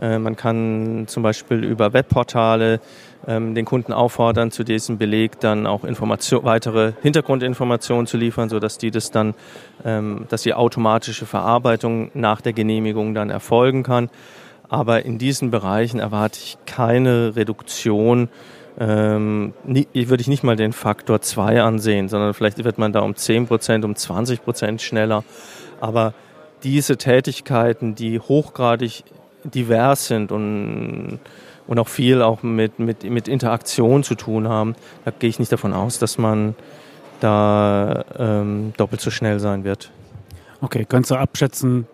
man 0.00 0.36
kann 0.36 1.04
zum 1.06 1.22
Beispiel 1.22 1.64
über 1.64 1.92
Webportale 1.92 2.80
ähm, 3.26 3.54
den 3.54 3.64
Kunden 3.64 3.92
auffordern, 3.92 4.50
zu 4.50 4.64
diesem 4.64 4.98
Beleg 4.98 5.40
dann 5.40 5.66
auch 5.66 5.84
Information, 5.84 6.44
weitere 6.44 6.92
Hintergrundinformationen 7.02 8.06
zu 8.06 8.16
liefern, 8.16 8.48
sodass 8.48 8.78
die 8.78 8.90
das 8.90 9.10
dann, 9.10 9.34
ähm, 9.84 10.26
dass 10.28 10.42
die 10.42 10.54
automatische 10.54 11.26
Verarbeitung 11.26 12.10
nach 12.14 12.40
der 12.40 12.52
Genehmigung 12.52 13.14
dann 13.14 13.30
erfolgen 13.30 13.82
kann. 13.82 14.10
Aber 14.68 15.04
in 15.04 15.18
diesen 15.18 15.50
Bereichen 15.50 16.00
erwarte 16.00 16.38
ich 16.42 16.58
keine 16.66 17.36
Reduktion. 17.36 18.28
Ähm, 18.78 19.52
nie, 19.64 19.86
würde 19.94 20.20
ich 20.20 20.28
nicht 20.28 20.42
mal 20.42 20.56
den 20.56 20.72
Faktor 20.72 21.20
2 21.20 21.62
ansehen, 21.62 22.08
sondern 22.08 22.34
vielleicht 22.34 22.64
wird 22.64 22.78
man 22.78 22.92
da 22.92 23.00
um 23.00 23.14
10 23.14 23.46
Prozent, 23.46 23.84
um 23.84 23.94
20 23.94 24.42
Prozent 24.42 24.82
schneller. 24.82 25.22
Aber 25.80 26.12
diese 26.64 26.96
Tätigkeiten, 26.96 27.94
die 27.94 28.18
hochgradig 28.18 29.04
divers 29.44 30.06
sind 30.06 30.32
und 30.32 31.18
und 31.66 31.78
auch 31.78 31.88
viel 31.88 32.22
auch 32.22 32.42
mit, 32.42 32.78
mit, 32.78 33.04
mit 33.04 33.28
Interaktion 33.28 34.02
zu 34.02 34.14
tun 34.14 34.48
haben. 34.48 34.74
Da 35.04 35.12
gehe 35.18 35.30
ich 35.30 35.38
nicht 35.38 35.52
davon 35.52 35.72
aus, 35.72 35.98
dass 35.98 36.18
man 36.18 36.54
da 37.20 38.04
ähm, 38.18 38.72
doppelt 38.76 39.00
so 39.00 39.10
schnell 39.10 39.40
sein 39.40 39.64
wird. 39.64 39.90
Okay, 40.60 40.84
kannst 40.88 41.10
du 41.10 41.16
abschätzen, 41.16 41.86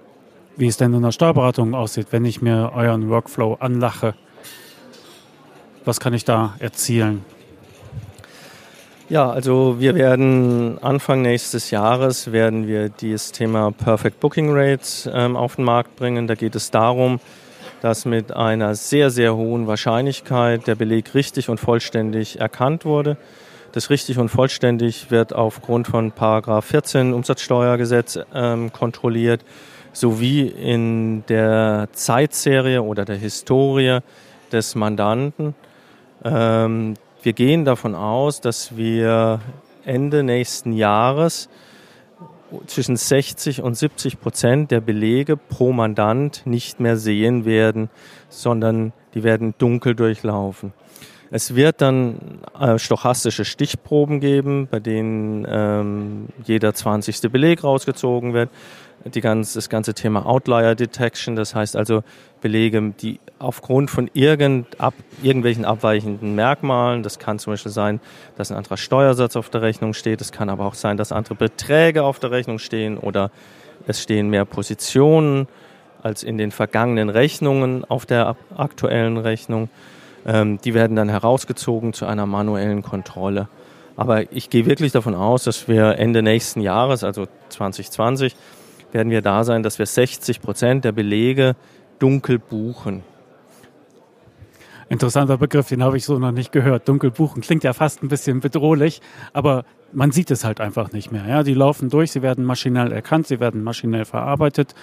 wie 0.57 0.66
es 0.66 0.76
denn 0.76 0.92
in 0.92 1.03
der 1.03 1.12
Steuerberatung 1.12 1.74
aussieht, 1.74 2.09
wenn 2.11 2.24
ich 2.24 2.42
mir 2.42 2.72
euren 2.74 3.09
Workflow 3.09 3.57
anlache? 3.61 4.14
Was 5.84 6.01
kann 6.01 6.14
ich 6.14 6.24
da 6.24 6.55
erzielen? 6.59 7.24
Ja, 9.09 9.28
also 9.28 9.80
wir 9.80 9.96
werden 9.96 10.78
Anfang 10.82 11.22
nächstes 11.22 11.72
Jahres 11.72 12.30
werden 12.30 12.68
wir 12.68 12.90
dieses 12.90 13.32
Thema 13.32 13.72
Perfect 13.72 14.20
Booking 14.20 14.51
Rates 14.53 15.09
ähm, 15.12 15.36
auf 15.36 15.57
den 15.57 15.64
Markt 15.64 15.96
bringen. 15.96 16.28
Da 16.28 16.36
geht 16.36 16.55
es 16.55 16.70
darum, 16.70 17.18
dass 17.81 18.05
mit 18.05 18.33
einer 18.33 18.74
sehr, 18.74 19.11
sehr 19.11 19.35
hohen 19.35 19.66
Wahrscheinlichkeit 19.66 20.66
der 20.66 20.74
Beleg 20.74 21.14
richtig 21.14 21.49
und 21.49 21.59
vollständig 21.59 22.41
erkannt 22.41 22.85
wurde. 22.85 23.16
Das 23.72 23.89
richtig 23.91 24.18
und 24.18 24.28
vollständig 24.28 25.11
wird 25.11 25.33
aufgrund 25.33 25.87
von 25.87 26.12
Paragraph 26.12 26.64
14 26.64 27.12
Umsatzsteuergesetz 27.12 28.18
ähm, 28.35 28.72
kontrolliert, 28.72 29.45
sowie 29.93 30.47
in 30.47 31.24
der 31.28 31.89
Zeitserie 31.93 32.83
oder 32.83 33.05
der 33.05 33.16
Historie 33.16 34.01
des 34.51 34.74
Mandanten. 34.74 35.55
Ähm, 36.24 36.95
wir 37.22 37.33
gehen 37.33 37.64
davon 37.64 37.95
aus, 37.95 38.41
dass 38.41 38.76
wir 38.76 39.41
Ende 39.85 40.22
nächsten 40.22 40.72
Jahres 40.72 41.49
zwischen 42.66 42.96
60 42.96 43.62
und 43.62 43.74
70 43.74 44.20
Prozent 44.20 44.70
der 44.70 44.80
Belege 44.80 45.36
pro 45.36 45.72
Mandant 45.72 46.42
nicht 46.44 46.80
mehr 46.80 46.96
sehen 46.96 47.44
werden, 47.44 47.90
sondern 48.28 48.92
die 49.14 49.22
werden 49.22 49.55
dunkel 49.59 49.94
durchlaufen. 49.94 50.72
Es 51.32 51.55
wird 51.55 51.80
dann 51.80 52.40
äh, 52.59 52.78
stochastische 52.78 53.44
Stichproben 53.44 54.18
geben, 54.18 54.66
bei 54.68 54.80
denen 54.80 55.46
ähm, 55.48 56.28
jeder 56.44 56.74
20. 56.74 57.30
Beleg 57.30 57.62
rausgezogen 57.62 58.34
wird 58.34 58.51
die 59.05 59.20
ganz, 59.20 59.55
das 59.55 59.68
ganze 59.68 59.94
Thema 59.94 60.26
Outlier 60.26 60.74
Detection, 60.74 61.36
das 61.36 61.55
heißt 61.55 61.76
also 61.76 62.03
Belege, 62.40 62.92
die 63.01 63.18
aufgrund 63.38 63.90
von 63.90 64.11
irgend, 64.12 64.80
ab, 64.80 64.94
irgendwelchen 65.22 65.64
abweichenden 65.64 66.34
Merkmalen, 66.34 67.03
das 67.03 67.18
kann 67.18 67.38
zum 67.38 67.55
Beispiel 67.55 67.72
sein, 67.72 68.01
dass 68.36 68.51
ein 68.51 68.57
anderer 68.57 68.76
Steuersatz 68.76 69.36
auf 69.36 69.48
der 69.48 69.62
Rechnung 69.62 69.94
steht, 69.94 70.20
es 70.20 70.32
kann 70.32 70.51
aber 70.51 70.66
auch 70.66 70.74
sein, 70.74 70.96
dass 70.96 71.12
andere 71.12 71.34
Beträge 71.34 72.03
auf 72.03 72.18
der 72.18 72.30
Rechnung 72.30 72.59
stehen 72.59 72.98
oder 72.98 73.30
es 73.86 74.03
stehen 74.03 74.28
mehr 74.28 74.44
Positionen 74.44 75.48
als 76.03 76.22
in 76.22 76.38
den 76.38 76.51
vergangenen 76.51 77.09
Rechnungen 77.09 77.84
auf 77.84 78.07
der 78.07 78.36
aktuellen 78.57 79.16
Rechnung. 79.16 79.68
Ähm, 80.26 80.59
die 80.62 80.74
werden 80.74 80.96
dann 80.96 81.09
herausgezogen 81.09 81.92
zu 81.92 82.07
einer 82.07 82.26
manuellen 82.26 82.82
Kontrolle. 82.82 83.48
Aber 83.96 84.32
ich 84.32 84.51
gehe 84.51 84.66
wirklich 84.66 84.92
davon 84.92 85.14
aus, 85.14 85.44
dass 85.44 85.68
wir 85.68 85.98
Ende 85.98 86.22
nächsten 86.22 86.61
Jahres, 86.61 87.05
also 87.05 87.26
2020, 87.51 88.34
werden 88.93 89.11
wir 89.11 89.22
da 89.22 89.45
sein, 89.45 89.62
dass 89.62 89.78
wir 89.78 89.86
60 89.86 90.41
Prozent 90.41 90.84
der 90.84 90.93
Belege 90.93 91.57
dunkel 91.99 92.38
buchen. 92.38 93.03
Interessanter 94.88 95.38
Begriff, 95.38 95.68
den 95.68 95.84
habe 95.84 95.97
ich 95.97 96.05
so 96.05 96.18
noch 96.18 96.32
nicht 96.32 96.51
gehört. 96.51 96.88
Dunkel 96.88 97.12
buchen 97.12 97.43
klingt 97.43 97.62
ja 97.62 97.72
fast 97.72 98.03
ein 98.03 98.09
bisschen 98.09 98.41
bedrohlich, 98.41 99.01
aber 99.32 99.64
man 99.93 100.11
sieht 100.11 100.32
es 100.32 100.45
halt 100.45 100.61
einfach 100.61 100.91
nicht 100.91 101.12
mehr. 101.12 101.24
Ja, 101.28 101.43
die 101.45 101.55
laufen 101.55 101.91
durch, 101.91 102.11
sie 102.11 102.22
werden 102.22 102.45
maschinell 102.45 102.91
erkannt, 102.91 103.28
sie 103.28 103.38
werden 103.38 103.62
maschinell 103.62 104.05
verarbeitet 104.05 104.74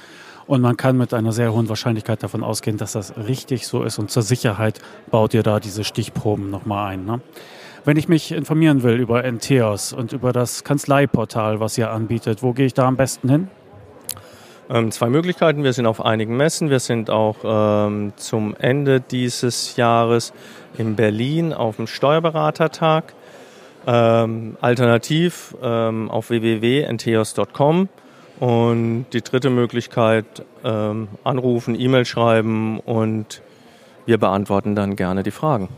und 0.46 0.62
man 0.62 0.78
kann 0.78 0.98
mit 0.98 1.14
einer 1.14 1.34
sehr 1.34 1.54
hohen 1.54 1.68
Wahrscheinlichkeit 1.68 2.24
davon 2.24 2.42
ausgehen, 2.42 2.78
dass 2.78 2.94
das 2.94 3.18
richtig 3.18 3.68
so 3.68 3.84
ist 3.84 4.00
und 4.00 4.10
zur 4.10 4.24
Sicherheit 4.24 4.80
baut 5.12 5.34
ihr 5.34 5.44
da 5.44 5.60
diese 5.60 5.84
Stichproben 5.84 6.50
nochmal 6.50 6.94
ein. 6.94 7.06
Ne? 7.06 7.20
Wenn 7.84 7.98
ich 7.98 8.08
mich 8.08 8.32
informieren 8.32 8.84
will 8.84 8.96
über 8.96 9.30
NTEOS 9.30 9.92
und 9.92 10.14
über 10.14 10.32
das 10.32 10.64
Kanzleiportal, 10.64 11.60
was 11.60 11.78
ihr 11.78 11.92
anbietet, 11.92 12.44
wo 12.44 12.54
gehe 12.54 12.66
ich 12.66 12.74
da 12.74 12.88
am 12.88 12.96
besten 12.96 13.30
hin? 13.30 13.50
Ähm, 14.70 14.92
zwei 14.92 15.10
Möglichkeiten. 15.10 15.64
Wir 15.64 15.74
sind 15.74 15.86
auf 15.86 16.04
einigen 16.04 16.36
Messen. 16.36 16.70
Wir 16.70 16.80
sind 16.80 17.10
auch 17.10 17.38
ähm, 17.44 18.14
zum 18.18 18.56
Ende 18.58 19.00
dieses 19.00 19.78
Jahres 19.78 20.34
in 20.78 20.96
Berlin 20.96 21.54
auf 21.54 21.78
dem 21.78 21.88
Steuerberatertag. 21.88 23.14
Ähm, 23.86 24.58
alternativ 24.60 25.56
ähm, 25.62 26.12
auf 26.12 26.30
www.enteos.com. 26.30 27.88
Und 28.40 29.06
die 29.14 29.22
dritte 29.22 29.50
Möglichkeit, 29.50 30.26
ähm, 30.64 31.08
anrufen, 31.24 31.80
E-Mail 31.80 32.06
schreiben 32.06 32.80
und 32.82 33.42
wir 34.06 34.20
beantworten 34.20 34.76
dann 34.76 34.96
gerne 34.96 35.24
die 35.24 35.32
Fragen. 35.32 35.70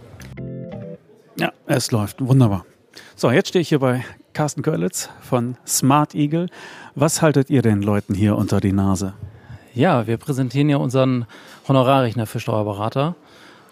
Ja, 1.38 1.54
es 1.68 1.92
läuft. 1.92 2.18
Wunderbar. 2.20 2.66
So, 3.16 3.32
jetzt 3.32 3.50
stehe 3.50 3.62
ich 3.62 3.70
hier 3.70 3.80
bei 3.80 4.04
Carsten 4.34 4.62
Görlitz 4.62 5.10
von 5.22 5.58
Smart 5.66 6.16
Eagle. 6.16 6.48
Was 7.02 7.22
haltet 7.22 7.50
ihr 7.50 7.62
den 7.62 7.82
Leuten 7.82 8.14
hier 8.14 8.36
unter 8.36 8.60
die 8.60 8.74
Nase? 8.74 9.14
Ja, 9.74 10.06
wir 10.06 10.18
präsentieren 10.18 10.68
ja 10.68 10.76
unseren 10.76 11.28
Honorarrechner 11.66 12.26
für 12.26 12.42
Steuerberater, 12.42 13.16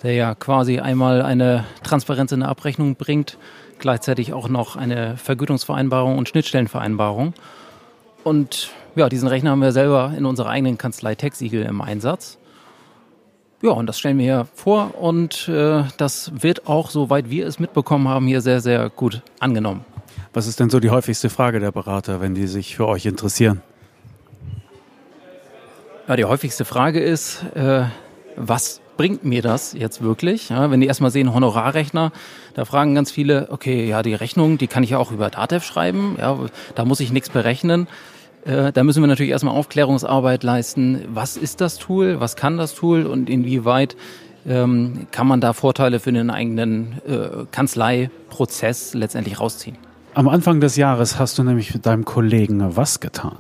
der 0.02 0.14
ja 0.14 0.34
quasi 0.34 0.80
einmal 0.80 1.22
eine 1.22 1.66
Transparenz 1.84 2.32
in 2.32 2.40
der 2.40 2.48
Abrechnung 2.48 2.96
bringt, 2.96 3.38
gleichzeitig 3.80 4.32
auch 4.32 4.48
noch 4.48 4.78
eine 4.78 5.18
Vergütungsvereinbarung 5.18 6.18
und 6.18 6.30
Schnittstellenvereinbarung. 6.30 7.34
Und 8.24 8.70
ja, 8.96 9.10
diesen 9.10 9.28
Rechner 9.28 9.52
haben 9.52 9.62
wir 9.62 9.74
selber 9.74 10.14
in 10.18 10.26
unserer 10.26 10.48
eigenen 10.48 10.78
Kanzlei 10.78 11.16
Texigel 11.16 11.64
im 11.64 11.82
Einsatz. 11.82 12.38
Ja, 13.62 13.72
und 13.72 13.88
das 13.88 14.00
stellen 14.00 14.20
wir 14.20 14.24
hier 14.24 14.48
vor 14.54 14.98
und 15.02 15.50
äh, 15.50 15.84
das 15.98 16.32
wird 16.34 16.66
auch, 16.66 16.90
soweit 16.90 17.30
wir 17.30 17.46
es 17.46 17.60
mitbekommen 17.60 18.08
haben, 18.08 18.26
hier 18.26 18.40
sehr, 18.40 18.62
sehr 18.62 18.90
gut 18.90 19.22
angenommen. 19.42 19.84
Was 20.38 20.46
ist 20.46 20.60
denn 20.60 20.70
so 20.70 20.80
die 20.80 20.92
häufigste 20.92 21.32
Frage 21.32 21.60
der 21.60 21.72
Berater, 21.72 22.22
wenn 22.22 22.36
die 22.36 22.46
sich 22.46 22.76
für 22.76 22.88
euch 22.88 23.08
interessieren? 23.08 23.64
Ja, 26.08 26.16
die 26.16 26.26
häufigste 26.26 26.64
Frage 26.64 27.00
ist, 27.00 27.44
äh, 27.56 27.86
was 28.36 28.80
bringt 28.98 29.26
mir 29.26 29.42
das 29.42 29.74
jetzt 29.74 30.04
wirklich? 30.04 30.50
Ja, 30.50 30.70
wenn 30.70 30.80
die 30.80 30.86
erstmal 30.86 31.10
sehen, 31.10 31.34
Honorarrechner, 31.34 32.12
da 32.54 32.66
fragen 32.66 32.94
ganz 32.94 33.10
viele, 33.10 33.48
okay, 33.50 33.90
ja, 33.90 34.04
die 34.04 34.14
Rechnung, 34.14 34.60
die 34.60 34.68
kann 34.68 34.84
ich 34.84 34.92
ja 34.92 35.00
auch 35.00 35.12
über 35.12 35.32
Datev 35.32 35.66
schreiben, 35.66 36.18
ja, 36.20 36.38
da 36.76 36.86
muss 36.86 37.00
ich 37.00 37.12
nichts 37.12 37.32
berechnen. 37.32 37.88
Äh, 38.46 38.72
da 38.72 38.84
müssen 38.84 39.02
wir 39.02 39.08
natürlich 39.08 39.32
erstmal 39.32 39.56
Aufklärungsarbeit 39.56 40.44
leisten. 40.44 41.04
Was 41.10 41.36
ist 41.36 41.62
das 41.62 41.80
Tool? 41.80 42.20
Was 42.20 42.36
kann 42.36 42.58
das 42.58 42.76
Tool? 42.76 43.08
Und 43.08 43.28
inwieweit 43.28 43.98
ähm, 44.46 45.08
kann 45.10 45.26
man 45.26 45.42
da 45.42 45.54
Vorteile 45.54 46.00
für 46.00 46.12
den 46.12 46.30
eigenen 46.30 47.02
äh, 47.08 47.46
Kanzleiprozess 47.50 48.94
letztendlich 48.94 49.40
rausziehen? 49.40 49.87
Am 50.18 50.28
Anfang 50.28 50.60
des 50.60 50.78
Jahres 50.78 51.20
hast 51.20 51.38
du 51.38 51.44
nämlich 51.44 51.76
mit 51.76 51.86
deinem 51.86 52.04
Kollegen 52.04 52.76
was 52.76 53.00
getan? 53.00 53.38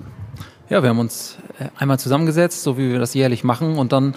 Ja, 0.69 0.83
wir 0.83 0.89
haben 0.89 0.99
uns 0.99 1.39
äh, 1.57 1.69
einmal 1.75 1.97
zusammengesetzt, 1.97 2.61
so 2.61 2.77
wie 2.77 2.91
wir 2.91 2.99
das 2.99 3.15
jährlich 3.15 3.43
machen, 3.43 3.79
und 3.79 3.93
dann 3.93 4.13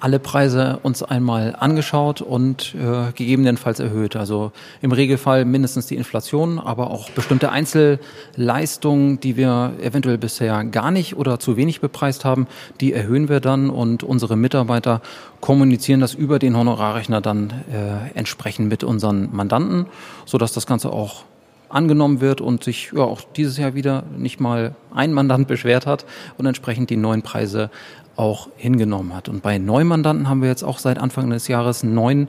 alle 0.00 0.18
Preise 0.18 0.80
uns 0.82 1.02
einmal 1.02 1.54
angeschaut 1.60 2.22
und 2.22 2.74
äh, 2.76 3.12
gegebenenfalls 3.12 3.78
erhöht. 3.78 4.16
Also 4.16 4.52
im 4.80 4.90
Regelfall 4.90 5.44
mindestens 5.44 5.86
die 5.86 5.96
Inflation, 5.96 6.58
aber 6.58 6.90
auch 6.90 7.10
bestimmte 7.10 7.52
Einzelleistungen, 7.52 9.20
die 9.20 9.36
wir 9.36 9.74
eventuell 9.82 10.16
bisher 10.16 10.64
gar 10.64 10.90
nicht 10.92 11.18
oder 11.18 11.38
zu 11.40 11.58
wenig 11.58 11.82
bepreist 11.82 12.24
haben, 12.24 12.46
die 12.80 12.94
erhöhen 12.94 13.28
wir 13.28 13.40
dann 13.40 13.68
und 13.68 14.02
unsere 14.02 14.38
Mitarbeiter 14.38 15.02
kommunizieren 15.42 16.00
das 16.00 16.14
über 16.14 16.38
den 16.38 16.56
Honorarrechner 16.56 17.20
dann 17.20 17.50
äh, 17.70 18.18
entsprechend 18.18 18.70
mit 18.70 18.82
unseren 18.82 19.28
Mandanten, 19.36 19.84
sodass 20.24 20.52
das 20.52 20.64
Ganze 20.64 20.90
auch 20.90 21.24
angenommen 21.72 22.20
wird 22.20 22.40
und 22.40 22.64
sich 22.64 22.92
ja 22.94 23.02
auch 23.02 23.22
dieses 23.36 23.56
Jahr 23.56 23.74
wieder 23.74 24.04
nicht 24.16 24.40
mal 24.40 24.74
ein 24.94 25.12
Mandant 25.12 25.48
beschwert 25.48 25.86
hat 25.86 26.04
und 26.38 26.46
entsprechend 26.46 26.90
die 26.90 26.96
neuen 26.96 27.22
Preise 27.22 27.70
auch 28.16 28.48
hingenommen 28.56 29.14
hat. 29.14 29.28
Und 29.28 29.42
bei 29.42 29.58
Neumandanten 29.58 30.28
haben 30.28 30.42
wir 30.42 30.48
jetzt 30.48 30.62
auch 30.62 30.78
seit 30.78 30.98
Anfang 30.98 31.30
des 31.30 31.48
Jahres 31.48 31.82
einen 31.82 31.94
neuen 31.94 32.28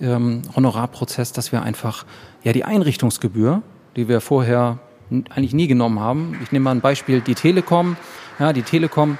ähm, 0.00 0.42
Honorarprozess, 0.54 1.32
dass 1.32 1.52
wir 1.52 1.62
einfach 1.62 2.04
ja 2.42 2.52
die 2.52 2.64
Einrichtungsgebühr, 2.64 3.62
die 3.96 4.08
wir 4.08 4.20
vorher 4.20 4.78
eigentlich 5.10 5.54
nie 5.54 5.66
genommen 5.66 6.00
haben. 6.00 6.38
Ich 6.42 6.52
nehme 6.52 6.64
mal 6.64 6.70
ein 6.72 6.80
Beispiel, 6.80 7.20
die 7.20 7.34
Telekom. 7.34 7.96
Ja, 8.38 8.52
die 8.52 8.62
Telekom 8.62 9.18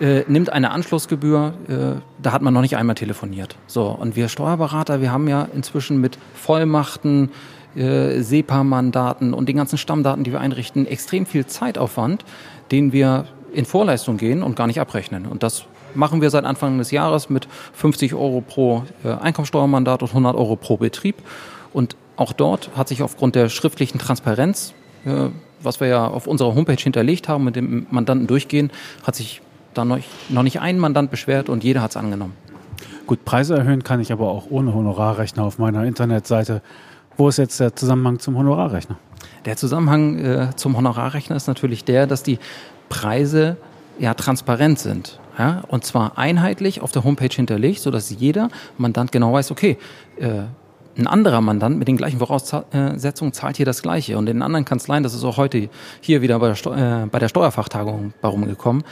äh, 0.00 0.22
nimmt 0.28 0.52
eine 0.52 0.70
Anschlussgebühr, 0.70 1.54
äh, 1.68 2.00
da 2.22 2.32
hat 2.32 2.42
man 2.42 2.54
noch 2.54 2.60
nicht 2.60 2.76
einmal 2.76 2.94
telefoniert. 2.94 3.56
So, 3.66 3.86
und 3.86 4.16
wir 4.16 4.28
Steuerberater, 4.28 5.00
wir 5.00 5.12
haben 5.12 5.28
ja 5.28 5.48
inzwischen 5.54 6.00
mit 6.00 6.18
Vollmachten, 6.34 7.30
äh, 7.76 8.20
SEPA-Mandaten 8.20 9.34
und 9.34 9.48
den 9.48 9.56
ganzen 9.56 9.78
Stammdaten, 9.78 10.24
die 10.24 10.32
wir 10.32 10.40
einrichten, 10.40 10.86
extrem 10.86 11.26
viel 11.26 11.46
Zeitaufwand, 11.46 12.24
den 12.70 12.92
wir 12.92 13.26
in 13.52 13.64
Vorleistung 13.64 14.16
gehen 14.16 14.42
und 14.42 14.56
gar 14.56 14.66
nicht 14.66 14.80
abrechnen. 14.80 15.26
Und 15.26 15.42
das 15.42 15.64
machen 15.94 16.20
wir 16.20 16.30
seit 16.30 16.44
Anfang 16.44 16.78
des 16.78 16.90
Jahres 16.90 17.30
mit 17.30 17.48
50 17.72 18.14
Euro 18.14 18.42
pro 18.46 18.84
äh, 19.04 19.12
Einkommensteuermandat 19.12 20.02
und 20.02 20.08
100 20.08 20.36
Euro 20.36 20.56
pro 20.56 20.76
Betrieb. 20.76 21.16
Und 21.72 21.96
auch 22.16 22.32
dort 22.32 22.70
hat 22.76 22.88
sich 22.88 23.02
aufgrund 23.02 23.34
der 23.34 23.48
schriftlichen 23.48 23.98
Transparenz, 23.98 24.74
äh, 25.04 25.28
was 25.60 25.80
wir 25.80 25.88
ja 25.88 26.06
auf 26.06 26.26
unserer 26.26 26.54
Homepage 26.54 26.80
hinterlegt 26.80 27.28
haben, 27.28 27.44
mit 27.44 27.56
dem 27.56 27.86
Mandanten 27.90 28.26
durchgehen, 28.26 28.70
hat 29.02 29.16
sich 29.16 29.40
da 29.74 29.84
noch, 29.84 29.98
noch 30.28 30.42
nicht 30.42 30.60
ein 30.60 30.78
Mandant 30.78 31.10
beschwert 31.10 31.48
und 31.48 31.64
jeder 31.64 31.82
hat 31.82 31.90
es 31.90 31.96
angenommen. 31.96 32.34
Gut, 33.06 33.24
Preise 33.24 33.56
erhöhen 33.56 33.84
kann 33.84 34.00
ich 34.00 34.12
aber 34.12 34.28
auch 34.28 34.46
ohne 34.50 34.74
Honorarrechner 34.74 35.42
auf 35.42 35.58
meiner 35.58 35.84
Internetseite. 35.84 36.60
Wo 37.18 37.28
ist 37.28 37.36
jetzt 37.38 37.58
der 37.58 37.74
Zusammenhang 37.74 38.20
zum 38.20 38.38
Honorarrechner? 38.38 38.96
Der 39.44 39.56
Zusammenhang 39.56 40.18
äh, 40.20 40.50
zum 40.54 40.76
Honorarrechner 40.76 41.34
ist 41.34 41.48
natürlich 41.48 41.84
der, 41.84 42.06
dass 42.06 42.22
die 42.22 42.38
Preise 42.88 43.56
ja 43.98 44.14
transparent 44.14 44.78
sind. 44.78 45.18
Ja, 45.36 45.64
und 45.66 45.84
zwar 45.84 46.16
einheitlich 46.16 46.80
auf 46.80 46.92
der 46.92 47.02
Homepage 47.02 47.34
hinterlegt, 47.34 47.80
sodass 47.80 48.08
jeder 48.10 48.50
Mandant 48.76 49.10
genau 49.10 49.32
weiß, 49.32 49.50
okay, 49.50 49.78
äh, 50.18 50.42
ein 50.96 51.08
anderer 51.08 51.40
Mandant 51.40 51.76
mit 51.76 51.88
den 51.88 51.96
gleichen 51.96 52.20
Voraussetzungen 52.20 53.32
zahlt 53.32 53.56
hier 53.56 53.66
das 53.66 53.82
Gleiche. 53.82 54.16
Und 54.16 54.28
in 54.28 54.40
anderen 54.40 54.64
Kanzleien, 54.64 55.02
das 55.02 55.14
ist 55.14 55.24
auch 55.24 55.38
heute 55.38 55.70
hier 56.00 56.22
wieder 56.22 56.38
bei 56.38 56.46
der, 56.46 56.54
Steu 56.54 56.74
äh, 56.74 57.06
bei 57.06 57.18
der 57.18 57.28
Steuerfachtagung 57.28 58.12
herumgekommen, 58.20 58.84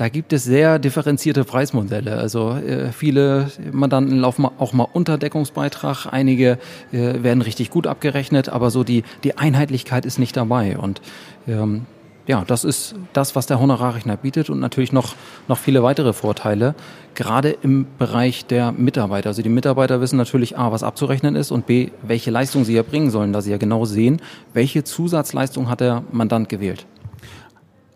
da 0.00 0.08
gibt 0.08 0.32
es 0.32 0.44
sehr 0.44 0.78
differenzierte 0.78 1.44
Preismodelle. 1.44 2.16
Also 2.16 2.52
äh, 2.52 2.90
viele 2.90 3.50
Mandanten 3.70 4.16
laufen 4.18 4.46
auch 4.46 4.72
mal 4.72 4.88
unter 4.90 5.18
Deckungsbeitrag, 5.18 6.06
einige 6.10 6.58
äh, 6.90 7.22
werden 7.22 7.42
richtig 7.42 7.68
gut 7.68 7.86
abgerechnet, 7.86 8.48
aber 8.48 8.70
so 8.70 8.82
die, 8.82 9.04
die 9.24 9.36
Einheitlichkeit 9.36 10.06
ist 10.06 10.18
nicht 10.18 10.38
dabei. 10.38 10.78
Und 10.78 11.02
ähm, 11.46 11.82
ja, 12.26 12.44
das 12.46 12.64
ist 12.64 12.94
das, 13.12 13.36
was 13.36 13.46
der 13.46 13.60
Honorarrechner 13.60 14.16
bietet 14.16 14.48
und 14.48 14.58
natürlich 14.58 14.90
noch, 14.90 15.16
noch 15.48 15.58
viele 15.58 15.82
weitere 15.82 16.14
Vorteile, 16.14 16.74
gerade 17.14 17.50
im 17.50 17.84
Bereich 17.98 18.46
der 18.46 18.72
Mitarbeiter. 18.72 19.28
Also 19.28 19.42
die 19.42 19.50
Mitarbeiter 19.50 20.00
wissen 20.00 20.16
natürlich 20.16 20.56
A, 20.56 20.72
was 20.72 20.82
abzurechnen 20.82 21.36
ist 21.36 21.50
und 21.50 21.66
B, 21.66 21.90
welche 22.00 22.30
Leistung 22.30 22.64
sie 22.64 22.74
erbringen 22.74 23.10
sollen, 23.10 23.34
da 23.34 23.42
sie 23.42 23.50
ja 23.50 23.58
genau 23.58 23.84
sehen, 23.84 24.22
welche 24.54 24.82
Zusatzleistung 24.82 25.68
hat 25.68 25.80
der 25.80 26.04
Mandant 26.10 26.48
gewählt. 26.48 26.86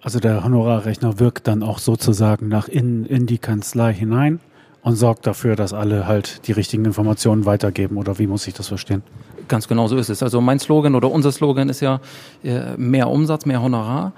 Also 0.05 0.21
der 0.21 0.45
Honorarrechner 0.45 1.19
wirkt 1.19 1.49
dann 1.49 1.63
auch 1.63 1.79
sozusagen 1.79 2.49
nach 2.49 2.69
innen 2.69 3.07
in 3.07 3.25
die 3.27 3.39
Kanzlei 3.39 3.95
hinein 3.95 4.39
und 4.83 4.97
sorgt 4.97 5.27
dafür, 5.27 5.57
dass 5.57 5.73
alle 5.73 6.07
halt 6.07 6.47
die 6.47 6.53
richtigen 6.53 6.85
Informationen 6.85 7.47
weitergeben 7.47 7.97
oder 7.97 8.19
wie 8.19 8.27
muss 8.27 8.47
ich 8.47 8.53
das 8.53 8.69
verstehen? 8.69 9.03
Ganz 9.49 9.67
genau 9.67 9.89
so 9.89 9.97
ist 9.97 10.11
es. 10.11 10.23
Also 10.23 10.43
mein 10.43 10.59
Slogan 10.59 10.95
oder 10.95 11.11
unser 11.11 11.33
Slogan 11.33 11.71
ist 11.71 11.81
ja 11.81 12.01
äh, 12.43 12.77
mehr 12.77 13.09
Umsatz, 13.09 13.47
mehr 13.47 13.63
Honorar, 13.63 14.13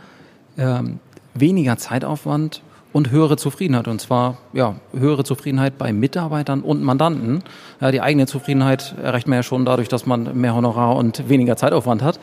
ähm, 0.58 0.98
weniger 1.34 1.76
Zeitaufwand 1.76 2.62
und 2.92 3.12
höhere 3.12 3.36
Zufriedenheit. 3.36 3.86
Und 3.86 4.00
zwar 4.00 4.38
ja, 4.52 4.74
höhere 4.92 5.22
Zufriedenheit 5.22 5.78
bei 5.78 5.92
Mitarbeitern 5.92 6.62
und 6.62 6.82
Mandanten. 6.82 7.44
Ja, 7.80 7.92
die 7.92 8.00
eigene 8.00 8.26
Zufriedenheit 8.26 8.96
erreicht 9.00 9.28
man 9.28 9.36
ja 9.36 9.42
schon 9.44 9.64
dadurch, 9.64 9.88
dass 9.88 10.04
man 10.04 10.36
mehr 10.36 10.56
Honorar 10.56 10.96
und 10.96 11.28
weniger 11.28 11.56
Zeitaufwand 11.56 12.02
hat. 12.02 12.18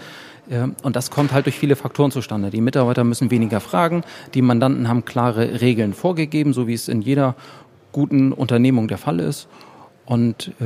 Und 0.83 0.95
das 0.95 1.09
kommt 1.09 1.31
halt 1.31 1.45
durch 1.45 1.57
viele 1.57 1.75
Faktoren 1.75 2.11
zustande. 2.11 2.49
Die 2.49 2.61
Mitarbeiter 2.61 3.03
müssen 3.03 3.31
weniger 3.31 3.59
fragen, 3.59 4.03
die 4.33 4.41
Mandanten 4.41 4.89
haben 4.89 5.05
klare 5.05 5.61
Regeln 5.61 5.93
vorgegeben, 5.93 6.53
so 6.53 6.67
wie 6.67 6.73
es 6.73 6.89
in 6.89 7.01
jeder 7.01 7.35
guten 7.93 8.33
Unternehmung 8.33 8.87
der 8.87 8.97
Fall 8.97 9.19
ist. 9.19 9.47
Und 10.05 10.49
äh, 10.59 10.65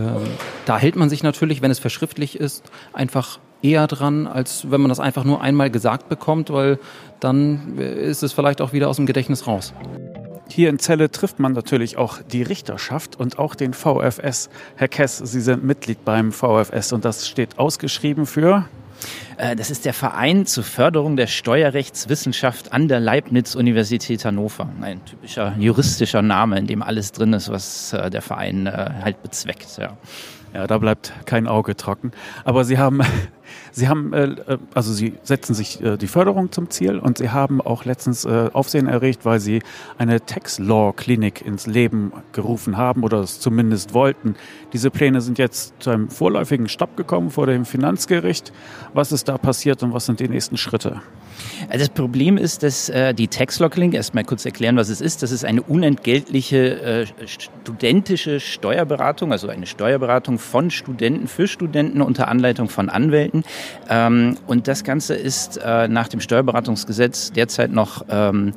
da 0.65 0.77
hält 0.79 0.95
man 0.95 1.09
sich 1.09 1.21
natürlich, 1.21 1.61
wenn 1.61 1.69
es 1.69 1.77
verschriftlich 1.77 2.39
ist, 2.39 2.63
einfach 2.91 3.39
eher 3.61 3.87
dran, 3.87 4.25
als 4.25 4.71
wenn 4.71 4.81
man 4.81 4.89
das 4.89 4.99
einfach 4.99 5.23
nur 5.23 5.41
einmal 5.41 5.69
gesagt 5.69 6.09
bekommt, 6.09 6.51
weil 6.51 6.79
dann 7.19 7.77
ist 7.77 8.23
es 8.23 8.33
vielleicht 8.33 8.61
auch 8.61 8.73
wieder 8.73 8.87
aus 8.87 8.97
dem 8.97 9.05
Gedächtnis 9.05 9.47
raus. 9.47 9.73
Hier 10.49 10.69
in 10.69 10.79
Celle 10.79 11.11
trifft 11.11 11.39
man 11.39 11.53
natürlich 11.53 11.97
auch 11.97 12.19
die 12.21 12.41
Richterschaft 12.41 13.19
und 13.19 13.37
auch 13.37 13.53
den 13.53 13.73
VfS. 13.73 14.49
Herr 14.75 14.87
Kess, 14.87 15.17
Sie 15.17 15.41
sind 15.41 15.63
Mitglied 15.63 16.05
beim 16.05 16.31
VfS 16.31 16.93
und 16.93 17.03
das 17.03 17.27
steht 17.27 17.59
ausgeschrieben 17.59 18.25
für 18.25 18.65
äh, 18.65 18.76
das 19.55 19.69
ist 19.69 19.85
der 19.85 19.93
Verein 19.93 20.45
zur 20.45 20.63
Förderung 20.63 21.15
der 21.15 21.27
Steuerrechtswissenschaft 21.27 22.73
an 22.73 22.87
der 22.87 22.99
Leibniz-Universität 22.99 24.25
Hannover. 24.25 24.69
Ein 24.81 25.03
typischer 25.05 25.55
juristischer 25.59 26.21
Name, 26.21 26.57
in 26.57 26.67
dem 26.67 26.81
alles 26.81 27.11
drin 27.11 27.33
ist, 27.33 27.49
was 27.49 27.93
äh, 27.93 28.09
der 28.09 28.21
Verein 28.21 28.65
äh, 28.65 28.89
halt 29.03 29.21
bezweckt. 29.21 29.77
Ja. 29.77 29.97
Ja, 30.53 30.65
da 30.65 30.77
bleibt 30.77 31.13
kein 31.25 31.47
Auge 31.47 31.75
trocken. 31.75 32.11
Aber 32.43 32.63
Sie 32.63 32.77
haben 32.77 33.01
Sie 33.71 33.87
haben, 33.87 34.13
äh, 34.13 34.25
äh, 34.25 34.57
also 34.73 34.93
Sie 34.93 35.13
setzen 35.23 35.53
sich 35.53 35.81
äh, 35.81 35.97
die 35.97 36.07
Förderung 36.07 36.51
zum 36.51 36.69
Ziel 36.69 36.99
und 36.99 37.17
Sie 37.17 37.29
haben 37.29 37.61
auch 37.61 37.85
letztens 37.85 38.25
äh, 38.25 38.49
Aufsehen 38.53 38.87
erregt, 38.87 39.25
weil 39.25 39.39
Sie 39.39 39.61
eine 39.97 40.25
Tax 40.25 40.59
Law 40.59 40.93
Klinik 40.93 41.45
ins 41.45 41.67
Leben 41.67 42.11
gerufen 42.31 42.77
haben 42.77 43.03
oder 43.03 43.19
es 43.19 43.39
zumindest 43.39 43.93
wollten. 43.93 44.35
Diese 44.73 44.89
Pläne 44.89 45.21
sind 45.21 45.37
jetzt 45.37 45.73
zu 45.79 45.89
einem 45.89 46.09
vorläufigen 46.09 46.67
Stopp 46.67 46.97
gekommen 46.97 47.29
vor 47.29 47.47
dem 47.47 47.65
Finanzgericht. 47.65 48.51
Was 48.93 49.11
ist 49.11 49.27
da 49.27 49.37
passiert 49.37 49.83
und 49.83 49.93
was 49.93 50.05
sind 50.05 50.19
die 50.19 50.29
nächsten 50.29 50.57
Schritte? 50.57 51.01
Also 51.69 51.85
das 51.85 51.89
Problem 51.89 52.37
ist, 52.37 52.63
dass 52.63 52.89
äh, 52.89 53.13
die 53.13 53.27
Tax-Log-Link, 53.27 53.93
erstmal 53.93 54.23
kurz 54.23 54.45
erklären, 54.45 54.75
was 54.77 54.89
es 54.89 55.01
ist. 55.01 55.23
Das 55.23 55.31
ist 55.31 55.45
eine 55.45 55.61
unentgeltliche 55.61 56.81
äh, 56.81 57.05
studentische 57.25 58.39
Steuerberatung, 58.39 59.31
also 59.31 59.47
eine 59.49 59.65
Steuerberatung 59.65 60.39
von 60.39 60.71
Studenten 60.71 61.27
für 61.27 61.47
Studenten 61.47 62.01
unter 62.01 62.27
Anleitung 62.27 62.69
von 62.69 62.89
Anwälten. 62.89 63.43
Ähm, 63.89 64.37
und 64.47 64.67
das 64.67 64.83
Ganze 64.83 65.15
ist 65.15 65.57
äh, 65.57 65.87
nach 65.87 66.07
dem 66.07 66.19
Steuerberatungsgesetz 66.19 67.31
derzeit 67.31 67.71
noch 67.71 68.05
ähm, 68.09 68.53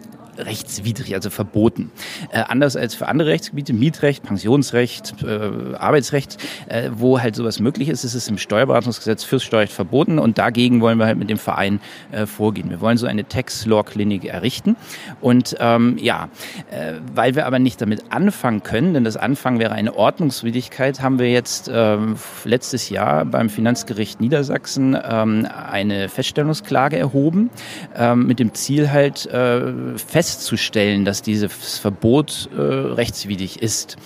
rechtswidrig, 0.47 1.15
also 1.15 1.31
verboten. 1.31 1.91
Äh, 2.33 2.43
anders 2.49 2.77
als 2.77 2.95
für 2.95 3.09
andere 3.09 3.31
Rechtsgebiete, 3.31 3.73
Mietrecht, 3.73 4.23
Pensionsrecht, 4.23 5.23
äh, 5.23 5.77
Arbeitsrecht, 5.77 6.39
äh, 6.69 6.91
wo 6.93 7.21
halt 7.21 7.37
sowas 7.37 7.61
möglich 7.61 7.89
ist, 7.89 8.05
ist 8.05 8.15
es 8.15 8.29
im 8.29 8.39
Steuerberatungsgesetz 8.39 9.25
fürs 9.25 9.43
Steuerrecht 9.43 9.73
verboten 9.73 10.19
und 10.19 10.39
dagegen 10.39 10.81
wollen 10.81 10.99
wir 10.99 11.07
halt 11.07 11.19
mit 11.19 11.31
dem 11.31 11.39
Verein 11.39 11.81
äh, 12.13 12.27
vorgehen. 12.27 12.71
Wir 12.71 12.81
wollen 12.81 12.97
so 12.97 13.07
eine 13.07 13.27
Tax 13.27 13.67
Law 13.67 13.83
Klinik 13.83 14.25
errichten 14.25 14.77
und 15.21 15.57
ähm, 15.61 15.99
ja, 15.99 16.29
äh, 16.71 16.95
weil 17.15 17.35
wir 17.35 17.47
aber 17.47 17.59
nicht 17.59 17.81
damit 17.81 18.05
anfangen 18.11 18.63
können, 18.63 18.95
denn 18.95 19.05
das 19.05 19.17
Anfangen 19.17 19.59
wäre 19.59 19.73
eine 19.73 19.95
Ordnungswidrigkeit, 19.95 21.03
haben 21.03 21.19
wir 21.19 21.31
jetzt 21.31 21.71
ähm, 21.73 22.17
letztes 22.45 22.89
Jahr 22.89 23.25
beim 23.25 23.51
Finanzgericht 23.51 24.21
Niedersachsen 24.21 24.97
ähm, 25.03 25.47
eine 25.71 26.09
Feststellungsklage 26.09 26.97
erhoben 26.97 27.51
ähm, 27.97 28.27
mit 28.27 28.39
dem 28.39 28.55
Ziel 28.55 28.91
halt 28.91 29.27
äh, 29.27 29.73
fest 29.97 30.30
festzustellen, 30.31 31.05
dass 31.05 31.23
dieses 31.23 31.79
Verbot 31.79 32.49
äh, 32.57 32.61
rechtswidrig 32.61 33.61
ist. 33.63 33.97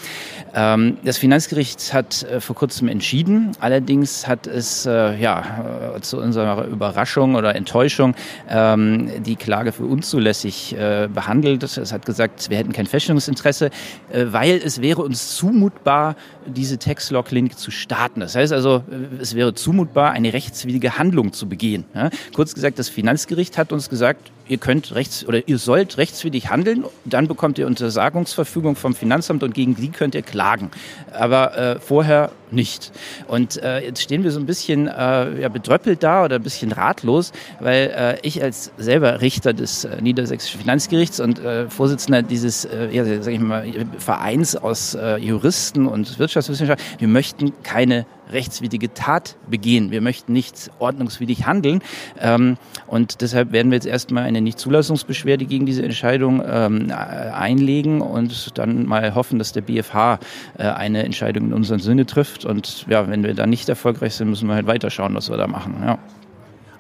Ähm, 0.55 0.97
das 1.05 1.19
Finanzgericht 1.19 1.93
hat 1.93 2.23
äh, 2.23 2.41
vor 2.41 2.57
kurzem 2.57 2.89
entschieden. 2.89 3.53
Allerdings 3.61 4.27
hat 4.27 4.47
es 4.47 4.87
äh, 4.87 5.21
ja, 5.21 5.95
äh, 5.97 6.01
zu 6.01 6.19
unserer 6.19 6.67
Überraschung 6.67 7.35
oder 7.35 7.55
Enttäuschung 7.55 8.15
ähm, 8.49 9.23
die 9.23 9.37
Klage 9.37 9.73
für 9.73 9.85
unzulässig 9.85 10.75
äh, 10.75 11.09
behandelt. 11.13 11.63
Es 11.63 11.93
hat 11.93 12.07
gesagt, 12.07 12.49
wir 12.49 12.57
hätten 12.57 12.73
kein 12.73 12.87
Feststellungsinteresse, 12.87 13.67
äh, 14.11 14.27
weil 14.31 14.63
es 14.65 14.81
wäre 14.81 15.03
uns 15.03 15.37
zumutbar, 15.37 16.17
diese 16.47 16.79
Textlog-Link 16.79 17.59
zu 17.59 17.71
starten. 17.71 18.21
Das 18.21 18.35
heißt 18.35 18.53
also, 18.53 18.83
es 19.21 19.35
wäre 19.35 19.55
zumutbar, 19.55 20.13
eine 20.13 20.33
rechtswidrige 20.33 20.97
Handlung 20.99 21.35
zu 21.35 21.49
begehen. 21.49 21.85
Ja? 21.95 22.09
Kurz 22.33 22.55
gesagt, 22.55 22.79
das 22.79 22.89
Finanzgericht 22.89 23.59
hat 23.59 23.73
uns 23.73 23.91
gesagt, 23.91 24.31
ihr 24.49 24.59
könnt 24.59 24.95
rechts 24.95 25.27
oder 25.27 25.47
ihr 25.49 25.59
sollt 25.59 25.99
rechtswidrig 25.99 26.51
handeln, 26.51 26.85
dann 27.05 27.29
bekommt 27.29 27.59
ihr 27.59 27.67
Untersagungsverfügung 27.67 28.77
vom 28.77 28.95
Finanzamt 28.95 29.43
und 29.43 29.55
gegen 29.55 29.75
die 29.75 29.89
könnt 29.89 30.15
ihr 30.15 30.23
klagen. 30.23 30.71
Aber 31.13 31.57
äh, 31.57 31.81
vorher 31.81 32.31
nicht. 32.51 32.93
Und 33.27 33.63
äh, 33.63 33.81
jetzt 33.81 34.03
stehen 34.03 34.23
wir 34.23 34.31
so 34.31 34.39
ein 34.39 34.47
bisschen 34.47 34.87
äh, 34.87 35.41
ja, 35.41 35.49
bedröppelt 35.49 36.03
da 36.03 36.25
oder 36.25 36.37
ein 36.37 36.43
bisschen 36.43 36.73
ratlos, 36.73 37.33
weil 37.61 37.93
äh, 37.97 38.19
ich 38.27 38.43
als 38.43 38.73
selber 38.77 39.21
Richter 39.21 39.53
des 39.53 39.85
äh, 39.85 40.01
Niedersächsischen 40.01 40.61
Finanzgerichts 40.61 41.21
und 41.21 41.39
äh, 41.39 41.69
Vorsitzender 41.69 42.23
dieses 42.23 42.65
äh, 42.65 42.89
ja, 42.91 43.05
sag 43.23 43.33
ich 43.33 43.41
mal, 43.41 43.67
Vereins 43.99 44.57
aus 44.57 44.95
äh, 44.95 45.17
Juristen 45.17 45.87
und 45.87 46.19
Wirtschaftswissenschaftlern, 46.19 47.01
wir 47.01 47.09
möchten 47.09 47.53
keine 47.63 48.07
rechtswidrige 48.31 48.95
Tat 48.95 49.37
begehen. 49.49 49.91
Wir 49.91 50.01
möchten 50.01 50.33
nicht 50.33 50.71
ordnungswidrig 50.79 51.47
handeln. 51.47 51.83
Ähm, 52.21 52.57
und 52.87 53.21
deshalb 53.21 53.53
werden 53.53 53.71
wir 53.71 53.77
jetzt 53.77 53.87
erstmal 53.87 54.25
eine 54.25 54.41
Nichtzulassungsbeschwerde 54.41 55.45
gegen 55.47 55.67
diese 55.67 55.83
Entscheidung 55.83 56.43
ähm, 56.47 56.91
einlegen 56.91 58.01
und 58.01 58.59
dann 58.59 58.87
mal 58.87 59.15
hoffen, 59.15 59.39
dass 59.39 59.53
der 59.53 59.63
BFH 59.63 60.19
äh, 60.59 60.65
eine 60.65 61.05
Entscheidung 61.05 61.47
in 61.47 61.53
unserem 61.53 61.81
Sinne 61.81 62.07
trifft. 62.07 62.45
Und 62.45 62.87
ja, 62.89 63.09
wenn 63.09 63.23
wir 63.23 63.35
da 63.35 63.47
nicht 63.47 63.69
erfolgreich 63.69 64.15
sind, 64.15 64.31
müssen 64.31 64.49
wir 64.49 64.55
halt 64.55 64.67
weiterschauen, 64.67 65.15
was 65.15 65.31
wir 65.31 65.37
da 65.37 65.47
machen. 65.47 65.77
Ja. 65.83 65.99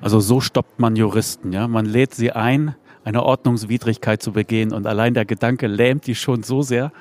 Also 0.00 0.20
so 0.20 0.40
stoppt 0.40 0.78
man 0.78 0.96
Juristen, 0.96 1.52
ja. 1.52 1.66
Man 1.66 1.86
lädt 1.86 2.14
sie 2.14 2.32
ein, 2.32 2.74
eine 3.04 3.22
Ordnungswidrigkeit 3.22 4.22
zu 4.22 4.32
begehen 4.32 4.72
und 4.72 4.86
allein 4.86 5.14
der 5.14 5.24
Gedanke 5.24 5.66
lähmt 5.66 6.06
die 6.06 6.14
schon 6.14 6.42
so 6.42 6.62
sehr, 6.62 6.92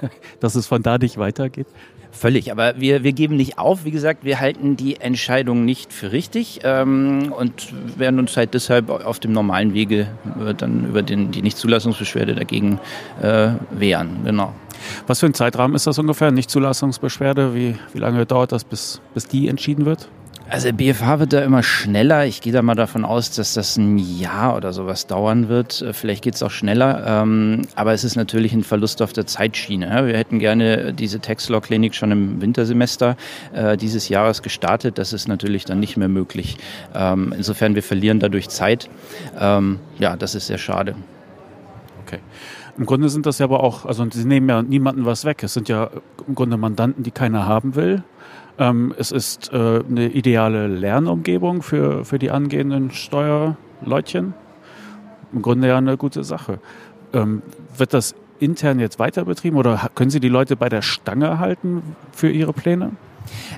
dass 0.40 0.54
es 0.54 0.66
von 0.66 0.82
da 0.82 0.98
nicht 0.98 1.18
weitergeht. 1.18 1.66
Völlig, 2.12 2.50
aber 2.50 2.74
wir, 2.78 3.04
wir 3.04 3.12
geben 3.12 3.36
nicht 3.36 3.58
auf. 3.58 3.84
Wie 3.84 3.90
gesagt, 3.90 4.24
wir 4.24 4.40
halten 4.40 4.76
die 4.76 5.00
Entscheidung 5.00 5.64
nicht 5.64 5.92
für 5.92 6.12
richtig 6.12 6.60
ähm, 6.64 7.32
und 7.36 7.72
werden 7.98 8.18
uns 8.18 8.36
halt 8.36 8.52
deshalb 8.54 8.90
auf 8.90 9.20
dem 9.20 9.32
normalen 9.32 9.74
Wege 9.74 10.08
äh, 10.44 10.54
dann 10.54 10.88
über 10.88 11.02
den, 11.02 11.30
die 11.30 11.42
Nichtzulassungsbeschwerde 11.42 12.34
dagegen 12.34 12.80
äh, 13.22 13.50
wehren. 13.70 14.24
Genau. 14.24 14.52
Was 15.06 15.20
für 15.20 15.26
ein 15.26 15.34
Zeitrahmen 15.34 15.76
ist 15.76 15.86
das 15.86 15.98
ungefähr? 15.98 16.30
Nichtzulassungsbeschwerde? 16.30 17.54
Wie, 17.54 17.76
wie 17.92 17.98
lange 17.98 18.26
dauert 18.26 18.52
das, 18.52 18.64
bis, 18.64 19.00
bis 19.14 19.26
die 19.26 19.48
entschieden 19.48 19.86
wird? 19.86 20.08
Also 20.50 20.72
BFH 20.72 21.20
wird 21.20 21.32
da 21.32 21.42
immer 21.42 21.62
schneller. 21.62 22.26
Ich 22.26 22.40
gehe 22.40 22.52
da 22.52 22.60
mal 22.60 22.74
davon 22.74 23.04
aus, 23.04 23.30
dass 23.30 23.54
das 23.54 23.76
ein 23.76 23.98
Jahr 23.98 24.56
oder 24.56 24.72
sowas 24.72 25.06
dauern 25.06 25.48
wird. 25.48 25.80
Äh, 25.80 25.92
vielleicht 25.92 26.24
geht 26.24 26.34
es 26.34 26.42
auch 26.42 26.50
schneller. 26.50 27.04
Ähm, 27.06 27.62
aber 27.76 27.92
es 27.92 28.02
ist 28.02 28.16
natürlich 28.16 28.52
ein 28.52 28.64
Verlust 28.64 29.00
auf 29.00 29.12
der 29.12 29.26
Zeitschiene. 29.26 29.86
Wir 30.06 30.18
hätten 30.18 30.40
gerne 30.40 30.92
diese 30.92 31.20
Textlaw-Klinik 31.20 31.94
schon 31.94 32.10
im 32.10 32.40
Wintersemester 32.42 33.16
äh, 33.52 33.76
dieses 33.76 34.08
Jahres 34.08 34.42
gestartet. 34.42 34.98
Das 34.98 35.12
ist 35.12 35.28
natürlich 35.28 35.66
dann 35.66 35.78
nicht 35.78 35.96
mehr 35.96 36.08
möglich. 36.08 36.56
Ähm, 36.96 37.32
insofern, 37.36 37.76
wir 37.76 37.84
verlieren 37.84 38.18
dadurch 38.18 38.48
Zeit. 38.48 38.90
Ähm, 39.38 39.78
ja, 40.00 40.16
das 40.16 40.34
ist 40.34 40.48
sehr 40.48 40.58
schade. 40.58 40.96
Okay. 42.04 42.18
Im 42.76 42.86
Grunde 42.86 43.08
sind 43.08 43.24
das 43.24 43.38
ja 43.38 43.44
aber 43.44 43.62
auch, 43.62 43.86
also 43.86 44.04
sie 44.10 44.24
nehmen 44.24 44.48
ja 44.48 44.62
niemanden 44.62 45.04
was 45.04 45.24
weg. 45.24 45.44
Es 45.44 45.54
sind 45.54 45.68
ja 45.68 45.90
im 46.26 46.34
Grunde 46.34 46.56
Mandanten, 46.56 47.04
die 47.04 47.12
keiner 47.12 47.46
haben 47.46 47.76
will. 47.76 48.02
Ähm, 48.60 48.94
es 48.98 49.10
ist 49.10 49.52
äh, 49.54 49.56
eine 49.88 50.08
ideale 50.08 50.66
Lernumgebung 50.66 51.62
für, 51.62 52.04
für 52.04 52.18
die 52.18 52.30
angehenden 52.30 52.90
Steuerleutchen. 52.90 54.34
Im 55.32 55.40
Grunde 55.40 55.68
ja 55.68 55.78
eine 55.78 55.96
gute 55.96 56.24
Sache. 56.24 56.58
Ähm, 57.14 57.40
wird 57.76 57.94
das 57.94 58.14
intern 58.38 58.78
jetzt 58.78 58.98
weiter 58.98 59.24
betrieben 59.24 59.56
oder 59.56 59.90
können 59.94 60.10
Sie 60.10 60.20
die 60.20 60.28
Leute 60.28 60.56
bei 60.56 60.68
der 60.68 60.82
Stange 60.82 61.38
halten 61.38 61.82
für 62.12 62.30
Ihre 62.30 62.52
Pläne? 62.52 62.92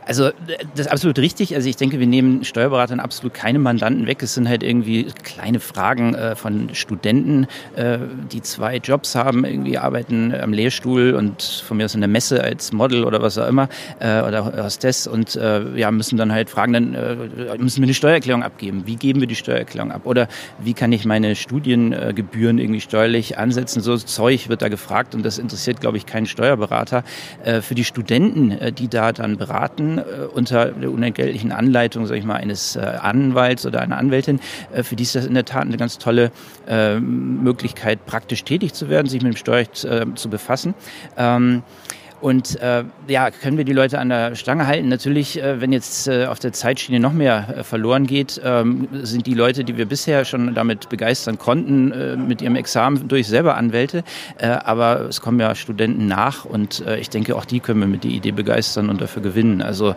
Also 0.07 0.31
das 0.75 0.87
ist 0.87 0.93
absolut 0.93 1.19
richtig. 1.19 1.55
Also 1.55 1.69
ich 1.69 1.77
denke, 1.77 2.01
wir 2.01 2.07
nehmen 2.07 2.45
Steuerberatern 2.45 3.01
absolut 3.01 3.35
keine 3.35 3.59
Mandanten 3.59 4.07
weg. 4.07 4.23
Es 4.23 4.35
sind 4.35 4.49
halt 4.49 4.63
irgendwie 4.63 5.05
kleine 5.23 5.61
Fragen 5.61 6.15
äh, 6.15 6.35
von 6.35 6.75
Studenten, 6.75 7.47
äh, 7.77 7.99
die 8.31 8.43
zwei 8.43 8.77
Jobs 8.77 9.15
haben, 9.15 9.45
irgendwie 9.45 9.79
arbeiten 9.79 10.35
am 10.35 10.53
Lehrstuhl 10.53 11.15
und 11.15 11.43
von 11.43 11.77
mir 11.77 11.85
aus 11.85 11.95
in 11.95 12.01
der 12.01 12.09
Messe 12.09 12.43
als 12.43 12.73
Model 12.73 13.05
oder 13.05 13.23
was 13.23 13.39
auch 13.39 13.49
immer 13.49 13.69
äh, 14.01 14.23
oder 14.23 14.65
Hostess 14.65 15.07
und 15.07 15.37
äh, 15.37 15.79
ja, 15.79 15.91
müssen 15.91 16.17
dann 16.17 16.33
halt 16.33 16.51
fragen, 16.51 16.73
dann 16.73 16.95
äh, 16.95 17.59
müssen 17.59 17.81
wir 17.81 17.87
eine 17.87 17.95
Steuererklärung 17.95 18.43
abgeben. 18.43 18.83
Wie 18.87 18.97
geben 18.97 19.21
wir 19.21 19.29
die 19.29 19.37
Steuererklärung 19.37 19.93
ab? 19.93 20.03
Oder 20.05 20.29
wie 20.59 20.75
kann 20.75 20.93
ich 20.93 21.05
meine 21.05 21.37
Studiengebühren 21.37 22.59
irgendwie 22.59 22.81
steuerlich 22.81 23.39
ansetzen? 23.39 23.81
So 23.81 23.97
Zeug 23.97 24.49
wird 24.49 24.63
da 24.63 24.69
gefragt 24.69 25.15
und 25.15 25.25
das 25.25 25.39
interessiert, 25.39 25.81
glaube 25.81 25.97
ich, 25.97 26.07
keinen 26.07 26.27
Steuerberater. 26.27 27.05
Äh, 27.45 27.61
für 27.61 27.75
die 27.75 27.85
Studenten, 27.85 28.59
die 28.75 28.89
da 28.89 29.13
dann 29.13 29.37
beraten, 29.37 29.52
beraten 29.53 29.99
äh, 29.99 30.03
unter 30.33 30.67
der 30.67 30.91
unentgeltlichen 30.91 31.53
Anleitung, 31.53 32.07
sage 32.07 32.19
ich 32.19 32.25
mal, 32.25 32.37
eines 32.37 32.77
äh, 32.77 32.81
Anwalts 32.81 33.67
oder 33.67 33.81
einer 33.81 33.99
Anwältin. 33.99 34.41
Äh, 34.73 34.83
für 34.83 34.97
die 34.97 35.03
ist 35.03 35.15
das 35.15 35.27
in 35.27 35.35
der 35.35 35.45
Tat 35.45 35.63
eine 35.63 35.77
ganz 35.77 35.99
tolle 35.99 36.31
Möglichkeit, 37.01 38.07
praktisch 38.07 38.45
tätig 38.45 38.73
zu 38.73 38.89
werden, 38.89 39.09
sich 39.09 39.23
mit 39.23 39.35
dem 39.35 39.37
Steuerrecht 39.37 39.77
zu 39.77 40.31
befassen. 40.31 40.75
Ähm, 41.17 41.63
und 42.23 42.61
äh, 42.61 42.85
ja, 43.09 43.33
können 43.33 43.59
wir 43.59 43.64
die 43.64 43.73
Leute 43.73 43.99
an 43.99 44.09
der 44.09 44.37
Stange 44.37 44.68
halten? 44.68 44.89
Natürlich, 44.89 45.43
äh, 45.43 45.61
wenn 45.61 45.73
jetzt 45.73 46.07
äh, 46.07 46.27
auf 46.27 46.39
der 46.39 46.53
Zeitschiene 46.53 47.01
noch 47.01 47.12
mehr 47.12 47.55
äh, 47.57 47.64
verloren 47.64 48.07
geht, 48.07 48.41
ähm, 48.45 48.87
sind 49.03 49.27
die 49.27 49.35
Leute, 49.35 49.64
die 49.64 49.77
wir 49.77 49.87
bisher 49.87 50.25
schon 50.25 50.55
damit 50.55 50.89
begeistern 50.89 51.37
konnten, 51.37 51.91
äh, 51.91 52.16
mit 52.16 52.41
ihrem 52.41 52.55
Examen 52.55 53.09
durch 53.09 53.27
selber 53.27 53.57
Anwälte. 53.57 54.05
Äh, 54.39 54.47
aber 54.47 55.01
es 55.09 55.20
kommen 55.20 55.41
ja 55.41 55.57
Studenten 55.57 56.07
nach 56.07 56.45
und 56.45 56.87
äh, 56.87 57.01
ich 57.01 57.11
denke, 57.11 57.35
auch 57.35 57.45
die 57.45 57.59
können 57.59 57.81
wir 57.81 57.89
mit 57.89 58.05
der 58.05 58.12
Idee 58.12 58.33
begeistern 58.33 58.89
und 58.89 59.01
dafür 59.01 59.20
gewinnen. 59.20 59.61
Also 59.61 59.91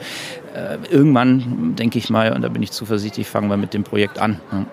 äh, 0.55 0.77
irgendwann, 0.89 1.75
denke 1.75 1.99
ich 1.99 2.09
mal, 2.09 2.33
und 2.33 2.41
da 2.41 2.49
bin 2.49 2.63
ich 2.63 2.71
zuversichtlich, 2.71 3.27
fangen 3.27 3.51
wir 3.51 3.57
mit 3.57 3.75
dem 3.75 3.83
Projekt 3.83 4.17
an. 4.17 4.39
Ja. 4.51 4.65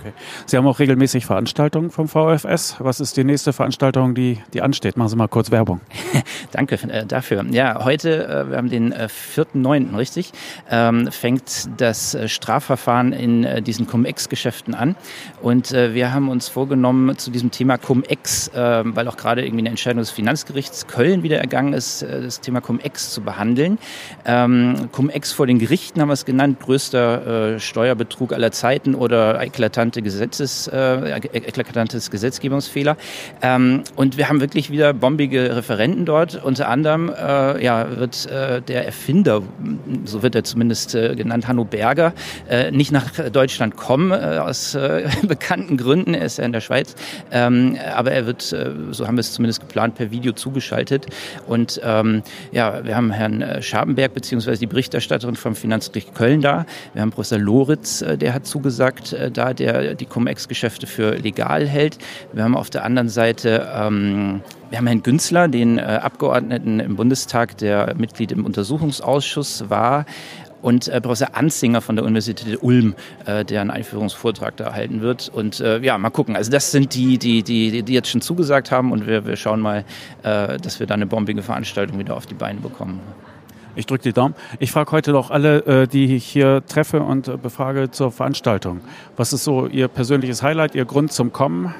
Okay. 0.00 0.14
Sie 0.46 0.56
haben 0.56 0.66
auch 0.66 0.78
regelmäßig 0.78 1.26
Veranstaltungen 1.26 1.90
vom 1.90 2.08
VfS. 2.08 2.76
Was 2.78 3.00
ist 3.00 3.18
die 3.18 3.24
nächste 3.24 3.52
Veranstaltung, 3.52 4.14
die, 4.14 4.38
die 4.54 4.62
ansteht? 4.62 4.96
Machen 4.96 5.10
Sie 5.10 5.16
mal 5.16 5.28
kurz 5.28 5.50
Werbung. 5.50 5.82
Danke 6.52 6.76
äh, 6.88 7.04
dafür. 7.04 7.44
Ja, 7.50 7.84
heute, 7.84 8.26
äh, 8.26 8.50
wir 8.50 8.56
haben 8.56 8.70
den 8.70 8.92
äh, 8.92 9.08
4.9., 9.10 9.94
richtig, 9.98 10.32
ähm, 10.70 11.12
fängt 11.12 11.68
das 11.76 12.14
äh, 12.14 12.28
Strafverfahren 12.28 13.12
in 13.12 13.44
äh, 13.44 13.60
diesen 13.60 13.86
Cum-Ex-Geschäften 13.86 14.74
an. 14.74 14.96
Und 15.42 15.72
äh, 15.72 15.92
wir 15.92 16.14
haben 16.14 16.30
uns 16.30 16.48
vorgenommen, 16.48 17.18
zu 17.18 17.30
diesem 17.30 17.50
Thema 17.50 17.76
Cum-Ex, 17.76 18.48
äh, 18.48 18.82
weil 18.84 19.06
auch 19.06 19.18
gerade 19.18 19.44
irgendwie 19.44 19.60
eine 19.62 19.68
Entscheidung 19.68 20.00
des 20.00 20.10
Finanzgerichts 20.10 20.86
Köln 20.86 21.22
wieder 21.22 21.38
ergangen 21.38 21.74
ist, 21.74 22.00
äh, 22.00 22.22
das 22.22 22.40
Thema 22.40 22.62
Cum-Ex 22.62 23.10
zu 23.10 23.20
behandeln. 23.20 23.78
Ähm, 24.24 24.88
Cum-Ex 24.92 25.32
vor 25.32 25.46
den 25.46 25.58
Gerichten 25.58 26.00
haben 26.00 26.08
wir 26.08 26.14
es 26.14 26.24
genannt, 26.24 26.58
größter 26.60 27.56
äh, 27.56 27.60
Steuerbetrug 27.60 28.32
aller 28.32 28.50
Zeiten 28.50 28.94
oder 28.94 29.42
eklatant 29.42 29.89
eklatante 29.90 30.02
Gesetzes, 30.02 30.68
äh, 30.68 31.20
eklatantes 31.32 32.10
Gesetzgebungsfehler. 32.10 32.96
Ähm, 33.42 33.82
und 33.96 34.16
wir 34.16 34.28
haben 34.28 34.40
wirklich 34.40 34.70
wieder 34.70 34.92
bombige 34.92 35.56
Referenten 35.56 36.04
dort. 36.04 36.42
Unter 36.42 36.68
anderem 36.68 37.10
äh, 37.10 37.62
ja, 37.62 37.98
wird 37.98 38.26
äh, 38.26 38.62
der 38.62 38.86
Erfinder, 38.86 39.42
so 40.04 40.22
wird 40.22 40.34
er 40.34 40.44
zumindest 40.44 40.94
äh, 40.94 41.14
genannt, 41.16 41.48
Hanno 41.48 41.64
Berger, 41.64 42.12
äh, 42.48 42.70
nicht 42.70 42.92
nach 42.92 43.10
Deutschland 43.32 43.76
kommen, 43.76 44.12
äh, 44.12 44.38
aus 44.38 44.74
äh, 44.74 45.08
bekannten 45.26 45.76
Gründen. 45.76 46.14
Er 46.14 46.26
ist 46.26 46.38
ja 46.38 46.44
in 46.44 46.52
der 46.52 46.60
Schweiz. 46.60 46.94
Ähm, 47.32 47.76
aber 47.94 48.12
er 48.12 48.26
wird, 48.26 48.52
äh, 48.52 48.70
so 48.92 49.06
haben 49.06 49.16
wir 49.16 49.20
es 49.20 49.32
zumindest 49.32 49.60
geplant, 49.60 49.96
per 49.96 50.10
Video 50.10 50.32
zugeschaltet. 50.32 51.06
Und 51.46 51.80
ähm, 51.82 52.22
ja, 52.52 52.84
wir 52.84 52.96
haben 52.96 53.10
Herrn 53.10 53.42
äh, 53.42 53.62
Schabenberg 53.62 54.14
beziehungsweise 54.14 54.60
die 54.60 54.66
Berichterstatterin 54.66 55.36
vom 55.36 55.56
Finanzgericht 55.56 56.14
Köln 56.14 56.40
da. 56.40 56.64
Wir 56.94 57.02
haben 57.02 57.10
Professor 57.10 57.38
Loritz, 57.38 58.02
äh, 58.02 58.16
der 58.16 58.34
hat 58.34 58.46
zugesagt, 58.46 59.12
äh, 59.12 59.30
da 59.30 59.52
der 59.52 59.79
die 59.94 60.06
Cum-Ex-Geschäfte 60.06 60.86
für 60.86 61.16
legal 61.16 61.66
hält. 61.66 61.98
Wir 62.32 62.44
haben 62.44 62.56
auf 62.56 62.70
der 62.70 62.84
anderen 62.84 63.08
Seite 63.08 63.68
ähm, 63.74 64.42
wir 64.70 64.78
haben 64.78 64.86
Herrn 64.86 65.02
Günzler, 65.02 65.48
den 65.48 65.78
äh, 65.78 65.82
Abgeordneten 65.82 66.78
im 66.78 66.94
Bundestag, 66.94 67.58
der 67.58 67.94
Mitglied 67.96 68.30
im 68.30 68.46
Untersuchungsausschuss 68.46 69.68
war, 69.68 70.06
und 70.62 70.88
äh, 70.88 71.00
Professor 71.00 71.34
Anzinger 71.34 71.80
von 71.80 71.96
der 71.96 72.04
Universität 72.04 72.62
Ulm, 72.62 72.94
äh, 73.26 73.44
der 73.44 73.62
einen 73.62 73.70
Einführungsvortrag 73.70 74.56
da 74.56 74.72
halten 74.72 75.00
wird. 75.00 75.28
Und 75.28 75.60
äh, 75.60 75.80
ja, 75.80 75.96
mal 75.98 76.10
gucken. 76.10 76.36
Also 76.36 76.50
das 76.50 76.70
sind 76.70 76.94
die, 76.94 77.18
die, 77.18 77.42
die, 77.42 77.82
die 77.82 77.92
jetzt 77.92 78.08
schon 78.08 78.20
zugesagt 78.20 78.70
haben 78.70 78.92
und 78.92 79.06
wir, 79.06 79.26
wir 79.26 79.36
schauen 79.36 79.60
mal, 79.60 79.84
äh, 80.22 80.58
dass 80.58 80.80
wir 80.80 80.86
da 80.86 80.94
eine 80.94 81.06
bombige 81.06 81.42
Veranstaltung 81.42 81.98
wieder 81.98 82.16
auf 82.16 82.26
die 82.26 82.34
Beine 82.34 82.60
bekommen. 82.60 83.00
Ich 83.80 83.86
drücke 83.86 84.02
die 84.02 84.12
Daumen. 84.12 84.34
Ich 84.58 84.72
frage 84.72 84.92
heute 84.92 85.10
noch 85.12 85.30
alle, 85.30 85.64
äh, 85.64 85.86
die 85.86 86.14
ich 86.14 86.26
hier 86.26 86.62
treffe 86.66 87.00
und 87.00 87.28
äh, 87.28 87.38
befrage 87.38 87.90
zur 87.90 88.12
Veranstaltung. 88.12 88.82
Was 89.16 89.32
ist 89.32 89.44
so 89.44 89.66
Ihr 89.68 89.88
persönliches 89.88 90.42
Highlight, 90.42 90.74
Ihr 90.74 90.84
Grund 90.84 91.12
zum 91.12 91.32
Kommen? 91.32 91.74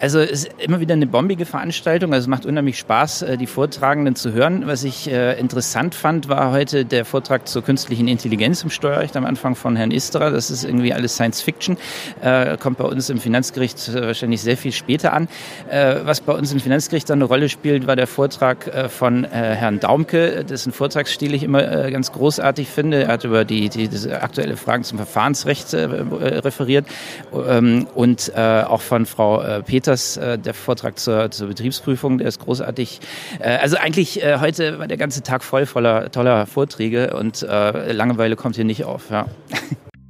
Also 0.00 0.20
es 0.20 0.44
ist 0.44 0.50
immer 0.58 0.78
wieder 0.78 0.94
eine 0.94 1.08
bombige 1.08 1.44
Veranstaltung. 1.44 2.12
Also 2.12 2.24
es 2.24 2.28
macht 2.28 2.46
unheimlich 2.46 2.78
Spaß, 2.78 3.22
äh, 3.22 3.36
die 3.36 3.48
Vortragenden 3.48 4.14
zu 4.14 4.32
hören. 4.32 4.66
Was 4.66 4.84
ich 4.84 5.10
äh, 5.10 5.38
interessant 5.38 5.94
fand, 5.94 6.28
war 6.28 6.52
heute 6.52 6.84
der 6.84 7.04
Vortrag 7.04 7.48
zur 7.48 7.64
künstlichen 7.64 8.06
Intelligenz 8.06 8.62
im 8.62 8.70
Steuerrecht 8.70 9.16
am 9.16 9.24
Anfang 9.24 9.56
von 9.56 9.74
Herrn 9.74 9.90
Isterer. 9.90 10.30
Das 10.30 10.50
ist 10.50 10.62
irgendwie 10.62 10.92
alles 10.92 11.14
Science 11.14 11.40
Fiction. 11.40 11.76
Äh, 12.22 12.56
kommt 12.58 12.78
bei 12.78 12.84
uns 12.84 13.10
im 13.10 13.18
Finanzgericht 13.18 13.88
äh, 13.88 14.06
wahrscheinlich 14.06 14.40
sehr 14.40 14.56
viel 14.56 14.70
später 14.70 15.12
an. 15.12 15.26
Äh, 15.68 15.96
was 16.04 16.20
bei 16.20 16.32
uns 16.32 16.52
im 16.52 16.60
Finanzgericht 16.60 17.10
dann 17.10 17.18
eine 17.18 17.24
Rolle 17.24 17.48
spielt, 17.48 17.88
war 17.88 17.96
der 17.96 18.06
Vortrag 18.06 18.68
äh, 18.68 18.88
von 18.88 19.24
Herrn 19.24 19.80
Daumke, 19.80 20.44
dessen 20.44 20.72
Vortragsstil 20.72 21.34
ich 21.34 21.42
immer 21.42 21.90
ganz 21.90 22.12
großartig 22.12 22.68
finde. 22.68 23.04
Er 23.04 23.08
hat 23.08 23.24
über 23.24 23.44
die, 23.44 23.68
die, 23.68 23.88
die 23.88 24.12
aktuelle 24.12 24.56
Fragen 24.56 24.84
zum 24.84 24.98
Verfahrensrecht 24.98 25.74
referiert 25.74 26.86
ähm, 27.32 27.86
und 27.94 28.34
auch 28.34 28.80
von 28.80 29.06
Frau 29.06 29.62
Peters 29.88 30.20
der 30.20 30.52
Vortrag 30.52 30.98
zur, 30.98 31.30
zur 31.30 31.48
Betriebsprüfung, 31.48 32.18
der 32.18 32.28
ist 32.28 32.40
großartig. 32.40 33.00
also 33.40 33.78
eigentlich 33.78 34.22
heute 34.22 34.78
war 34.78 34.86
der 34.86 34.98
ganze 34.98 35.22
Tag 35.22 35.42
voll 35.42 35.64
voller 35.64 36.10
toller 36.10 36.44
Vorträge 36.44 37.16
und 37.16 37.40
Langeweile 37.40 38.36
kommt 38.36 38.56
hier 38.56 38.66
nicht 38.66 38.84
auf. 38.84 39.08
Ja. 39.08 39.26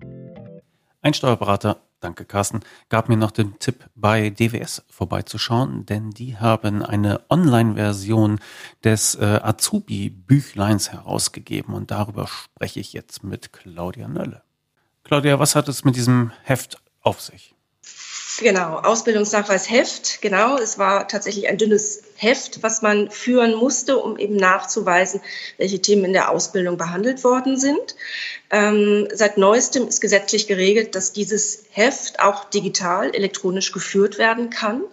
Ein 1.01 1.15
Steuerberater, 1.15 1.77
danke 2.01 2.25
Carsten, 2.25 2.61
gab 2.89 3.09
mir 3.09 3.17
noch 3.17 3.31
den 3.31 3.57
Tipp, 3.61 3.85
bei 3.95 4.31
DWS 4.31 4.85
vorbeizuschauen, 4.91 5.87
denn 5.87 6.11
die 6.11 6.37
haben 6.37 6.83
eine 6.83 7.21
Online-Version 7.31 8.41
des 8.83 9.15
äh, 9.15 9.39
Azubi-Büchleins 9.41 10.91
herausgegeben 10.91 11.73
und 11.73 11.93
darüber 11.93 12.27
spreche 12.27 12.81
ich 12.81 12.95
jetzt 12.95 13.23
mit 13.23 13.53
Claudia 13.53 14.09
Nölle. 14.09 14.43
Claudia, 15.05 15.39
was 15.39 15.55
hat 15.55 15.69
es 15.69 15.85
mit 15.85 15.95
diesem 15.95 16.33
Heft 16.43 16.83
auf 17.01 17.21
sich? 17.21 17.55
Genau, 18.41 18.77
Ausbildungsnachweis 18.77 19.69
Heft, 19.69 20.23
genau. 20.23 20.59
Es 20.59 20.79
war 20.79 21.09
tatsächlich 21.09 21.49
ein 21.49 21.59
dünnes 21.59 22.05
Heft, 22.15 22.63
was 22.63 22.83
man 22.83 23.11
führen 23.11 23.57
musste, 23.57 23.99
um 23.99 24.17
eben 24.17 24.37
nachzuweisen, 24.37 25.21
welche 25.57 25.83
Themen 25.83 26.05
in 26.05 26.13
der 26.13 26.31
Ausbildung 26.31 26.77
behandelt 26.77 27.25
worden 27.25 27.59
sind. 27.59 27.97
Ähm, 28.51 29.09
seit 29.13 29.39
neuestem 29.39 29.89
ist 29.89 30.01
gesetzlich 30.01 30.47
geregelt, 30.47 30.95
dass 30.95 31.13
dieses 31.13 31.65
Heft 31.71 32.21
auch 32.21 32.45
digital, 32.45 33.13
elektronisch 33.13 33.73
geführt 33.73 34.19
werden 34.19 34.51
kann. 34.51 34.85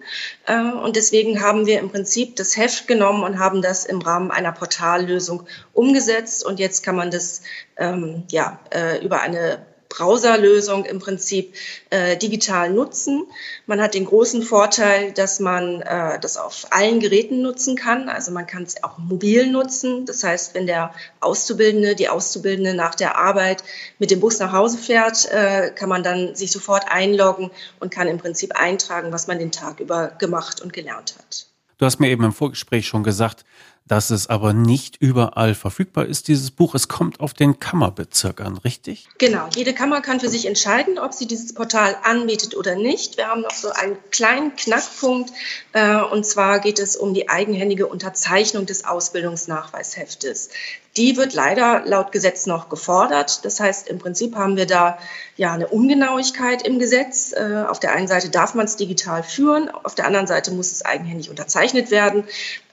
Äh, 0.47 0.71
und 0.71 0.95
deswegen 0.95 1.39
haben 1.39 1.67
wir 1.67 1.79
im 1.79 1.91
Prinzip 1.91 2.35
das 2.37 2.57
Heft 2.57 2.87
genommen 2.87 3.23
und 3.23 3.37
haben 3.37 3.61
das 3.61 3.85
im 3.85 4.01
Rahmen 4.01 4.31
einer 4.31 4.53
Portallösung 4.53 5.45
umgesetzt. 5.71 6.43
Und 6.43 6.59
jetzt 6.59 6.81
kann 6.81 6.95
man 6.95 7.11
das 7.11 7.43
ähm, 7.77 8.23
ja, 8.31 8.59
äh, 8.71 9.05
über 9.05 9.21
eine 9.21 9.63
Browserlösung 9.95 10.85
im 10.85 10.99
Prinzip 10.99 11.53
äh, 11.89 12.17
digital 12.17 12.69
nutzen. 12.69 13.25
Man 13.65 13.81
hat 13.81 13.93
den 13.93 14.05
großen 14.05 14.43
Vorteil, 14.43 15.11
dass 15.13 15.39
man 15.39 15.81
äh, 15.81 16.19
das 16.19 16.37
auf 16.37 16.67
allen 16.71 16.99
Geräten 16.99 17.41
nutzen 17.41 17.75
kann. 17.75 18.09
Also 18.09 18.31
man 18.31 18.45
kann 18.45 18.63
es 18.63 18.83
auch 18.83 18.97
mobil 18.97 19.49
nutzen. 19.49 20.05
Das 20.05 20.23
heißt, 20.23 20.53
wenn 20.53 20.67
der 20.67 20.93
Auszubildende, 21.21 21.95
die 21.95 22.09
Auszubildende 22.09 22.73
nach 22.73 22.95
der 22.95 23.17
Arbeit 23.17 23.63
mit 23.97 24.11
dem 24.11 24.19
Bus 24.19 24.39
nach 24.39 24.51
Hause 24.51 24.77
fährt, 24.77 25.31
äh, 25.31 25.71
kann 25.73 25.89
man 25.89 26.03
dann 26.03 26.35
sich 26.35 26.51
sofort 26.51 26.85
einloggen 26.89 27.51
und 27.79 27.91
kann 27.91 28.07
im 28.07 28.17
Prinzip 28.17 28.55
eintragen, 28.55 29.13
was 29.13 29.27
man 29.27 29.39
den 29.39 29.51
Tag 29.51 29.79
über 29.79 30.09
gemacht 30.19 30.61
und 30.61 30.73
gelernt 30.73 31.15
hat. 31.17 31.47
Du 31.77 31.85
hast 31.85 31.99
mir 31.99 32.09
eben 32.09 32.23
im 32.23 32.31
Vorgespräch 32.31 32.87
schon 32.87 33.03
gesagt, 33.03 33.43
dass 33.87 34.09
es 34.09 34.27
aber 34.27 34.53
nicht 34.53 34.97
überall 34.99 35.53
verfügbar 35.53 36.05
ist, 36.05 36.27
dieses 36.27 36.49
Buch. 36.49 36.73
Es 36.73 36.87
kommt 36.87 37.19
auf 37.19 37.33
den 37.33 37.59
Kammerbezirk 37.59 38.41
an, 38.41 38.57
richtig? 38.57 39.07
Genau, 39.19 39.47
jede 39.55 39.73
Kammer 39.73 40.01
kann 40.01 40.19
für 40.19 40.29
sich 40.29 40.47
entscheiden, 40.47 40.97
ob 40.97 41.13
sie 41.13 41.27
dieses 41.27 41.53
Portal 41.53 41.95
anbietet 42.03 42.55
oder 42.55 42.75
nicht. 42.75 43.17
Wir 43.17 43.27
haben 43.27 43.41
noch 43.41 43.51
so 43.51 43.69
einen 43.69 43.97
kleinen 44.09 44.55
Knackpunkt, 44.55 45.31
äh, 45.73 46.01
und 46.01 46.25
zwar 46.25 46.59
geht 46.59 46.79
es 46.79 46.95
um 46.95 47.13
die 47.13 47.29
eigenhändige 47.29 47.85
Unterzeichnung 47.85 48.65
des 48.65 48.85
Ausbildungsnachweisheftes. 48.85 50.49
Die 50.97 51.17
wird 51.17 51.33
leider 51.33 51.83
laut 51.85 52.13
Gesetz 52.13 52.45
noch 52.45 52.69
gefordert. 52.69 53.43
Das 53.43 53.59
heißt, 53.59 53.89
im 53.89 53.99
Prinzip 53.99 54.35
haben 54.35 54.55
wir 54.55 54.65
da 54.65 54.97
ja 55.35 55.51
eine 55.51 55.67
Ungenauigkeit 55.67 56.65
im 56.65 56.79
Gesetz. 56.79 57.33
Äh, 57.33 57.65
auf 57.67 57.81
der 57.81 57.91
einen 57.91 58.07
Seite 58.07 58.29
darf 58.29 58.55
man 58.55 58.65
es 58.65 58.77
digital 58.77 59.21
führen, 59.21 59.69
auf 59.69 59.93
der 59.93 60.07
anderen 60.07 60.25
Seite 60.25 60.51
muss 60.51 60.71
es 60.71 60.85
eigenhändig 60.85 61.29
unterzeichnet 61.29 61.91
werden. 61.91 62.23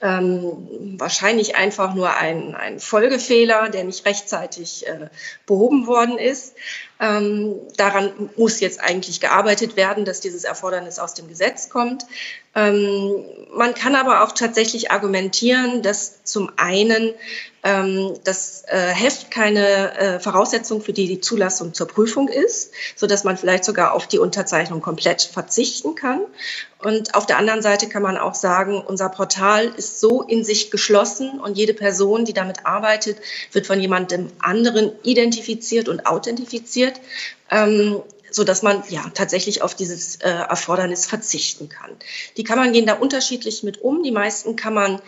Ähm, 0.01 0.97
wahrscheinlich 1.03 1.55
einfach 1.55 1.93
nur 1.93 2.15
ein, 2.15 2.55
ein 2.55 2.79
Folgefehler, 2.79 3.69
der 3.69 3.83
nicht 3.83 4.05
rechtzeitig 4.05 4.87
äh, 4.87 5.09
behoben 5.45 5.85
worden 5.85 6.17
ist. 6.17 6.55
Ähm, 6.99 7.55
daran 7.75 8.29
muss 8.37 8.59
jetzt 8.59 8.79
eigentlich 8.79 9.19
gearbeitet 9.19 9.75
werden, 9.75 10.05
dass 10.05 10.21
dieses 10.21 10.43
Erfordernis 10.43 10.99
aus 10.99 11.13
dem 11.13 11.27
Gesetz 11.27 11.69
kommt. 11.69 12.05
Ähm, 12.55 13.25
man 13.55 13.73
kann 13.73 13.95
aber 13.95 14.23
auch 14.23 14.31
tatsächlich 14.31 14.91
argumentieren, 14.91 15.81
dass 15.81 16.23
zum 16.23 16.51
einen 16.55 17.13
ähm, 17.63 18.13
das 18.25 18.63
äh, 18.67 18.89
Heft 18.89 19.31
keine 19.31 19.97
äh, 19.97 20.19
Voraussetzung 20.19 20.81
für 20.81 20.93
die, 20.93 21.07
die 21.07 21.21
Zulassung 21.21 21.73
zur 21.73 21.87
Prüfung 21.87 22.27
ist, 22.27 22.73
so 22.95 23.07
dass 23.07 23.23
man 23.23 23.37
vielleicht 23.37 23.63
sogar 23.63 23.93
auf 23.93 24.05
die 24.05 24.19
Unterzeichnung 24.19 24.81
komplett 24.81 25.23
verzichten 25.23 25.95
kann. 25.95 26.21
Und 26.79 27.15
auf 27.15 27.25
der 27.25 27.37
anderen 27.37 27.61
Seite 27.61 27.87
kann 27.87 28.03
man 28.03 28.17
auch 28.17 28.35
sagen, 28.35 28.83
unser 28.85 29.07
Portal 29.07 29.71
ist 29.77 30.01
so 30.01 30.21
in 30.21 30.43
sich 30.43 30.69
geschlossen 30.69 31.39
und 31.39 31.57
jede 31.57 31.73
Person, 31.73 32.25
die 32.25 32.33
damit 32.33 32.65
arbeitet, 32.65 33.17
wird 33.53 33.65
von 33.65 33.79
jemandem 33.79 34.27
anderen 34.39 34.91
identifiziert 35.03 35.87
und 35.87 36.05
authentifiziert. 36.05 36.82
Ähm, 37.49 38.01
so 38.33 38.43
dass 38.43 38.63
man 38.63 38.83
ja 38.89 39.05
tatsächlich 39.13 39.61
auf 39.61 39.75
dieses 39.75 40.15
äh, 40.17 40.29
Erfordernis 40.29 41.05
verzichten 41.05 41.69
kann. 41.69 41.91
Die 42.35 42.43
Kammern 42.43 42.73
gehen 42.73 42.87
da 42.87 42.95
unterschiedlich 42.95 43.61
mit 43.61 43.81
um. 43.81 44.01
Die 44.01 44.11
meisten 44.11 44.55
Kammern 44.55 45.01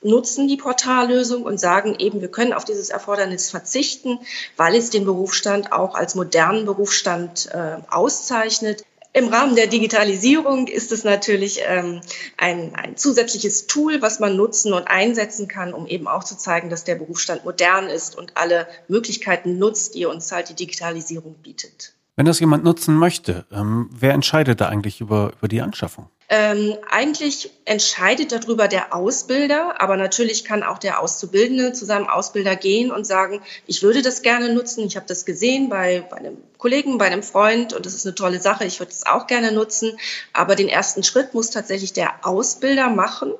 nutzen 0.00 0.48
die 0.48 0.56
Portallösung 0.56 1.42
und 1.42 1.58
sagen 1.58 1.96
eben, 1.98 2.20
wir 2.20 2.30
können 2.30 2.52
auf 2.52 2.64
dieses 2.64 2.88
Erfordernis 2.88 3.50
verzichten, 3.50 4.20
weil 4.56 4.74
es 4.76 4.90
den 4.90 5.04
Berufsstand 5.04 5.72
auch 5.72 5.94
als 5.94 6.14
modernen 6.14 6.64
Berufsstand 6.64 7.50
äh, 7.52 7.78
auszeichnet. 7.90 8.84
Im 9.14 9.28
Rahmen 9.28 9.56
der 9.56 9.66
Digitalisierung 9.66 10.68
ist 10.68 10.92
es 10.92 11.02
natürlich 11.02 11.60
ähm, 11.64 12.00
ein, 12.36 12.74
ein 12.74 12.96
zusätzliches 12.96 13.66
Tool, 13.66 14.02
was 14.02 14.20
man 14.20 14.36
nutzen 14.36 14.72
und 14.72 14.86
einsetzen 14.86 15.48
kann, 15.48 15.72
um 15.72 15.86
eben 15.86 16.06
auch 16.06 16.24
zu 16.24 16.36
zeigen, 16.36 16.68
dass 16.68 16.84
der 16.84 16.94
Berufsstand 16.94 17.44
modern 17.44 17.88
ist 17.88 18.16
und 18.16 18.36
alle 18.36 18.68
Möglichkeiten 18.86 19.58
nutzt, 19.58 19.94
die 19.94 20.04
uns 20.06 20.30
halt 20.30 20.50
die 20.50 20.54
Digitalisierung 20.54 21.34
bietet. 21.42 21.94
Wenn 22.18 22.26
das 22.26 22.40
jemand 22.40 22.64
nutzen 22.64 22.96
möchte, 22.96 23.46
ähm, 23.52 23.90
wer 23.92 24.12
entscheidet 24.12 24.60
da 24.60 24.66
eigentlich 24.66 25.00
über, 25.00 25.30
über 25.38 25.46
die 25.46 25.60
Anschaffung? 25.60 26.08
Ähm, 26.28 26.74
eigentlich 26.90 27.48
entscheidet 27.64 28.32
darüber 28.32 28.66
der 28.66 28.92
Ausbilder, 28.92 29.80
aber 29.80 29.96
natürlich 29.96 30.44
kann 30.44 30.64
auch 30.64 30.78
der 30.78 31.00
Auszubildende 31.00 31.74
zu 31.74 31.84
seinem 31.84 32.08
Ausbilder 32.08 32.56
gehen 32.56 32.90
und 32.90 33.06
sagen, 33.06 33.40
ich 33.68 33.84
würde 33.84 34.02
das 34.02 34.22
gerne 34.22 34.52
nutzen, 34.52 34.84
ich 34.84 34.96
habe 34.96 35.06
das 35.06 35.26
gesehen 35.26 35.68
bei, 35.68 36.04
bei 36.10 36.16
einem 36.16 36.38
Kollegen, 36.58 36.98
bei 36.98 37.06
einem 37.06 37.22
Freund 37.22 37.72
und 37.72 37.86
das 37.86 37.94
ist 37.94 38.04
eine 38.04 38.16
tolle 38.16 38.40
Sache, 38.40 38.64
ich 38.64 38.80
würde 38.80 38.90
es 38.90 39.06
auch 39.06 39.28
gerne 39.28 39.52
nutzen. 39.52 39.96
Aber 40.32 40.56
den 40.56 40.68
ersten 40.68 41.04
Schritt 41.04 41.34
muss 41.34 41.50
tatsächlich 41.50 41.92
der 41.92 42.26
Ausbilder 42.26 42.90
machen. 42.90 43.32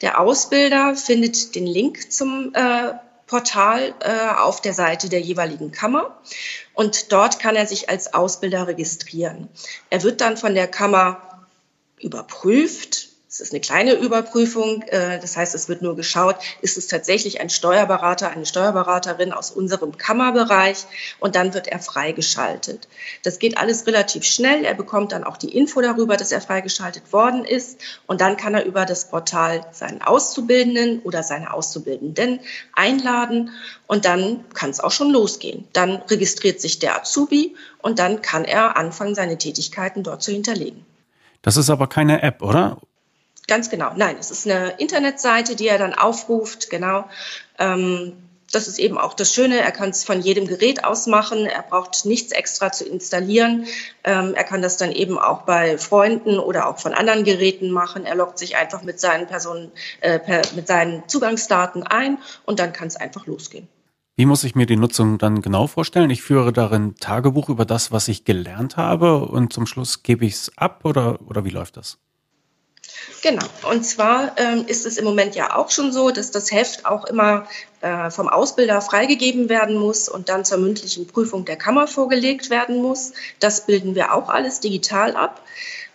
Der 0.00 0.18
Ausbilder 0.18 0.94
findet 0.94 1.54
den 1.54 1.66
Link 1.66 2.10
zum 2.10 2.54
äh, 2.54 2.94
Portal 3.32 3.94
äh, 4.00 4.34
auf 4.36 4.60
der 4.60 4.74
Seite 4.74 5.08
der 5.08 5.22
jeweiligen 5.22 5.72
Kammer 5.72 6.18
und 6.74 7.12
dort 7.12 7.38
kann 7.38 7.56
er 7.56 7.66
sich 7.66 7.88
als 7.88 8.12
Ausbilder 8.12 8.66
registrieren. 8.66 9.48
Er 9.88 10.02
wird 10.02 10.20
dann 10.20 10.36
von 10.36 10.54
der 10.54 10.68
Kammer 10.68 11.46
überprüft, 11.98 13.01
es 13.32 13.40
ist 13.40 13.52
eine 13.52 13.60
kleine 13.60 13.94
Überprüfung. 13.94 14.82
Äh, 14.88 15.18
das 15.18 15.38
heißt, 15.38 15.54
es 15.54 15.66
wird 15.66 15.80
nur 15.80 15.96
geschaut, 15.96 16.36
ist 16.60 16.76
es 16.76 16.86
tatsächlich 16.86 17.40
ein 17.40 17.48
Steuerberater, 17.48 18.30
eine 18.30 18.44
Steuerberaterin 18.44 19.32
aus 19.32 19.50
unserem 19.50 19.96
Kammerbereich 19.96 20.84
und 21.18 21.34
dann 21.34 21.54
wird 21.54 21.66
er 21.66 21.78
freigeschaltet. 21.78 22.88
Das 23.22 23.38
geht 23.38 23.56
alles 23.56 23.86
relativ 23.86 24.24
schnell. 24.24 24.66
Er 24.66 24.74
bekommt 24.74 25.12
dann 25.12 25.24
auch 25.24 25.38
die 25.38 25.56
Info 25.56 25.80
darüber, 25.80 26.18
dass 26.18 26.30
er 26.30 26.42
freigeschaltet 26.42 27.10
worden 27.14 27.46
ist 27.46 27.80
und 28.06 28.20
dann 28.20 28.36
kann 28.36 28.52
er 28.54 28.66
über 28.66 28.84
das 28.84 29.08
Portal 29.08 29.64
seinen 29.72 30.02
Auszubildenden 30.02 31.00
oder 31.00 31.22
seine 31.22 31.54
Auszubildenden 31.54 32.40
einladen 32.74 33.50
und 33.86 34.04
dann 34.04 34.44
kann 34.52 34.68
es 34.68 34.80
auch 34.80 34.90
schon 34.90 35.10
losgehen. 35.10 35.66
Dann 35.72 36.02
registriert 36.02 36.60
sich 36.60 36.80
der 36.80 36.96
Azubi 36.96 37.56
und 37.80 37.98
dann 37.98 38.20
kann 38.20 38.44
er 38.44 38.76
anfangen, 38.76 39.14
seine 39.14 39.38
Tätigkeiten 39.38 40.02
dort 40.02 40.22
zu 40.22 40.32
hinterlegen. 40.32 40.84
Das 41.40 41.56
ist 41.56 41.70
aber 41.70 41.86
keine 41.86 42.22
App, 42.22 42.42
oder? 42.42 42.76
Ganz 43.48 43.70
genau. 43.70 43.90
Nein, 43.96 44.16
es 44.18 44.30
ist 44.30 44.46
eine 44.46 44.70
Internetseite, 44.78 45.56
die 45.56 45.68
er 45.68 45.78
dann 45.78 45.94
aufruft. 45.94 46.70
Genau. 46.70 47.04
Ähm, 47.58 48.14
das 48.52 48.68
ist 48.68 48.78
eben 48.78 48.98
auch 48.98 49.14
das 49.14 49.32
Schöne. 49.32 49.60
Er 49.60 49.72
kann 49.72 49.90
es 49.90 50.04
von 50.04 50.20
jedem 50.20 50.46
Gerät 50.46 50.84
aus 50.84 51.06
machen. 51.06 51.46
Er 51.46 51.62
braucht 51.62 52.04
nichts 52.04 52.32
extra 52.32 52.70
zu 52.70 52.84
installieren. 52.84 53.66
Ähm, 54.04 54.34
er 54.34 54.44
kann 54.44 54.62
das 54.62 54.76
dann 54.76 54.92
eben 54.92 55.18
auch 55.18 55.42
bei 55.42 55.78
Freunden 55.78 56.38
oder 56.38 56.68
auch 56.68 56.78
von 56.78 56.92
anderen 56.92 57.24
Geräten 57.24 57.70
machen. 57.70 58.04
Er 58.04 58.14
loggt 58.14 58.38
sich 58.38 58.56
einfach 58.56 58.82
mit 58.82 59.00
seinen 59.00 59.26
Personen, 59.26 59.72
äh, 60.02 60.18
per, 60.18 60.42
mit 60.54 60.68
seinen 60.68 61.08
Zugangsdaten 61.08 61.82
ein 61.82 62.18
und 62.44 62.60
dann 62.60 62.72
kann 62.72 62.88
es 62.88 62.96
einfach 62.96 63.26
losgehen. 63.26 63.68
Wie 64.16 64.26
muss 64.26 64.44
ich 64.44 64.54
mir 64.54 64.66
die 64.66 64.76
Nutzung 64.76 65.16
dann 65.16 65.40
genau 65.40 65.66
vorstellen? 65.66 66.10
Ich 66.10 66.20
führe 66.20 66.52
darin 66.52 66.94
Tagebuch 66.96 67.48
über 67.48 67.64
das, 67.64 67.90
was 67.90 68.08
ich 68.08 68.26
gelernt 68.26 68.76
habe 68.76 69.24
und 69.24 69.54
zum 69.54 69.66
Schluss 69.66 70.02
gebe 70.02 70.26
ich 70.26 70.34
es 70.34 70.52
ab 70.56 70.84
oder, 70.84 71.18
oder 71.26 71.46
wie 71.46 71.50
läuft 71.50 71.78
das? 71.78 71.98
Genau. 73.22 73.44
Und 73.70 73.84
zwar 73.84 74.36
ähm, 74.36 74.64
ist 74.66 74.86
es 74.86 74.96
im 74.96 75.04
Moment 75.04 75.34
ja 75.34 75.56
auch 75.56 75.70
schon 75.70 75.92
so, 75.92 76.10
dass 76.10 76.30
das 76.30 76.50
Heft 76.50 76.86
auch 76.86 77.04
immer 77.04 77.46
äh, 77.80 78.10
vom 78.10 78.28
Ausbilder 78.28 78.80
freigegeben 78.80 79.48
werden 79.48 79.76
muss 79.76 80.08
und 80.08 80.28
dann 80.28 80.44
zur 80.44 80.58
mündlichen 80.58 81.06
Prüfung 81.06 81.44
der 81.44 81.56
Kammer 81.56 81.86
vorgelegt 81.86 82.50
werden 82.50 82.82
muss. 82.82 83.12
Das 83.38 83.66
bilden 83.66 83.94
wir 83.94 84.14
auch 84.14 84.28
alles 84.28 84.60
digital 84.60 85.16
ab. 85.16 85.40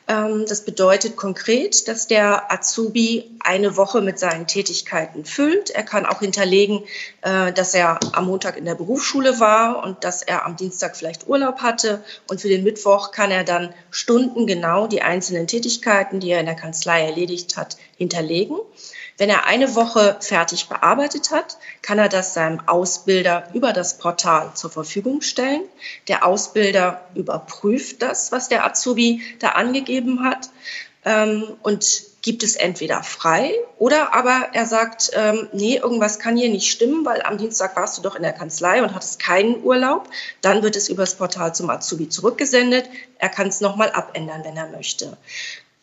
Ähm, 0.07 0.45
das 0.47 0.63
bedeutet 0.63 1.17
konkret, 1.17 1.87
dass 1.87 2.07
der 2.07 2.51
Azubi 2.51 3.37
eine 3.39 3.75
Woche 3.75 4.01
mit 4.01 4.19
seinen 4.19 4.47
Tätigkeiten 4.47 5.25
füllt. 5.25 5.69
Er 5.69 5.83
kann 5.83 6.05
auch 6.05 6.19
hinterlegen, 6.19 6.83
äh, 7.21 7.51
dass 7.51 7.73
er 7.73 7.99
am 8.13 8.27
Montag 8.27 8.57
in 8.57 8.65
der 8.65 8.75
Berufsschule 8.75 9.39
war 9.39 9.83
und 9.83 10.03
dass 10.03 10.21
er 10.21 10.45
am 10.45 10.55
Dienstag 10.55 10.95
vielleicht 10.95 11.27
Urlaub 11.27 11.59
hatte. 11.59 12.03
Und 12.29 12.39
für 12.41 12.49
den 12.49 12.63
Mittwoch 12.63 13.11
kann 13.11 13.31
er 13.31 13.43
dann 13.43 13.73
stundengenau 13.91 14.87
die 14.87 15.01
einzelnen 15.01 15.47
Tätigkeiten, 15.47 16.19
die 16.19 16.31
er 16.31 16.39
in 16.39 16.45
der 16.45 16.55
Kanzlei 16.55 17.05
erledigt 17.05 17.57
hat, 17.57 17.77
hinterlegen. 17.97 18.57
Wenn 19.17 19.29
er 19.29 19.45
eine 19.45 19.75
Woche 19.75 20.17
fertig 20.19 20.69
bearbeitet 20.69 21.31
hat, 21.31 21.57
kann 21.81 21.97
er 21.97 22.09
das 22.09 22.33
seinem 22.33 22.61
Ausbilder 22.67 23.47
über 23.53 23.73
das 23.73 23.97
Portal 23.97 24.51
zur 24.53 24.69
Verfügung 24.69 25.21
stellen. 25.21 25.63
Der 26.07 26.25
Ausbilder 26.25 27.01
überprüft 27.15 28.01
das, 28.03 28.31
was 28.31 28.47
der 28.47 28.65
Azubi 28.65 29.21
da 29.39 29.49
angegeben 29.49 30.23
hat 30.23 30.49
ähm, 31.03 31.57
und 31.63 32.03
gibt 32.21 32.43
es 32.43 32.57
entweder 32.57 33.03
frei 33.03 33.53
oder 33.77 34.13
aber 34.13 34.49
er 34.51 34.65
sagt, 34.65 35.11
ähm, 35.13 35.47
nee, 35.53 35.77
irgendwas 35.77 36.19
kann 36.19 36.35
hier 36.35 36.49
nicht 36.49 36.69
stimmen, 36.69 37.05
weil 37.05 37.21
am 37.21 37.37
Dienstag 37.37 37.75
warst 37.77 37.97
du 37.97 38.01
doch 38.01 38.15
in 38.15 38.23
der 38.23 38.33
Kanzlei 38.33 38.83
und 38.83 38.93
hattest 38.93 39.19
keinen 39.19 39.63
Urlaub. 39.63 40.09
Dann 40.41 40.61
wird 40.61 40.75
es 40.75 40.89
übers 40.89 41.15
Portal 41.15 41.55
zum 41.55 41.69
Azubi 41.69 42.09
zurückgesendet. 42.09 42.89
Er 43.17 43.29
kann 43.29 43.47
es 43.47 43.61
nochmal 43.61 43.91
abändern, 43.91 44.43
wenn 44.43 44.57
er 44.57 44.67
möchte. 44.67 45.17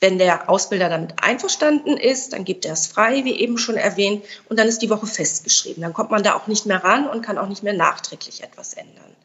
Wenn 0.05 0.19
der 0.19 0.51
Ausbilder 0.51 0.91
damit 0.91 1.15
einverstanden 1.23 1.97
ist, 1.97 2.35
dann 2.35 2.45
gibt 2.45 2.67
er 2.67 2.75
es 2.75 2.87
frei, 2.87 3.25
wie 3.25 3.41
eben 3.41 3.57
schon 3.57 3.77
erwähnt, 3.77 4.23
und 4.51 4.59
dann 4.59 4.69
ist 4.69 4.83
die 4.83 4.91
Woche 4.91 5.07
festgeschrieben. 5.07 5.83
Dann 5.83 5.95
kommt 5.95 6.11
man 6.11 6.23
da 6.23 6.35
auch 6.35 6.47
nicht 6.47 6.67
mehr 6.67 6.85
ran 6.85 7.09
und 7.09 7.23
kann 7.23 7.39
auch 7.39 7.49
nicht 7.49 7.63
mehr 7.63 7.73
nachträglich 7.73 8.43
etwas 8.43 8.75
ändern. 8.75 9.17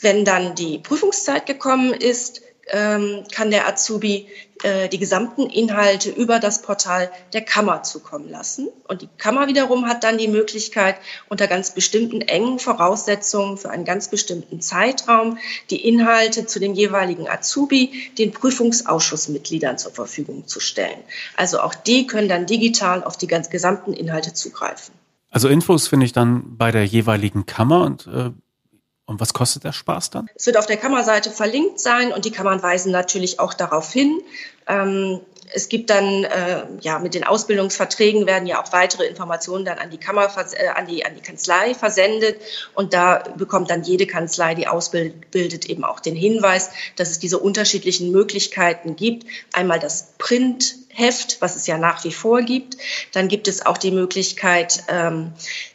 Wenn 0.00 0.24
dann 0.24 0.56
die 0.56 0.80
Prüfungszeit 0.80 1.46
gekommen 1.46 1.92
ist, 1.92 2.42
ähm, 2.68 3.24
kann 3.32 3.50
der 3.50 3.68
Azubi 3.68 4.26
äh, 4.62 4.88
die 4.88 4.98
gesamten 4.98 5.50
Inhalte 5.50 6.10
über 6.10 6.38
das 6.38 6.62
Portal 6.62 7.10
der 7.32 7.42
Kammer 7.42 7.82
zukommen 7.82 8.28
lassen. 8.28 8.68
Und 8.88 9.02
die 9.02 9.08
Kammer 9.18 9.46
wiederum 9.48 9.86
hat 9.86 10.02
dann 10.02 10.18
die 10.18 10.28
Möglichkeit, 10.28 10.96
unter 11.28 11.46
ganz 11.46 11.72
bestimmten 11.72 12.22
engen 12.22 12.58
Voraussetzungen 12.58 13.58
für 13.58 13.70
einen 13.70 13.84
ganz 13.84 14.08
bestimmten 14.08 14.60
Zeitraum 14.60 15.38
die 15.70 15.86
Inhalte 15.86 16.46
zu 16.46 16.58
dem 16.58 16.74
jeweiligen 16.74 17.28
Azubi 17.28 18.10
den 18.18 18.32
Prüfungsausschussmitgliedern 18.32 19.78
zur 19.78 19.92
Verfügung 19.92 20.46
zu 20.46 20.58
stellen. 20.58 20.98
Also 21.36 21.60
auch 21.60 21.74
die 21.74 22.06
können 22.06 22.28
dann 22.28 22.46
digital 22.46 23.04
auf 23.04 23.16
die 23.16 23.26
ganz 23.26 23.50
gesamten 23.50 23.92
Inhalte 23.92 24.32
zugreifen. 24.32 24.94
Also 25.30 25.48
Infos 25.48 25.86
finde 25.86 26.06
ich 26.06 26.12
dann 26.12 26.56
bei 26.56 26.70
der 26.70 26.86
jeweiligen 26.86 27.44
Kammer 27.44 27.84
und 27.84 28.06
äh, 28.06 28.30
und 29.06 29.20
was 29.20 29.32
kostet 29.32 29.64
der 29.64 29.72
Spaß 29.72 30.10
dann? 30.10 30.28
Es 30.34 30.46
wird 30.46 30.56
auf 30.56 30.66
der 30.66 30.76
Kammerseite 30.76 31.30
verlinkt 31.30 31.80
sein 31.80 32.12
und 32.12 32.24
die 32.24 32.32
Kammern 32.32 32.62
weisen 32.62 32.92
natürlich 32.92 33.40
auch 33.40 33.54
darauf 33.54 33.92
hin. 33.92 34.20
Ähm, 34.66 35.20
es 35.52 35.68
gibt 35.68 35.90
dann, 35.90 36.24
äh, 36.24 36.64
ja, 36.80 36.98
mit 36.98 37.14
den 37.14 37.24
Ausbildungsverträgen 37.24 38.26
werden 38.26 38.46
ja 38.46 38.62
auch 38.62 38.72
weitere 38.72 39.06
Informationen 39.06 39.64
dann 39.64 39.78
an 39.78 39.90
die 39.90 39.98
Kammer, 39.98 40.28
äh, 40.54 40.68
an 40.68 40.86
die, 40.86 41.04
an 41.04 41.14
die 41.14 41.20
Kanzlei 41.20 41.74
versendet. 41.74 42.40
Und 42.74 42.92
da 42.92 43.24
bekommt 43.36 43.70
dann 43.70 43.82
jede 43.82 44.06
Kanzlei, 44.06 44.54
die 44.54 44.68
ausbildet, 44.68 45.66
eben 45.66 45.84
auch 45.84 46.00
den 46.00 46.16
Hinweis, 46.16 46.70
dass 46.96 47.10
es 47.10 47.18
diese 47.18 47.38
unterschiedlichen 47.38 48.10
Möglichkeiten 48.10 48.96
gibt. 48.96 49.26
Einmal 49.52 49.78
das 49.78 50.14
Print, 50.18 50.74
Heft, 50.88 51.42
was 51.42 51.56
es 51.56 51.66
ja 51.66 51.76
nach 51.76 52.04
wie 52.04 52.12
vor 52.12 52.40
gibt. 52.40 52.78
Dann 53.12 53.28
gibt 53.28 53.48
es 53.48 53.66
auch 53.66 53.76
die 53.76 53.90
Möglichkeit, 53.90 54.84
ähm, 54.88 55.32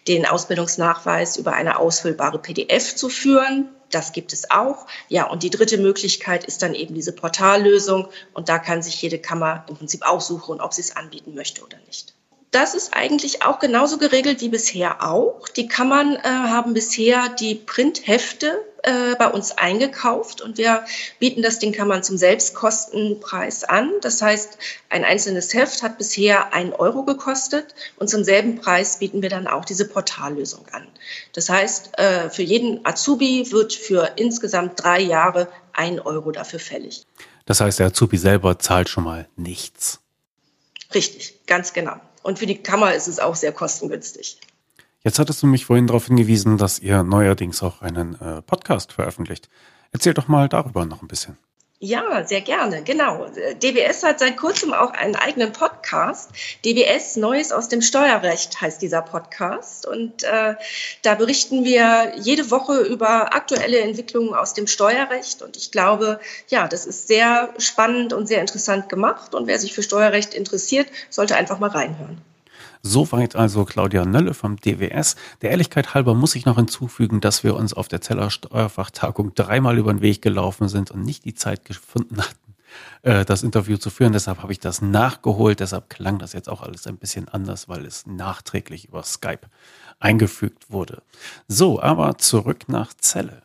den 0.07 0.25
Ausbildungsnachweis 0.25 1.37
über 1.37 1.53
eine 1.53 1.77
ausfüllbare 1.77 2.39
PDF 2.39 2.95
zu 2.95 3.07
führen. 3.07 3.69
Das 3.91 4.13
gibt 4.13 4.33
es 4.33 4.49
auch. 4.49 4.87
Ja, 5.07 5.29
und 5.29 5.43
die 5.43 5.49
dritte 5.49 5.77
Möglichkeit 5.77 6.45
ist 6.45 6.61
dann 6.61 6.73
eben 6.73 6.95
diese 6.95 7.13
Portallösung. 7.13 8.07
Und 8.33 8.49
da 8.49 8.59
kann 8.59 8.81
sich 8.81 9.01
jede 9.01 9.19
Kammer 9.19 9.65
im 9.69 9.75
Prinzip 9.75 10.03
aussuchen, 10.07 10.61
ob 10.61 10.73
sie 10.73 10.81
es 10.81 10.95
anbieten 10.95 11.35
möchte 11.35 11.63
oder 11.63 11.77
nicht. 11.85 12.13
Das 12.51 12.75
ist 12.75 12.93
eigentlich 12.93 13.43
auch 13.43 13.59
genauso 13.59 13.97
geregelt 13.97 14.41
wie 14.41 14.49
bisher 14.49 15.07
auch. 15.07 15.47
Die 15.47 15.69
Kammern 15.69 16.15
äh, 16.15 16.27
haben 16.27 16.73
bisher 16.73 17.29
die 17.29 17.55
Printhefte 17.55 18.61
äh, 18.83 19.15
bei 19.15 19.27
uns 19.27 19.51
eingekauft 19.51 20.41
und 20.41 20.57
wir 20.57 20.83
bieten 21.19 21.41
das 21.41 21.59
den 21.59 21.71
Kammern 21.71 22.03
zum 22.03 22.17
Selbstkostenpreis 22.17 23.63
an. 23.63 23.91
Das 24.01 24.21
heißt, 24.21 24.57
ein 24.89 25.03
einzelnes 25.03 25.53
Heft 25.53 25.83
hat 25.83 25.97
bisher 25.97 26.53
ein 26.53 26.73
Euro 26.73 27.03
gekostet 27.03 27.75
und 27.97 28.09
zum 28.09 28.23
selben 28.23 28.55
Preis 28.55 28.99
bieten 28.99 29.21
wir 29.21 29.29
dann 29.29 29.47
auch 29.47 29.65
diese 29.65 29.87
Portallösung 29.87 30.65
an. 30.71 30.87
Das 31.33 31.49
heißt, 31.49 31.99
äh, 31.99 32.29
für 32.29 32.43
jeden 32.43 32.85
Azubi 32.85 33.51
wird 33.51 33.73
für 33.73 34.13
insgesamt 34.15 34.83
drei 34.83 34.99
Jahre 34.99 35.47
ein 35.73 35.99
Euro 35.99 36.31
dafür 36.31 36.59
fällig. 36.59 37.05
Das 37.45 37.61
heißt, 37.61 37.79
der 37.79 37.87
Azubi 37.87 38.17
selber 38.17 38.59
zahlt 38.59 38.89
schon 38.89 39.03
mal 39.03 39.27
nichts. 39.35 39.99
Richtig, 40.93 41.45
ganz 41.45 41.73
genau. 41.73 41.95
Und 42.23 42.39
für 42.39 42.45
die 42.45 42.61
Kammer 42.61 42.93
ist 42.93 43.07
es 43.07 43.19
auch 43.19 43.35
sehr 43.35 43.51
kostengünstig. 43.51 44.37
Jetzt 45.03 45.17
hattest 45.17 45.41
du 45.41 45.47
mich 45.47 45.65
vorhin 45.65 45.87
darauf 45.87 46.05
hingewiesen, 46.05 46.57
dass 46.57 46.77
ihr 46.77 47.01
neuerdings 47.01 47.63
auch 47.63 47.81
einen 47.81 48.19
äh, 48.21 48.41
Podcast 48.43 48.93
veröffentlicht. 48.93 49.49
Erzähl 49.91 50.13
doch 50.13 50.27
mal 50.27 50.47
darüber 50.47 50.85
noch 50.85 51.01
ein 51.01 51.07
bisschen. 51.07 51.37
Ja, 51.83 52.23
sehr 52.27 52.41
gerne, 52.41 52.83
genau. 52.83 53.25
DBS 53.63 54.03
hat 54.03 54.19
seit 54.19 54.37
kurzem 54.37 54.71
auch 54.71 54.91
einen 54.93 55.15
eigenen 55.15 55.51
Podcast. 55.51 56.29
DBS 56.63 57.15
Neues 57.15 57.51
aus 57.51 57.69
dem 57.69 57.81
Steuerrecht 57.81 58.61
heißt 58.61 58.83
dieser 58.83 59.01
Podcast. 59.01 59.87
Und 59.87 60.21
äh, 60.21 60.53
da 61.01 61.15
berichten 61.15 61.63
wir 61.63 62.13
jede 62.17 62.51
Woche 62.51 62.81
über 62.81 63.33
aktuelle 63.33 63.79
Entwicklungen 63.79 64.35
aus 64.35 64.53
dem 64.53 64.67
Steuerrecht. 64.67 65.41
Und 65.41 65.57
ich 65.57 65.71
glaube, 65.71 66.19
ja, 66.49 66.67
das 66.67 66.85
ist 66.85 67.07
sehr 67.07 67.51
spannend 67.57 68.13
und 68.13 68.27
sehr 68.27 68.41
interessant 68.41 68.87
gemacht. 68.87 69.33
Und 69.33 69.47
wer 69.47 69.57
sich 69.57 69.73
für 69.73 69.81
Steuerrecht 69.81 70.35
interessiert, 70.35 70.87
sollte 71.09 71.35
einfach 71.35 71.57
mal 71.57 71.71
reinhören. 71.71 72.21
Soweit 72.83 73.35
also 73.35 73.65
Claudia 73.65 74.05
Nölle 74.05 74.33
vom 74.33 74.57
DWS. 74.57 75.15
Der 75.41 75.51
Ehrlichkeit 75.51 75.93
halber 75.93 76.15
muss 76.15 76.35
ich 76.35 76.45
noch 76.45 76.55
hinzufügen, 76.55 77.21
dass 77.21 77.43
wir 77.43 77.55
uns 77.55 77.73
auf 77.73 77.87
der 77.87 78.01
Zeller 78.01 78.31
Steuerfachtagung 78.31 79.35
dreimal 79.35 79.77
über 79.77 79.93
den 79.93 80.01
Weg 80.01 80.21
gelaufen 80.21 80.67
sind 80.67 80.89
und 80.91 81.03
nicht 81.03 81.25
die 81.25 81.35
Zeit 81.35 81.65
gefunden 81.65 82.17
hatten, 82.21 82.55
äh, 83.03 83.23
das 83.23 83.43
Interview 83.43 83.77
zu 83.77 83.91
führen. 83.91 84.13
Deshalb 84.13 84.41
habe 84.41 84.51
ich 84.51 84.59
das 84.59 84.81
nachgeholt. 84.81 85.59
Deshalb 85.59 85.89
klang 85.89 86.17
das 86.17 86.33
jetzt 86.33 86.49
auch 86.49 86.61
alles 86.63 86.87
ein 86.87 86.97
bisschen 86.97 87.27
anders, 87.27 87.69
weil 87.69 87.85
es 87.85 88.07
nachträglich 88.07 88.87
über 88.87 89.03
Skype 89.03 89.47
eingefügt 89.99 90.71
wurde. 90.71 91.03
So, 91.47 91.79
aber 91.79 92.17
zurück 92.17 92.67
nach 92.67 92.93
Celle. 92.99 93.43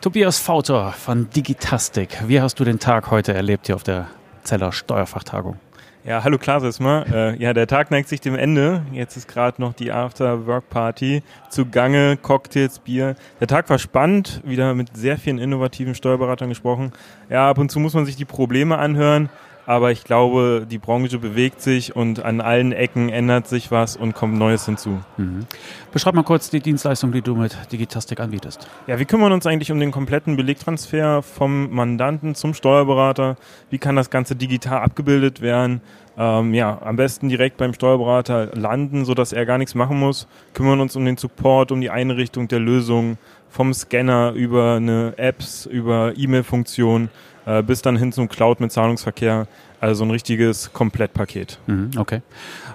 Tobias 0.00 0.38
Fauter 0.38 0.92
von 0.92 1.28
Digitastik. 1.30 2.28
Wie 2.28 2.40
hast 2.40 2.60
du 2.60 2.64
den 2.64 2.78
Tag 2.78 3.10
heute 3.10 3.34
erlebt 3.34 3.66
hier 3.66 3.74
auf 3.74 3.82
der 3.82 4.06
Zeller 4.44 4.70
Steuerfachtagung? 4.70 5.58
Ja, 6.08 6.24
hallo 6.24 6.38
Klaas 6.38 6.62
erstmal. 6.62 7.04
Äh, 7.12 7.36
ja, 7.36 7.52
der 7.52 7.66
Tag 7.66 7.90
neigt 7.90 8.08
sich 8.08 8.22
dem 8.22 8.34
Ende. 8.34 8.80
Jetzt 8.92 9.18
ist 9.18 9.28
gerade 9.28 9.60
noch 9.60 9.74
die 9.74 9.92
After-Work-Party 9.92 11.22
zugange, 11.50 12.16
Cocktails, 12.16 12.78
Bier. 12.78 13.14
Der 13.40 13.46
Tag 13.46 13.68
war 13.68 13.78
spannend, 13.78 14.40
wieder 14.42 14.72
mit 14.72 14.96
sehr 14.96 15.18
vielen 15.18 15.36
innovativen 15.36 15.94
Steuerberatern 15.94 16.48
gesprochen. 16.48 16.92
Ja, 17.28 17.50
ab 17.50 17.58
und 17.58 17.70
zu 17.70 17.78
muss 17.78 17.92
man 17.92 18.06
sich 18.06 18.16
die 18.16 18.24
Probleme 18.24 18.78
anhören. 18.78 19.28
Aber 19.68 19.92
ich 19.92 20.02
glaube, 20.02 20.66
die 20.66 20.78
Branche 20.78 21.18
bewegt 21.18 21.60
sich 21.60 21.94
und 21.94 22.24
an 22.24 22.40
allen 22.40 22.72
Ecken 22.72 23.10
ändert 23.10 23.46
sich 23.48 23.70
was 23.70 23.98
und 23.98 24.14
kommt 24.14 24.38
Neues 24.38 24.64
hinzu. 24.64 25.00
Mhm. 25.18 25.44
Beschreib 25.92 26.14
mal 26.14 26.22
kurz 26.22 26.48
die 26.48 26.60
Dienstleistung, 26.60 27.12
die 27.12 27.20
du 27.20 27.34
mit 27.34 27.54
Digitastik 27.70 28.18
anbietest. 28.18 28.66
Ja, 28.86 28.98
wir 28.98 29.04
kümmern 29.04 29.30
uns 29.30 29.46
eigentlich 29.46 29.70
um 29.70 29.78
den 29.78 29.90
kompletten 29.90 30.36
Belegtransfer 30.36 31.22
vom 31.22 31.70
Mandanten 31.70 32.34
zum 32.34 32.54
Steuerberater. 32.54 33.36
Wie 33.68 33.76
kann 33.76 33.94
das 33.94 34.08
Ganze 34.08 34.36
digital 34.36 34.80
abgebildet 34.80 35.42
werden? 35.42 35.82
Ähm, 36.16 36.54
ja, 36.54 36.80
am 36.82 36.96
besten 36.96 37.28
direkt 37.28 37.58
beim 37.58 37.74
Steuerberater 37.74 38.56
landen, 38.56 39.04
sodass 39.04 39.34
er 39.34 39.44
gar 39.44 39.58
nichts 39.58 39.74
machen 39.74 39.98
muss. 39.98 40.28
Kümmern 40.54 40.80
uns 40.80 40.96
um 40.96 41.04
den 41.04 41.18
Support, 41.18 41.72
um 41.72 41.82
die 41.82 41.90
Einrichtung 41.90 42.48
der 42.48 42.60
Lösung, 42.60 43.18
vom 43.50 43.74
Scanner 43.74 44.32
über 44.32 44.76
eine 44.76 45.12
Apps, 45.18 45.66
über 45.66 46.14
E-Mail-Funktion 46.16 47.10
äh, 47.48 47.62
bis 47.62 47.80
dann 47.80 47.96
hin 47.96 48.12
zum 48.12 48.28
Cloud 48.28 48.60
mit 48.60 48.70
Zahlungsverkehr. 48.70 49.48
Also 49.80 50.04
ein 50.04 50.10
richtiges 50.10 50.72
Komplettpaket. 50.72 51.60
Mhm, 51.66 51.92
okay. 51.96 52.22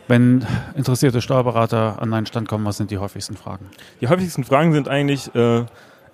Wenn 0.07 0.45
interessierte 0.75 1.21
Steuerberater 1.21 2.01
an 2.01 2.13
einen 2.13 2.25
Stand 2.25 2.47
kommen, 2.47 2.65
was 2.65 2.77
sind 2.77 2.91
die 2.91 2.97
häufigsten 2.97 3.35
Fragen? 3.35 3.65
Die 4.01 4.07
häufigsten 4.07 4.45
Fragen 4.45 4.73
sind 4.73 4.87
eigentlich, 4.87 5.33
äh, 5.35 5.65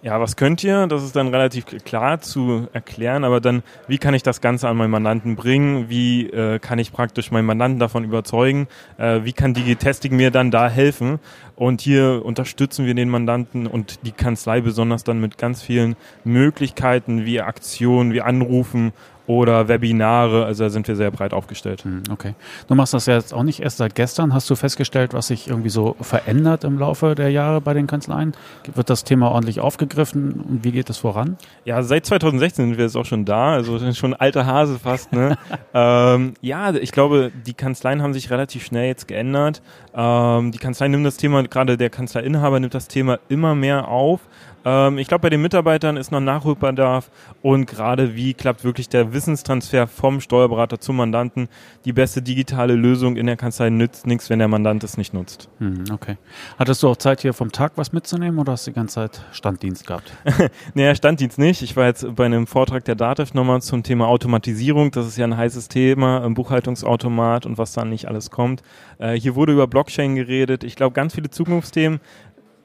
ja, 0.02 0.20
was 0.20 0.38
könnt 0.38 0.64
ihr? 0.64 0.88
Das 0.88 1.04
ist 1.04 1.16
dann 1.16 1.28
relativ 1.28 1.66
klar 1.84 2.22
zu 2.22 2.68
erklären, 2.72 3.26
aber 3.26 3.41
dann, 3.41 3.64
wie 3.88 3.97
kann 3.97 4.14
ich 4.14 4.24
das 4.24 4.39
Ganze 4.39 4.70
an 4.70 4.78
meinen 4.78 4.91
Mandanten 4.91 5.36
bringen? 5.36 5.89
Wie 5.89 6.28
äh, 6.28 6.60
kann 6.60 6.80
ich 6.80 6.93
praktisch 6.93 7.32
meinen 7.32 7.45
Mandanten 7.45 7.80
davon 7.80 8.06
überzeugen? 8.06 8.68
Äh, 8.97 9.22
wie 9.24 9.34
kann 9.34 9.54
Digitesting 9.54 10.16
mir 10.16 10.32
dann 10.32 10.52
da 10.52 10.70
helfen? 10.70 11.20
Und 11.56 11.82
hier 11.82 12.22
unterstützen 12.24 12.86
wir 12.86 12.93
den 12.93 13.10
Mandanten 13.10 13.68
und 13.68 14.06
die 14.06 14.14
Kanzlei 14.14 14.62
besonders 14.62 15.04
dann 15.04 15.20
mit 15.20 15.38
ganz 15.38 15.62
vielen 15.62 15.97
Möglichkeiten 16.24 17.26
wie 17.26 17.41
Aktionen, 17.41 18.14
wie 18.14 18.22
Anrufen 18.22 18.93
oder 19.30 19.67
Webinare. 19.67 20.43
Also 20.45 20.63
da 20.63 20.69
sind 20.71 20.88
wir 20.88 20.95
sehr 20.95 21.11
breit 21.11 21.34
aufgestellt. 21.34 21.84
Hm, 21.84 22.01
okay. 22.09 22.34
Du 22.67 22.73
machst 22.73 22.95
das 22.95 23.05
ja 23.05 23.13
jetzt 23.13 23.32
auch 23.32 23.43
nicht 23.43 23.59
erst 23.59 23.77
seit 23.77 23.93
gestern. 23.93 24.34
Hast 24.34 24.49
du 24.49 24.55
festgestellt, 24.55 25.13
was 25.13 25.27
sich 25.27 25.47
irgendwie 25.47 25.69
so 25.69 25.95
verändert 26.01 26.63
im 26.63 26.80
Laufe 26.80 27.13
der 27.13 27.30
Jahre 27.30 27.61
bei 27.61 27.75
den 27.75 27.86
Kanzleien? 27.86 28.34
Wird 28.73 28.89
das 28.89 29.03
Thema 29.03 29.30
ordentlich 29.30 29.59
aufgegriffen 29.59 30.32
und 30.32 30.63
wie 30.63 30.71
geht 30.71 30.89
es 30.89 30.97
voran? 30.97 31.38
Ja, 31.63 31.84
seit 31.84 32.07
2016 32.07 32.69
sind 32.69 32.77
wir 32.77 32.86
jetzt 32.86 32.97
auch 32.97 33.05
schon 33.05 33.23
da. 33.23 33.53
Also 33.53 33.77
schon 33.93 34.15
alter 34.15 34.47
Hase 34.47 34.80
fast. 34.80 35.13
Ne? 35.13 35.38
ähm, 35.75 36.34
ja, 36.41 36.73
ich 36.73 36.91
glaube, 36.91 37.32
die 37.45 37.53
Kanzleien 37.53 38.01
haben 38.01 38.15
sich 38.15 38.32
relativ 38.32 38.65
schnell 38.65 38.88
jetzt 38.88 39.07
geändert. 39.07 39.61
Ähm, 39.93 40.51
die 40.51 40.57
Kanzlei 40.57 40.88
nimmt 40.88 41.05
das 41.05 41.17
Thema, 41.17 41.43
gerade 41.43 41.77
der 41.77 41.91
Kanzleiinhaber 41.91 42.59
nimmt 42.59 42.73
das 42.73 42.88
Thema 42.88 43.19
immer 43.30 43.53
mehr 43.53 43.89
auf. 43.89 44.21
Ähm, 44.66 44.97
ich 44.97 45.07
glaube, 45.07 45.22
bei 45.22 45.30
den 45.30 45.41
Mitarbeitern 45.41 45.97
ist 45.97 46.12
noch 46.12 46.20
Nachholbedarf 46.20 47.10
und 47.41 47.66
gerade 47.66 48.16
wie 48.16 48.34
klappt 48.34 48.64
wirklich 48.64 48.89
der 48.89 49.14
Wissenstransfer 49.14 49.88
vom 49.88 50.22
Steuerberater 50.22 50.80
zum 50.80 50.97
Mandanten. 50.97 51.47
Die 51.86 51.93
beste 51.93 52.22
digitale 52.22 52.76
Lösung 52.76 53.16
in 53.16 53.26
der 53.26 53.38
Kanzlei 53.38 53.70
nützt 53.70 54.07
nichts, 54.07 54.30
wenn 54.30 54.39
der 54.39 54.47
Mandant 54.47 54.84
es 54.84 54.97
nicht 54.97 55.14
nutzt. 55.14 55.49
Hm, 55.60 55.86
okay. 55.91 56.18
Hattest 56.57 56.84
du 56.84 56.89
auch 56.89 56.97
Zeit 56.97 57.22
hier 57.22 57.34
vom 57.34 57.51
Tag 57.51 57.74
was 57.76 57.93
mitzunehmen 57.93 58.39
oder 58.39 58.53
hast 58.53 58.68
du 58.68 58.72
die 58.72 58.76
ganze 58.76 58.95
Zeit 58.95 59.22
Standdienst 59.32 59.88
gehabt? 59.88 60.12
naja, 60.74 60.95
Standdienst 60.95 61.38
nicht. 61.38 61.62
Ich 61.62 61.76
war 61.76 61.86
jetzt 61.86 62.16
bei 62.16 62.26
einem 62.26 62.47
Vortrag 62.47 62.84
der 62.86 62.95
DATEV 62.95 63.34
nochmal 63.34 63.62
zum 63.62 63.84
Thema 63.84 64.07
Automatisierung. 64.07 64.91
Das 64.91 65.07
ist 65.07 65.18
ja 65.18 65.26
ein 65.26 65.38
heißes 65.38 65.68
Thema, 65.68 66.24
ein 66.24 66.34
Buchhaltungsautomat 66.34 67.45
und 67.45 67.57
was 67.57 67.74
da 67.74 67.86
nicht 67.86 68.07
alles 68.07 68.30
kommt. 68.30 68.62
Äh, 68.97 69.14
hier 69.14 69.36
wurde 69.36 69.53
über 69.53 69.68
Blockchain 69.68 70.16
geredet. 70.16 70.64
Ich 70.64 70.76
glaube, 70.76 70.93
ganz 70.93 71.16
viele 71.16 71.30
Zukunftsthemen 71.30 71.99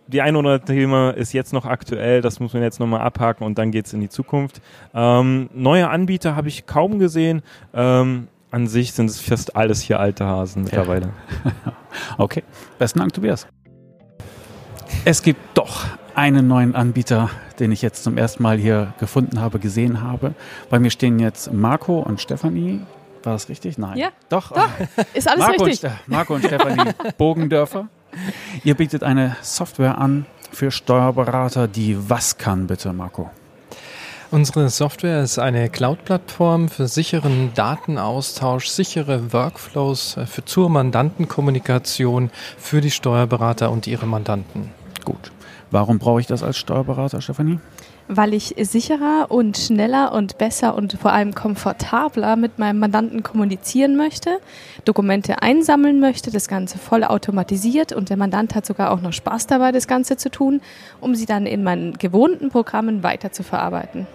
die 0.06 0.20
ein 0.20 0.36
oder 0.36 0.54
andere 0.54 0.74
Thema 0.74 1.10
ist 1.10 1.32
jetzt 1.32 1.52
noch 1.52 1.64
aktuell, 1.64 2.20
das 2.20 2.40
muss 2.40 2.52
man 2.52 2.62
jetzt 2.62 2.80
nochmal 2.80 3.00
abhaken 3.00 3.44
und 3.44 3.58
dann 3.58 3.70
geht 3.70 3.86
es 3.86 3.92
in 3.92 4.00
die 4.00 4.08
Zukunft. 4.08 4.60
Ähm, 4.94 5.48
neue 5.54 5.88
Anbieter 5.88 6.36
habe 6.36 6.48
ich 6.48 6.66
kaum 6.66 6.98
gesehen. 6.98 7.42
Ähm, 7.72 8.28
an 8.50 8.66
sich 8.68 8.92
sind 8.92 9.10
es 9.10 9.20
fast 9.20 9.56
alles 9.56 9.80
hier 9.80 9.98
alte 9.98 10.26
Hasen 10.26 10.64
mittlerweile. 10.64 11.08
Ja. 11.44 11.72
okay, 12.18 12.44
besten 12.78 13.00
Dank, 13.00 13.12
Tobias. 13.12 13.48
Es 15.04 15.22
gibt 15.22 15.40
doch 15.54 15.86
einen 16.14 16.46
neuen 16.46 16.74
Anbieter, 16.74 17.30
den 17.58 17.72
ich 17.72 17.82
jetzt 17.82 18.04
zum 18.04 18.16
ersten 18.16 18.42
Mal 18.42 18.56
hier 18.56 18.94
gefunden 19.00 19.40
habe, 19.40 19.58
gesehen 19.58 20.02
habe. 20.02 20.34
Bei 20.70 20.78
mir 20.78 20.90
stehen 20.90 21.18
jetzt 21.18 21.52
Marco 21.52 21.98
und 21.98 22.20
Stefanie. 22.20 22.82
War 23.24 23.32
das 23.32 23.48
richtig? 23.48 23.78
Nein. 23.78 23.96
Ja. 23.98 24.08
Doch. 24.28 24.52
Doch. 24.52 24.68
Ist 25.14 25.28
alles 25.28 25.40
Marco 25.46 25.64
richtig. 25.64 25.90
Und 25.90 26.08
Marco 26.08 26.34
und 26.34 26.44
Stefanie 26.44 26.92
Bogendörfer. 27.18 27.88
Ihr 28.64 28.74
bietet 28.74 29.02
eine 29.02 29.36
Software 29.42 29.98
an 29.98 30.26
für 30.52 30.70
Steuerberater, 30.70 31.68
die 31.68 31.96
was 32.08 32.38
kann, 32.38 32.66
bitte, 32.66 32.92
Marco? 32.92 33.30
Unsere 34.30 34.68
Software 34.68 35.22
ist 35.22 35.38
eine 35.38 35.68
Cloud-Plattform 35.68 36.68
für 36.68 36.88
sicheren 36.88 37.52
Datenaustausch, 37.54 38.66
sichere 38.66 39.32
Workflows 39.32 40.16
äh, 40.16 40.26
für 40.26 40.44
zur 40.44 40.70
Mandantenkommunikation 40.70 42.30
für 42.58 42.80
die 42.80 42.90
Steuerberater 42.90 43.70
und 43.70 43.86
ihre 43.86 44.06
Mandanten. 44.06 44.70
Gut. 45.04 45.30
Warum 45.70 45.98
brauche 45.98 46.20
ich 46.20 46.26
das 46.26 46.42
als 46.42 46.56
Steuerberater, 46.56 47.20
Stefanie? 47.20 47.60
Weil 48.08 48.34
ich 48.34 48.54
sicherer 48.58 49.26
und 49.30 49.56
schneller 49.56 50.12
und 50.12 50.38
besser 50.38 50.74
und 50.74 50.94
vor 51.00 51.12
allem 51.12 51.34
komfortabler 51.34 52.36
mit 52.36 52.58
meinem 52.58 52.78
Mandanten 52.78 53.22
kommunizieren 53.22 53.96
möchte, 53.96 54.38
Dokumente 54.84 55.42
einsammeln 55.42 56.00
möchte, 56.00 56.30
das 56.30 56.48
Ganze 56.48 56.78
voll 56.78 57.04
automatisiert 57.04 57.92
und 57.92 58.10
der 58.10 58.16
Mandant 58.16 58.54
hat 58.54 58.66
sogar 58.66 58.90
auch 58.90 59.00
noch 59.00 59.12
Spaß 59.12 59.46
dabei, 59.46 59.72
das 59.72 59.86
Ganze 59.86 60.16
zu 60.16 60.30
tun, 60.30 60.60
um 61.00 61.14
sie 61.14 61.26
dann 61.26 61.46
in 61.46 61.62
meinen 61.62 61.94
gewohnten 61.94 62.50
Programmen 62.50 63.02
weiter 63.02 63.32
zu 63.32 63.42
verarbeiten. 63.42 64.06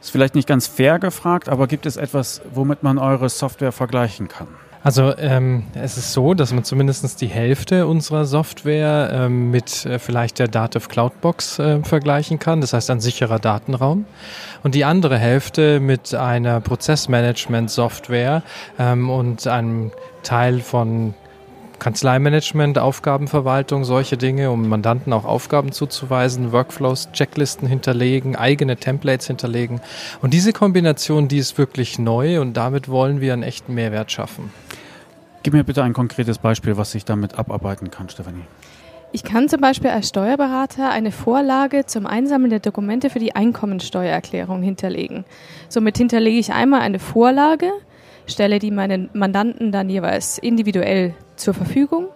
Ist 0.00 0.10
vielleicht 0.10 0.36
nicht 0.36 0.46
ganz 0.46 0.68
fair 0.68 0.98
gefragt, 0.98 1.48
aber 1.48 1.66
gibt 1.66 1.86
es 1.86 1.96
etwas, 1.96 2.40
womit 2.54 2.82
man 2.82 2.98
eure 2.98 3.28
Software 3.28 3.72
vergleichen 3.72 4.28
kann? 4.28 4.48
Also 4.86 5.18
ähm, 5.18 5.64
es 5.74 5.98
ist 5.98 6.12
so, 6.12 6.32
dass 6.32 6.52
man 6.52 6.62
zumindest 6.62 7.20
die 7.20 7.26
Hälfte 7.26 7.88
unserer 7.88 8.24
Software 8.24 9.10
ähm, 9.12 9.50
mit 9.50 9.84
äh, 9.84 9.98
vielleicht 9.98 10.38
der 10.38 10.46
Dativ 10.46 10.88
Cloudbox 10.88 11.58
äh, 11.58 11.82
vergleichen 11.82 12.38
kann, 12.38 12.60
das 12.60 12.72
heißt 12.72 12.88
ein 12.90 13.00
sicherer 13.00 13.40
Datenraum. 13.40 14.04
Und 14.62 14.76
die 14.76 14.84
andere 14.84 15.18
Hälfte 15.18 15.80
mit 15.80 16.14
einer 16.14 16.60
Prozessmanagement-Software 16.60 18.44
ähm, 18.78 19.10
und 19.10 19.48
einem 19.48 19.90
Teil 20.22 20.60
von 20.60 21.14
Kanzleimanagement, 21.78 22.78
Aufgabenverwaltung, 22.78 23.84
solche 23.84 24.16
Dinge, 24.16 24.50
um 24.50 24.68
Mandanten 24.68 25.12
auch 25.12 25.24
Aufgaben 25.24 25.72
zuzuweisen, 25.72 26.52
Workflows, 26.52 27.12
Checklisten 27.12 27.68
hinterlegen, 27.68 28.36
eigene 28.36 28.76
Templates 28.76 29.26
hinterlegen. 29.26 29.80
Und 30.22 30.32
diese 30.32 30.52
Kombination, 30.52 31.28
die 31.28 31.38
ist 31.38 31.58
wirklich 31.58 31.98
neu 31.98 32.40
und 32.40 32.56
damit 32.56 32.88
wollen 32.88 33.20
wir 33.20 33.32
einen 33.32 33.42
echten 33.42 33.74
Mehrwert 33.74 34.10
schaffen. 34.10 34.52
Gib 35.42 35.52
mir 35.52 35.64
bitte 35.64 35.82
ein 35.84 35.92
konkretes 35.92 36.38
Beispiel, 36.38 36.76
was 36.76 36.94
ich 36.94 37.04
damit 37.04 37.38
abarbeiten 37.38 37.90
kann, 37.90 38.08
Stefanie. 38.08 38.42
Ich 39.12 39.22
kann 39.22 39.48
zum 39.48 39.60
Beispiel 39.60 39.90
als 39.90 40.08
Steuerberater 40.08 40.90
eine 40.90 41.12
Vorlage 41.12 41.86
zum 41.86 42.06
Einsammeln 42.06 42.50
der 42.50 42.60
Dokumente 42.60 43.08
für 43.08 43.20
die 43.20 43.34
Einkommensteuererklärung 43.34 44.62
hinterlegen. 44.62 45.24
Somit 45.68 45.96
hinterlege 45.96 46.38
ich 46.38 46.52
einmal 46.52 46.80
eine 46.80 46.98
Vorlage, 46.98 47.70
stelle 48.26 48.58
die 48.58 48.70
meinen 48.70 49.10
Mandanten 49.12 49.72
dann 49.72 49.88
jeweils 49.88 50.38
individuell 50.38 51.14
zur 51.36 51.54
Verfügung 51.54 52.08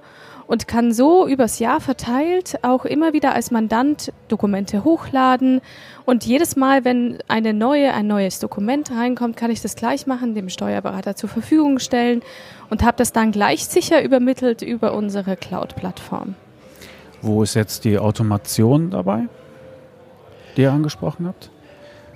und 0.51 0.67
kann 0.67 0.93
so 0.93 1.29
übers 1.29 1.61
Jahr 1.61 1.81
verteilt 1.81 2.59
auch 2.63 2.85
immer 2.85 3.13
wieder 3.13 3.35
als 3.35 3.53
Mandant 3.53 4.13
Dokumente 4.27 4.83
hochladen. 4.83 5.61
Und 6.07 6.27
jedes 6.27 6.57
Mal, 6.57 6.85
wenn 6.85 7.19
eine 7.29 7.55
neue, 7.55 7.95
ein 7.95 8.09
neues 8.09 8.41
Dokument 8.41 8.91
reinkommt, 8.91 9.37
kann 9.37 9.53
ich 9.53 9.63
das 9.63 9.77
gleich 9.77 10.09
machen, 10.09 10.35
dem 10.35 10.49
Steuerberater 10.49 11.15
zur 11.15 11.29
Verfügung 11.29 11.79
stellen 11.79 12.23
und 12.69 12.83
habe 12.83 12.97
das 12.97 13.13
dann 13.13 13.31
gleich 13.31 13.67
sicher 13.67 14.03
übermittelt 14.03 14.63
über 14.63 14.95
unsere 14.95 15.37
Cloud-Plattform. 15.37 16.35
Wo 17.23 17.45
ist 17.45 17.55
jetzt 17.55 17.85
die 17.85 18.01
Automation 18.01 18.91
dabei, 18.91 19.29
die 20.57 20.63
ihr 20.63 20.73
angesprochen 20.73 21.29
habt? 21.29 21.53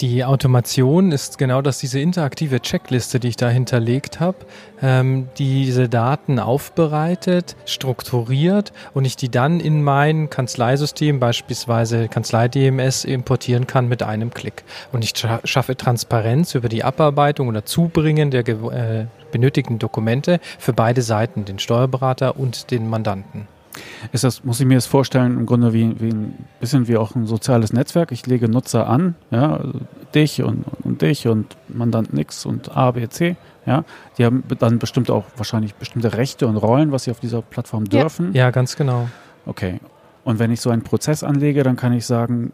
Die 0.00 0.24
Automation 0.24 1.12
ist 1.12 1.38
genau 1.38 1.62
das, 1.62 1.78
diese 1.78 2.00
interaktive 2.00 2.60
Checkliste, 2.60 3.20
die 3.20 3.28
ich 3.28 3.36
da 3.36 3.48
hinterlegt 3.48 4.18
habe, 4.18 4.38
ähm, 4.82 5.28
diese 5.38 5.88
Daten 5.88 6.40
aufbereitet, 6.40 7.54
strukturiert 7.64 8.72
und 8.92 9.04
ich 9.04 9.14
die 9.16 9.28
dann 9.28 9.60
in 9.60 9.84
mein 9.84 10.30
Kanzleisystem, 10.30 11.20
beispielsweise 11.20 12.08
Kanzlei-DMS, 12.08 13.04
importieren 13.04 13.68
kann 13.68 13.86
mit 13.86 14.02
einem 14.02 14.34
Klick. 14.34 14.64
Und 14.90 15.04
ich 15.04 15.16
scha 15.16 15.40
schaffe 15.44 15.76
Transparenz 15.76 16.56
über 16.56 16.68
die 16.68 16.82
Abarbeitung 16.82 17.46
oder 17.46 17.64
Zubringen 17.64 18.32
der 18.32 18.48
äh, 18.48 19.06
benötigten 19.30 19.78
Dokumente 19.78 20.40
für 20.58 20.72
beide 20.72 21.02
Seiten, 21.02 21.44
den 21.44 21.60
Steuerberater 21.60 22.36
und 22.36 22.72
den 22.72 22.88
Mandanten. 22.88 23.53
Ist 24.12 24.24
das, 24.24 24.44
muss 24.44 24.60
ich 24.60 24.66
mir 24.66 24.76
das 24.76 24.86
vorstellen, 24.86 25.38
im 25.38 25.46
Grunde 25.46 25.72
wie, 25.72 26.00
wie 26.00 26.10
ein 26.10 26.46
bisschen 26.60 26.86
wie 26.88 26.96
auch 26.96 27.14
ein 27.14 27.26
soziales 27.26 27.72
Netzwerk. 27.72 28.12
Ich 28.12 28.26
lege 28.26 28.48
Nutzer 28.48 28.88
an, 28.88 29.14
ja, 29.30 29.60
dich 30.14 30.42
und, 30.42 30.64
und 30.82 31.02
dich 31.02 31.26
und 31.26 31.56
Mandant 31.68 32.16
X 32.16 32.46
und 32.46 32.76
A, 32.76 32.92
B, 32.92 33.08
C, 33.08 33.36
ja. 33.66 33.84
Die 34.18 34.24
haben 34.24 34.44
dann 34.58 34.78
bestimmt 34.78 35.10
auch 35.10 35.24
wahrscheinlich 35.36 35.74
bestimmte 35.74 36.16
Rechte 36.16 36.46
und 36.46 36.56
Rollen, 36.56 36.92
was 36.92 37.04
sie 37.04 37.10
auf 37.10 37.20
dieser 37.20 37.42
Plattform 37.42 37.84
dürfen. 37.86 38.32
Ja, 38.32 38.44
ja 38.44 38.50
ganz 38.50 38.76
genau. 38.76 39.08
Okay. 39.46 39.80
Und 40.24 40.38
wenn 40.38 40.50
ich 40.50 40.60
so 40.60 40.70
einen 40.70 40.82
Prozess 40.82 41.22
anlege, 41.22 41.62
dann 41.62 41.76
kann 41.76 41.92
ich 41.92 42.06
sagen, 42.06 42.52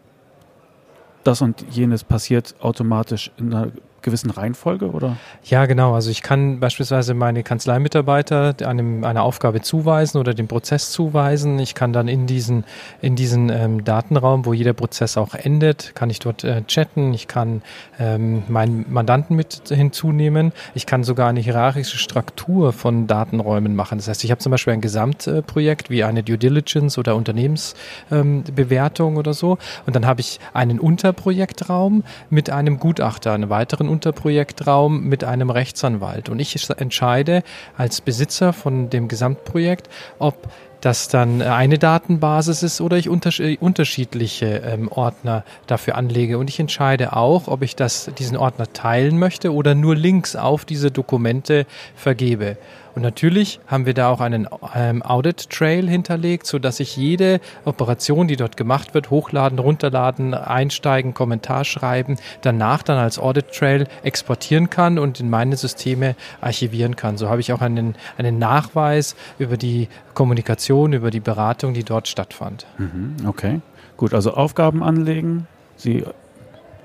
das 1.24 1.42
und 1.42 1.64
jenes 1.70 2.04
passiert 2.04 2.54
automatisch 2.60 3.30
in 3.36 3.52
einer 3.52 3.70
gewissen 4.03 4.30
Reihenfolge 4.30 4.90
oder? 4.90 5.16
Ja, 5.44 5.66
genau. 5.66 5.94
Also 5.94 6.11
ich 6.11 6.22
kann 6.22 6.61
beispielsweise 6.61 7.14
meine 7.14 7.42
Kanzleimitarbeiter 7.42 8.55
einem, 8.64 9.05
eine 9.05 9.22
Aufgabe 9.22 9.61
zuweisen 9.61 10.18
oder 10.18 10.34
den 10.34 10.48
Prozess 10.48 10.90
zuweisen. 10.90 11.59
Ich 11.59 11.74
kann 11.74 11.92
dann 11.92 12.09
in 12.09 12.26
diesen, 12.26 12.64
in 13.01 13.16
diesen 13.16 13.51
ähm, 13.51 13.84
Datenraum, 13.84 14.46
wo 14.46 14.53
jeder 14.53 14.72
Prozess 14.72 15.16
auch 15.16 15.34
endet, 15.34 15.94
kann 15.94 16.11
ich 16.11 16.18
dort 16.18 16.44
äh, 16.44 16.62
chatten. 16.66 17.12
Ich 17.14 17.28
kann 17.28 17.62
ähm, 17.98 18.42
meinen 18.48 18.86
Mandanten 18.90 19.36
mit 19.36 19.62
hinzunehmen. 19.68 20.53
Ich 20.74 20.86
kann 20.86 21.05
sogar 21.05 21.28
eine 21.28 21.40
hierarchische 21.40 21.98
Struktur 21.98 22.72
von 22.72 23.07
Datenräumen 23.07 23.74
machen. 23.74 23.98
Das 23.98 24.09
heißt, 24.09 24.24
ich 24.24 24.30
habe 24.30 24.40
zum 24.40 24.51
Beispiel 24.51 24.72
ein 24.72 24.80
Gesamtprojekt 24.80 25.90
wie 25.90 26.05
eine 26.05 26.22
Due 26.22 26.38
Diligence 26.38 26.98
oder 26.98 27.16
Unternehmensbewertung 27.16 29.12
ähm, 29.12 29.18
oder 29.18 29.34
so. 29.34 29.59
Und 29.86 29.96
dann 29.96 30.07
habe 30.07 30.20
ich 30.20 30.40
einen 30.53 30.78
Unterprojektraum 30.78 32.05
mit 32.30 32.51
einem 32.51 32.78
Gutachter, 32.78 33.32
einen 33.32 33.51
weiteren 33.51 33.88
Unterprojektraum 33.91 35.05
mit 35.05 35.24
einem 35.24 35.51
Rechtsanwalt. 35.51 36.28
Und 36.28 36.41
ich 36.41 36.57
entscheide 36.78 37.43
als 37.76 38.01
Besitzer 38.01 38.53
von 38.53 38.88
dem 38.91 39.09
Gesamtprojekt, 39.09 39.88
ob 40.18 40.49
das 40.80 41.09
dann 41.09 41.43
eine 41.43 41.78
Datenbasis 41.78 42.62
ist 42.62 42.80
oder 42.80 42.97
ich 42.97 43.07
äh, 43.07 43.57
unterschiedliche 43.61 44.47
ähm, 44.64 44.88
Ordner 44.88 45.45
dafür 45.66 45.97
anlege. 45.97 46.38
Und 46.38 46.49
ich 46.49 46.59
entscheide 46.59 47.14
auch, 47.14 47.49
ob 47.49 47.62
ich 47.62 47.76
das, 47.76 48.11
diesen 48.18 48.36
Ordner 48.36 48.72
teilen 48.72 49.18
möchte 49.18 49.53
oder 49.53 49.74
nur 49.74 49.95
Links 49.95 50.36
auf 50.36 50.64
diese 50.64 50.91
Dokumente 50.91 51.66
vergebe. 51.95 52.57
Und 52.95 53.03
natürlich 53.03 53.61
haben 53.66 53.86
wir 53.86 53.95
da 53.95 54.09
auch 54.09 54.20
einen 54.20 54.49
ähm, 54.74 55.03
Audit 55.03 55.51
Trail 55.51 55.88
hinterlegt, 55.88 56.47
so 56.47 56.59
dass 56.59 56.80
ich 56.80 56.97
jede 56.97 57.41
Operation, 57.64 58.28
die 58.28 58.36
dort 58.36 58.57
gemacht 58.57 58.95
wird, 58.95 59.11
hochladen, 59.11 59.59
runterladen, 59.59 60.34
einsteigen, 60.34 61.14
Kommentar 61.14 61.64
schreiben, 61.64 62.16
danach 62.43 62.82
dann 62.82 62.99
als 62.99 63.18
Audit 63.18 63.53
Trail 63.53 63.86
exportieren 64.03 64.70
kann 64.70 64.99
und 64.99 65.20
in 65.20 65.30
meine 65.30 65.57
Systeme 65.57 66.16
archivieren 66.41 66.97
kann. 66.97 67.16
So 67.16 67.28
habe 67.28 67.41
ich 67.41 67.53
auch 67.53 67.61
einen, 67.61 67.95
einen 68.18 68.38
Nachweis 68.38 69.14
über 69.38 69.57
die 69.57 69.88
Kommunikation, 70.14 70.93
über 70.93 71.11
die 71.11 71.20
Beratung, 71.20 71.74
die 71.74 71.84
dort 71.84 72.09
stattfand. 72.09 72.66
Mhm, 72.78 73.16
okay, 73.26 73.61
gut. 73.97 74.14
Also 74.14 74.34
Aufgaben 74.34 74.82
anlegen, 74.82 75.47
sie 75.76 76.05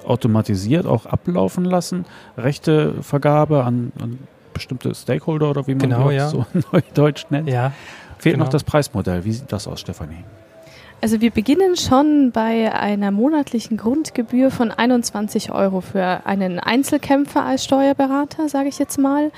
automatisiert 0.06 0.86
auch 0.86 1.06
ablaufen 1.06 1.66
lassen, 1.66 2.06
Rechtevergabe 2.38 3.64
an, 3.64 3.92
an 4.00 4.20
bestimmte 4.56 4.96
Stakeholder 4.96 5.52
oder 5.52 5.68
wie 5.68 5.76
man 5.76 5.90
genau, 5.90 6.10
ja. 6.10 6.28
so 6.28 6.46
neudeutsch 6.72 7.26
nennt. 7.30 7.48
Ja, 7.48 7.74
Fehlt 8.18 8.36
genau. 8.36 8.46
noch 8.46 8.52
das 8.52 8.64
Preismodell. 8.64 9.24
Wie 9.24 9.32
sieht 9.32 9.52
das 9.52 9.68
aus, 9.68 9.82
Stefanie? 9.82 10.24
Also 11.02 11.22
wir 11.22 11.30
beginnen 11.30 11.76
schon 11.76 12.32
bei 12.32 12.74
einer 12.74 13.12
monatlichen 13.12 13.78
Grundgebühr 13.78 14.50
von 14.50 14.72
21 14.72 15.52
Euro 15.52 15.82
für 15.82 16.26
einen 16.26 16.60
Einzelkämpfer 16.60 17.44
als 17.46 17.66
Steuerberater, 17.66 18.50
sage 18.50 18.70
ich 18.70 18.80
jetzt 18.80 18.98
mal, 18.98 19.32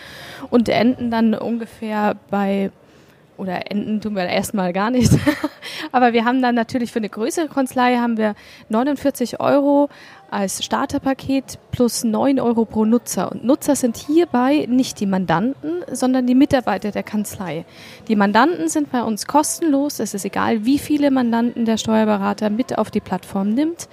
und 0.50 0.70
enden 0.70 1.12
dann 1.12 1.34
ungefähr 1.34 2.16
bei 2.30 2.72
oder 3.38 3.70
enden 3.72 4.02
tun 4.02 4.16
wir 4.16 4.26
erstmal 4.26 4.74
gar 4.74 4.90
nicht. 4.90 5.12
Aber 5.92 6.14
wir 6.14 6.26
haben 6.26 6.42
dann 6.42 6.56
natürlich 6.56 6.92
für 6.92 7.00
eine 7.00 7.10
größere 7.10 7.48
Kanzlei 7.48 7.98
haben 7.98 8.18
wir 8.18 8.36
49 8.70 9.40
Euro 9.40 9.90
als 10.30 10.64
Starterpaket 10.64 11.60
plus 11.72 12.04
9 12.04 12.40
Euro 12.40 12.66
pro 12.66 12.86
Nutzer. 12.86 13.32
Und 13.32 13.44
Nutzer 13.44 13.76
sind 13.76 13.98
hierbei 13.98 14.66
nicht 14.70 15.00
die 15.00 15.06
Mandanten, 15.06 15.84
sondern 15.92 16.28
die 16.28 16.36
Mitarbeiter 16.36 16.92
der 16.92 17.04
Kanzlei. 17.04 17.66
Die 18.08 18.16
Mandanten 18.16 18.70
sind 18.70 18.92
bei 18.92 19.04
uns 19.04 19.28
kostenlos. 19.28 20.00
Es 20.00 20.14
ist 20.14 20.26
egal, 20.26 20.66
wie 20.66 20.80
viele 20.80 21.12
Mandanten 21.12 21.66
der 21.66 21.78
Steuerberater 21.78 22.50
mit 22.50 22.78
auf 22.78 22.92
die 22.92 23.02
Plattform 23.02 23.50
nimmt 23.54 23.88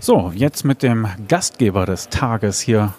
So, 0.00 0.32
jetzt 0.34 0.64
mit 0.64 0.82
dem 0.82 1.06
Gastgeber 1.28 1.86
des 1.86 2.08
Tages 2.08 2.60
hier 2.60 2.94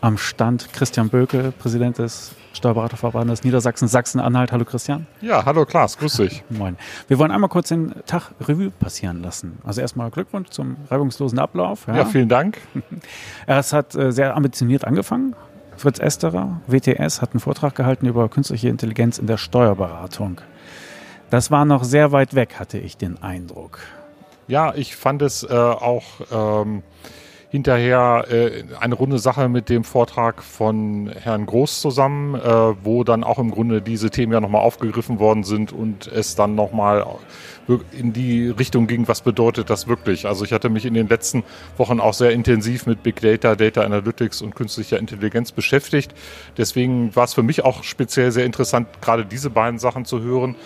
am 0.00 0.16
Stand, 0.16 0.72
Christian 0.72 1.08
Böke, 1.08 1.52
Präsident 1.58 1.98
des 1.98 2.34
Steuerberaterverbandes 2.58 3.44
Niedersachsen, 3.44 3.88
Sachsen-Anhalt. 3.88 4.52
Hallo 4.52 4.64
Christian. 4.64 5.06
Ja, 5.20 5.44
hallo 5.44 5.64
Klaas, 5.64 5.96
grüß 5.96 6.14
dich. 6.16 6.44
Moin. 6.50 6.76
Wir 7.06 7.18
wollen 7.18 7.30
einmal 7.30 7.48
kurz 7.48 7.68
den 7.68 7.94
Tag 8.04 8.32
Revue 8.40 8.70
passieren 8.70 9.22
lassen. 9.22 9.58
Also 9.64 9.80
erstmal 9.80 10.10
Glückwunsch 10.10 10.50
zum 10.50 10.76
reibungslosen 10.90 11.38
Ablauf. 11.38 11.86
Ja, 11.86 12.04
vielen 12.04 12.28
Dank. 12.28 12.58
Es 13.46 13.72
hat 13.72 13.94
äh, 13.94 14.12
sehr 14.12 14.36
ambitioniert 14.36 14.84
angefangen. 14.84 15.34
Fritz 15.76 16.00
Esterer, 16.00 16.60
WTS, 16.66 17.22
hat 17.22 17.32
einen 17.32 17.40
Vortrag 17.40 17.74
gehalten 17.74 18.06
über 18.06 18.28
künstliche 18.28 18.68
Intelligenz 18.68 19.18
in 19.18 19.26
der 19.26 19.36
Steuerberatung. 19.36 20.40
Das 21.30 21.50
war 21.50 21.64
noch 21.64 21.84
sehr 21.84 22.10
weit 22.12 22.34
weg, 22.34 22.56
hatte 22.58 22.78
ich 22.78 22.96
den 22.96 23.22
Eindruck. 23.22 23.78
Ja, 24.48 24.74
ich 24.74 24.96
fand 24.96 25.22
es 25.22 25.44
äh, 25.44 25.54
auch 25.54 26.04
ähm, 26.32 26.82
hinterher 27.50 28.26
äh, 28.30 28.64
eine 28.78 28.94
runde 28.94 29.18
Sache 29.18 29.48
mit 29.48 29.68
dem 29.68 29.84
Vortrag 29.84 30.42
von 30.42 31.10
Herrn 31.18 31.46
Groß 31.46 31.80
zusammen, 31.80 32.34
äh, 32.34 32.40
wo 32.84 33.04
dann 33.04 33.24
auch 33.24 33.38
im 33.38 33.50
Grunde 33.50 33.80
diese 33.80 34.10
Themen 34.10 34.32
ja 34.32 34.40
nochmal 34.40 34.62
aufgegriffen 34.62 35.18
worden 35.18 35.44
sind 35.44 35.72
und 35.72 36.06
es 36.06 36.34
dann 36.34 36.54
nochmal 36.54 37.04
in 37.92 38.12
die 38.12 38.48
Richtung 38.48 38.86
ging, 38.86 39.08
was 39.08 39.20
bedeutet 39.20 39.70
das 39.70 39.86
wirklich. 39.88 40.26
Also 40.26 40.44
ich 40.44 40.52
hatte 40.52 40.70
mich 40.70 40.84
in 40.84 40.94
den 40.94 41.08
letzten 41.08 41.44
Wochen 41.76 42.00
auch 42.00 42.14
sehr 42.14 42.30
intensiv 42.30 42.86
mit 42.86 43.02
Big 43.02 43.20
Data, 43.20 43.54
Data 43.54 43.82
Analytics 43.82 44.42
und 44.42 44.54
künstlicher 44.54 44.98
Intelligenz 44.98 45.52
beschäftigt. 45.52 46.14
Deswegen 46.56 47.14
war 47.14 47.24
es 47.24 47.34
für 47.34 47.42
mich 47.42 47.64
auch 47.64 47.84
speziell 47.84 48.30
sehr 48.32 48.44
interessant, 48.44 48.88
gerade 49.00 49.24
diese 49.24 49.50
beiden 49.50 49.78
Sachen 49.78 50.04
zu 50.04 50.22
hören. 50.22 50.56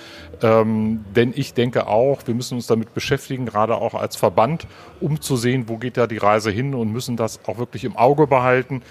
Ähm, 0.42 1.04
denn 1.14 1.32
ich 1.36 1.54
denke 1.54 1.86
auch, 1.86 2.26
wir 2.26 2.34
müssen 2.34 2.54
uns 2.54 2.66
damit 2.66 2.94
beschäftigen, 2.94 3.46
gerade 3.46 3.76
auch 3.76 3.94
als 3.94 4.16
Verband, 4.16 4.66
um 5.00 5.20
zu 5.20 5.36
sehen, 5.36 5.64
wo 5.68 5.78
geht 5.78 5.96
da 5.96 6.06
die 6.06 6.18
Reise 6.18 6.50
hin 6.50 6.74
und 6.74 6.92
müssen 6.92 7.16
das 7.16 7.40
auch 7.46 7.58
wirklich 7.58 7.84
im 7.84 7.96
Auge 7.96 8.26
behalten, 8.26 8.82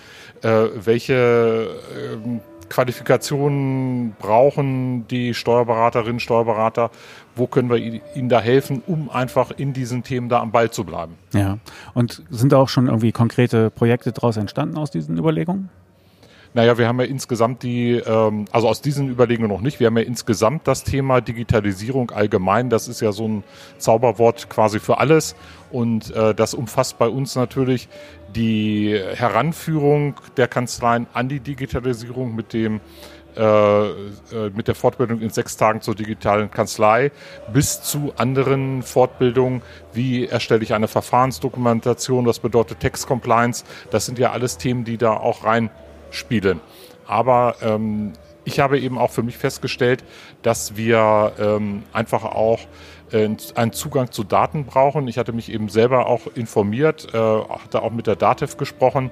äh, 0.44 0.68
welche 0.76 1.14
äh, 1.14 2.40
Qualifikationen 2.72 4.16
brauchen 4.18 5.06
die 5.10 5.34
Steuerberaterinnen, 5.34 6.22
Steuerberater? 6.22 6.90
Wo 7.36 7.48
können 7.48 7.70
wir 7.70 7.78
ihnen 7.78 8.30
da 8.30 8.42
helfen, 8.42 8.84
um 8.86 9.10
einfach 9.10 9.52
in 9.52 9.74
diesen 9.74 10.04
Themen 10.04 10.30
da 10.30 10.42
am 10.42 10.52
Ball 10.52 10.72
zu 10.72 10.84
bleiben? 10.84 11.16
Ja. 11.34 11.58
Und 11.94 12.24
sind 12.30 12.52
da 12.52 12.58
auch 12.58 12.70
schon 12.70 12.88
irgendwie 12.88 13.12
konkrete 13.12 13.70
Projekte 13.70 14.12
daraus 14.12 14.38
entstanden 14.38 14.78
aus 14.78 14.92
diesen 14.92 15.18
Überlegungen? 15.18 15.70
Naja, 16.54 16.78
wir 16.78 16.86
haben 16.86 17.00
ja 17.00 17.06
insgesamt 17.06 17.64
die, 17.64 17.94
ähm, 17.94 18.46
also 18.52 18.68
aus 18.68 18.82
diesen 18.82 19.10
Überlegungen 19.10 19.50
noch 19.50 19.62
nicht, 19.62 19.80
wir 19.80 19.88
haben 19.88 19.98
ja 19.98 20.04
insgesamt 20.04 20.68
das 20.68 20.84
Thema 20.84 21.22
Digitalisierung 21.22 22.12
allgemein, 22.12 22.70
das 22.70 22.90
ist 22.90 23.00
ja 23.00 23.14
so 23.14 23.26
ein 23.26 23.44
Zauberwort 23.78 24.50
quasi 24.50 24.82
für 24.82 24.98
alles 24.98 25.36
und 25.72 26.14
äh, 26.14 26.36
das 26.36 26.54
umfasst 26.54 26.98
bei 26.98 27.08
uns 27.08 27.38
natürlich 27.38 27.88
die 28.36 29.00
Heranführung 29.14 30.16
der 30.36 30.50
Kanzleien 30.50 31.08
an 31.14 31.30
die 31.30 31.40
Digitalisierung 31.40 32.36
mit 32.36 32.52
dem 32.52 32.82
mit 33.36 34.68
der 34.68 34.76
Fortbildung 34.76 35.22
in 35.22 35.30
sechs 35.30 35.58
Tagen 35.58 35.82
zur 35.82 35.96
digitalen 35.96 36.52
Kanzlei 36.52 37.12
bis 37.54 37.82
zu 37.82 38.14
anderen 38.18 38.84
Fortbildungen, 38.84 39.62
wie 39.94 40.26
erstelle 40.26 40.64
ich 40.64 40.74
eine 40.74 40.88
Verfahrensdokumentation, 40.88 42.26
was 42.26 42.40
bedeutet 42.40 42.80
Text 42.82 43.08
Compliance. 43.08 43.64
Das 43.90 44.06
sind 44.06 44.20
ja 44.20 44.32
alles 44.32 44.58
Themen, 44.58 44.84
die 44.84 44.98
da 44.98 45.14
auch 45.14 45.46
reinspielen. 45.46 46.60
Aber 47.08 47.56
ähm, 47.62 48.14
ich 48.44 48.60
habe 48.60 48.80
eben 48.80 48.98
auch 48.98 49.12
für 49.12 49.24
mich 49.24 49.38
festgestellt, 49.38 50.04
dass 50.42 50.76
wir 50.76 51.34
ähm, 51.40 51.84
einfach 51.94 52.24
auch 52.24 52.60
äh, 53.12 53.30
einen 53.56 53.74
Zugang 53.74 54.12
zu 54.12 54.24
Daten 54.24 54.66
brauchen. 54.66 55.08
Ich 55.08 55.18
hatte 55.18 55.34
mich 55.34 55.52
eben 55.52 55.70
selber 55.70 56.08
auch 56.08 56.22
informiert, 56.36 57.14
äh, 57.14 57.18
hatte 57.18 57.82
auch 57.82 57.92
mit 57.92 58.08
der 58.08 58.16
DATEV 58.16 58.58
gesprochen. 58.58 59.12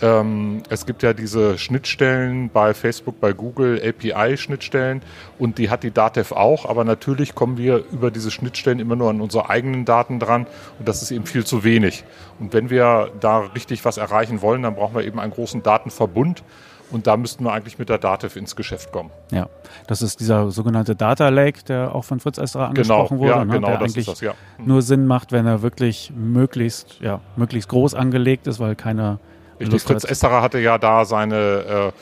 Ähm, 0.00 0.62
es 0.68 0.86
gibt 0.86 1.02
ja 1.02 1.12
diese 1.12 1.58
Schnittstellen 1.58 2.50
bei 2.50 2.72
Facebook, 2.72 3.20
bei 3.20 3.32
Google, 3.32 3.80
API-Schnittstellen 3.84 5.02
und 5.38 5.58
die 5.58 5.70
hat 5.70 5.82
die 5.82 5.90
DATEV 5.90 6.32
auch, 6.32 6.66
aber 6.66 6.84
natürlich 6.84 7.34
kommen 7.34 7.58
wir 7.58 7.84
über 7.90 8.10
diese 8.10 8.30
Schnittstellen 8.30 8.78
immer 8.78 8.94
nur 8.94 9.10
an 9.10 9.20
unsere 9.20 9.50
eigenen 9.50 9.84
Daten 9.84 10.20
dran 10.20 10.46
und 10.78 10.86
das 10.86 11.02
ist 11.02 11.10
eben 11.10 11.26
viel 11.26 11.44
zu 11.44 11.64
wenig. 11.64 12.04
Und 12.38 12.52
wenn 12.52 12.70
wir 12.70 13.10
da 13.20 13.38
richtig 13.38 13.84
was 13.84 13.96
erreichen 13.96 14.40
wollen, 14.40 14.62
dann 14.62 14.76
brauchen 14.76 14.94
wir 14.94 15.04
eben 15.04 15.18
einen 15.18 15.32
großen 15.32 15.64
Datenverbund 15.64 16.44
und 16.90 17.06
da 17.06 17.16
müssten 17.16 17.44
wir 17.44 17.52
eigentlich 17.52 17.78
mit 17.78 17.88
der 17.88 17.98
Datev 17.98 18.38
ins 18.38 18.56
Geschäft 18.56 18.92
kommen. 18.92 19.10
Ja, 19.32 19.48
das 19.88 20.00
ist 20.00 20.20
dieser 20.20 20.50
sogenannte 20.50 20.94
Data 20.94 21.28
Lake, 21.28 21.64
der 21.64 21.94
auch 21.94 22.04
von 22.04 22.20
Fritz 22.20 22.38
Esterer 22.38 22.68
angesprochen 22.68 23.18
genau, 23.18 23.20
wurde, 23.20 23.30
ja, 23.30 23.44
ne? 23.44 23.52
genau, 23.54 23.66
der 23.66 23.78
das 23.78 23.82
eigentlich 23.82 24.08
ist 24.08 24.08
das, 24.08 24.20
ja. 24.20 24.34
nur 24.64 24.82
Sinn 24.82 25.06
macht, 25.06 25.32
wenn 25.32 25.46
er 25.46 25.62
wirklich 25.62 26.12
möglichst, 26.16 27.00
ja, 27.00 27.20
möglichst 27.36 27.68
groß 27.68 27.94
angelegt 27.94 28.46
ist, 28.46 28.60
weil 28.60 28.76
keiner 28.76 29.18
Richtig, 29.60 29.82
Fritz 29.82 30.04
hat. 30.04 30.10
Esterer 30.10 30.42
hatte 30.42 30.58
ja 30.58 30.78
da 30.78 31.04
seine, 31.04 31.92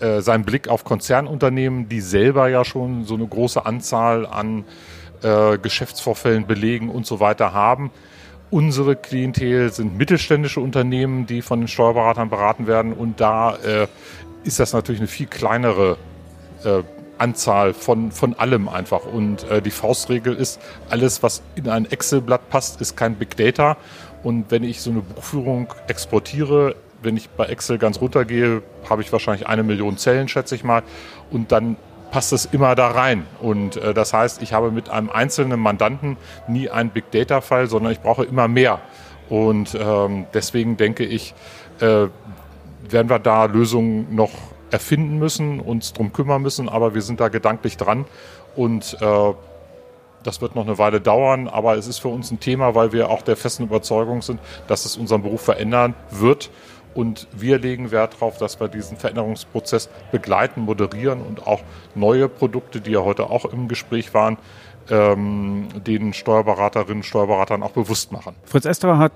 äh, 0.00 0.04
äh, 0.04 0.20
seinen 0.20 0.44
Blick 0.44 0.68
auf 0.68 0.84
Konzernunternehmen, 0.84 1.88
die 1.88 2.00
selber 2.00 2.48
ja 2.48 2.64
schon 2.64 3.04
so 3.04 3.14
eine 3.14 3.26
große 3.26 3.64
Anzahl 3.64 4.26
an 4.26 4.64
äh, 5.22 5.58
Geschäftsvorfällen 5.58 6.46
belegen 6.46 6.90
und 6.90 7.06
so 7.06 7.20
weiter 7.20 7.52
haben. 7.52 7.90
Unsere 8.50 8.96
Klientel 8.96 9.72
sind 9.72 9.96
mittelständische 9.96 10.60
Unternehmen, 10.60 11.26
die 11.26 11.40
von 11.40 11.60
den 11.60 11.68
Steuerberatern 11.68 12.30
beraten 12.30 12.66
werden 12.66 12.92
und 12.92 13.20
da 13.20 13.56
äh, 13.56 13.86
ist 14.42 14.58
das 14.58 14.72
natürlich 14.72 15.00
eine 15.00 15.08
viel 15.08 15.26
kleinere 15.26 15.96
äh, 16.64 16.82
Anzahl 17.18 17.74
von, 17.74 18.10
von 18.10 18.34
allem 18.34 18.68
einfach. 18.68 19.04
Und 19.04 19.48
äh, 19.50 19.60
die 19.60 19.70
Faustregel 19.70 20.34
ist, 20.34 20.60
alles, 20.88 21.22
was 21.22 21.42
in 21.54 21.68
ein 21.68 21.84
Excel-Blatt 21.90 22.48
passt, 22.48 22.80
ist 22.80 22.96
kein 22.96 23.16
Big 23.16 23.36
Data. 23.36 23.76
Und 24.22 24.50
wenn 24.50 24.64
ich 24.64 24.80
so 24.80 24.90
eine 24.90 25.00
Buchführung 25.00 25.72
exportiere, 25.86 26.74
wenn 27.02 27.16
ich 27.16 27.30
bei 27.30 27.46
Excel 27.46 27.78
ganz 27.78 28.00
runtergehe, 28.00 28.62
habe 28.88 29.02
ich 29.02 29.12
wahrscheinlich 29.12 29.46
eine 29.46 29.62
Million 29.62 29.96
Zellen, 29.96 30.28
schätze 30.28 30.54
ich 30.54 30.64
mal. 30.64 30.82
Und 31.30 31.52
dann 31.52 31.76
passt 32.10 32.32
es 32.32 32.46
immer 32.46 32.74
da 32.74 32.88
rein. 32.88 33.26
Und 33.40 33.76
äh, 33.76 33.94
das 33.94 34.12
heißt, 34.12 34.42
ich 34.42 34.52
habe 34.52 34.70
mit 34.70 34.88
einem 34.88 35.10
einzelnen 35.10 35.60
Mandanten 35.60 36.16
nie 36.48 36.68
einen 36.68 36.90
Big 36.90 37.10
Data-Fall, 37.10 37.68
sondern 37.68 37.92
ich 37.92 38.00
brauche 38.00 38.24
immer 38.24 38.48
mehr. 38.48 38.80
Und 39.28 39.78
ähm, 39.80 40.26
deswegen 40.34 40.76
denke 40.76 41.04
ich, 41.04 41.34
äh, 41.80 42.08
werden 42.88 43.08
wir 43.08 43.20
da 43.20 43.44
Lösungen 43.44 44.14
noch 44.14 44.30
erfinden 44.70 45.18
müssen, 45.18 45.60
uns 45.60 45.92
drum 45.92 46.12
kümmern 46.12 46.42
müssen, 46.42 46.68
aber 46.68 46.94
wir 46.94 47.02
sind 47.02 47.20
da 47.20 47.28
gedanklich 47.28 47.76
dran 47.76 48.04
und 48.56 48.96
äh, 49.00 49.32
das 50.22 50.40
wird 50.42 50.54
noch 50.54 50.66
eine 50.66 50.78
Weile 50.78 51.00
dauern, 51.00 51.48
aber 51.48 51.76
es 51.76 51.86
ist 51.86 51.98
für 51.98 52.08
uns 52.08 52.30
ein 52.30 52.40
Thema, 52.40 52.74
weil 52.74 52.92
wir 52.92 53.08
auch 53.08 53.22
der 53.22 53.36
festen 53.36 53.64
Überzeugung 53.64 54.20
sind, 54.22 54.38
dass 54.68 54.84
es 54.84 54.96
unseren 54.96 55.22
Beruf 55.22 55.40
verändern 55.40 55.94
wird. 56.10 56.50
Und 56.94 57.28
wir 57.32 57.58
legen 57.58 57.90
Wert 57.90 58.14
darauf, 58.14 58.38
dass 58.38 58.60
wir 58.60 58.68
diesen 58.68 58.96
Veränderungsprozess 58.96 59.88
begleiten, 60.10 60.62
moderieren 60.62 61.20
und 61.22 61.46
auch 61.46 61.60
neue 61.94 62.28
Produkte, 62.28 62.80
die 62.80 62.92
ja 62.92 63.00
heute 63.00 63.30
auch 63.30 63.44
im 63.44 63.68
Gespräch 63.68 64.12
waren, 64.12 64.38
ähm, 64.90 65.68
den 65.86 66.12
Steuerberaterinnen 66.12 66.98
und 66.98 67.04
Steuerberatern 67.04 67.62
auch 67.62 67.70
bewusst 67.70 68.12
machen. 68.12 68.34
Fritz 68.44 68.64
Esterer 68.64 68.98
hat 68.98 69.12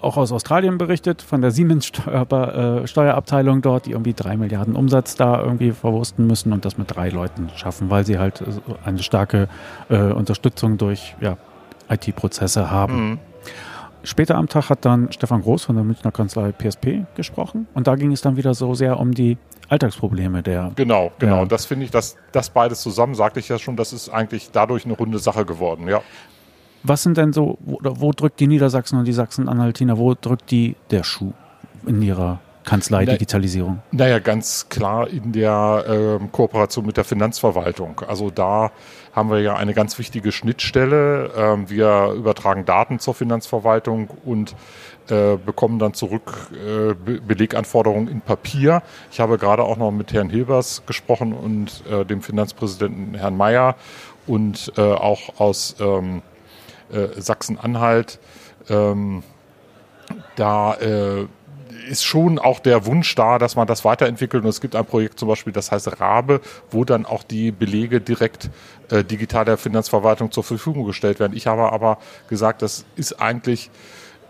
auch 0.00 0.16
aus 0.16 0.32
Australien 0.32 0.78
berichtet, 0.78 1.22
von 1.22 1.40
der 1.40 1.50
Siemens 1.50 1.86
Steuer, 1.86 2.82
äh, 2.82 2.86
Steuerabteilung 2.86 3.62
dort, 3.62 3.86
die 3.86 3.92
irgendwie 3.92 4.12
drei 4.12 4.36
Milliarden 4.36 4.76
Umsatz 4.76 5.16
da 5.16 5.42
irgendwie 5.42 5.72
verwursten 5.72 6.26
müssen 6.26 6.52
und 6.52 6.64
das 6.64 6.78
mit 6.78 6.94
drei 6.94 7.08
Leuten 7.08 7.48
schaffen, 7.56 7.90
weil 7.90 8.04
sie 8.04 8.18
halt 8.18 8.44
eine 8.84 9.02
starke 9.02 9.48
äh, 9.88 9.96
Unterstützung 9.96 10.76
durch 10.76 11.16
ja, 11.20 11.36
IT-Prozesse 11.88 12.70
haben. 12.70 13.10
Mhm. 13.10 13.18
Später 14.04 14.36
am 14.36 14.48
Tag 14.48 14.68
hat 14.70 14.84
dann 14.84 15.10
Stefan 15.12 15.40
Groß 15.42 15.64
von 15.64 15.76
der 15.76 15.84
Münchner 15.84 16.12
Kanzlei 16.12 16.52
PSP 16.52 17.06
gesprochen 17.16 17.66
und 17.74 17.86
da 17.86 17.96
ging 17.96 18.12
es 18.12 18.20
dann 18.20 18.36
wieder 18.36 18.54
so 18.54 18.74
sehr 18.74 19.00
um 19.00 19.12
die 19.12 19.38
Alltagsprobleme 19.68 20.42
der. 20.42 20.72
Genau, 20.76 21.10
genau. 21.18 21.42
Und 21.42 21.52
das 21.52 21.64
finde 21.64 21.86
ich, 21.86 21.90
dass 21.90 22.16
das 22.32 22.50
beides 22.50 22.82
zusammen, 22.82 23.14
sagte 23.14 23.40
ich 23.40 23.48
ja 23.48 23.58
schon, 23.58 23.76
das 23.76 23.92
ist 23.94 24.10
eigentlich 24.10 24.50
dadurch 24.52 24.84
eine 24.84 24.94
runde 24.94 25.18
Sache 25.18 25.46
geworden, 25.46 25.88
ja. 25.88 26.02
Was 26.82 27.02
sind 27.02 27.16
denn 27.16 27.32
so, 27.32 27.56
wo, 27.60 27.78
wo 27.82 28.12
drückt 28.12 28.40
die 28.40 28.46
Niedersachsen 28.46 28.98
und 28.98 29.06
die 29.06 29.14
Sachsen-Anhaltiner, 29.14 29.96
wo 29.96 30.14
drückt 30.14 30.50
die 30.50 30.76
der 30.90 31.02
Schuh 31.02 31.32
in 31.86 32.02
ihrer 32.02 32.40
Kanzlei 32.64 33.04
Digitalisierung? 33.04 33.82
Naja, 33.92 34.18
ganz 34.18 34.68
klar 34.68 35.08
in 35.08 35.32
der 35.32 36.18
äh, 36.20 36.26
Kooperation 36.32 36.86
mit 36.86 36.96
der 36.96 37.04
Finanzverwaltung. 37.04 38.00
Also 38.06 38.30
da 38.30 38.70
haben 39.12 39.30
wir 39.30 39.40
ja 39.40 39.54
eine 39.54 39.74
ganz 39.74 39.98
wichtige 39.98 40.32
Schnittstelle. 40.32 41.30
Ähm, 41.36 41.70
wir 41.70 42.12
übertragen 42.16 42.64
Daten 42.64 42.98
zur 42.98 43.14
Finanzverwaltung 43.14 44.08
und 44.24 44.56
äh, 45.08 45.36
bekommen 45.36 45.78
dann 45.78 45.94
zurück 45.94 46.50
äh, 46.52 46.94
Be 46.94 47.20
Beleganforderungen 47.20 48.08
in 48.08 48.20
Papier. 48.22 48.82
Ich 49.10 49.20
habe 49.20 49.38
gerade 49.38 49.62
auch 49.62 49.76
noch 49.76 49.90
mit 49.90 50.12
Herrn 50.12 50.30
Hilbers 50.30 50.82
gesprochen 50.86 51.32
und 51.32 51.84
äh, 51.90 52.04
dem 52.04 52.22
Finanzpräsidenten 52.22 53.14
Herrn 53.14 53.36
Mayer 53.36 53.76
und 54.26 54.72
äh, 54.78 54.80
auch 54.80 55.38
aus 55.38 55.76
ähm, 55.80 56.22
äh, 56.90 57.20
Sachsen-Anhalt. 57.20 58.18
Ähm, 58.70 59.22
da 60.36 60.76
ist 61.88 62.04
schon 62.04 62.38
auch 62.38 62.60
der 62.60 62.86
Wunsch 62.86 63.14
da, 63.14 63.38
dass 63.38 63.56
man 63.56 63.66
das 63.66 63.84
weiterentwickelt. 63.84 64.44
Und 64.44 64.48
es 64.48 64.60
gibt 64.60 64.76
ein 64.76 64.84
Projekt 64.84 65.18
zum 65.18 65.28
Beispiel, 65.28 65.52
das 65.52 65.70
heißt 65.70 66.00
Rabe, 66.00 66.40
wo 66.70 66.84
dann 66.84 67.06
auch 67.06 67.22
die 67.22 67.50
Belege 67.50 68.00
direkt 68.00 68.50
äh, 68.90 69.04
digital 69.04 69.44
der 69.44 69.56
Finanzverwaltung 69.56 70.30
zur 70.30 70.44
Verfügung 70.44 70.84
gestellt 70.84 71.20
werden. 71.20 71.36
Ich 71.36 71.46
habe 71.46 71.72
aber 71.72 71.98
gesagt, 72.28 72.62
das 72.62 72.84
ist 72.96 73.20
eigentlich 73.20 73.70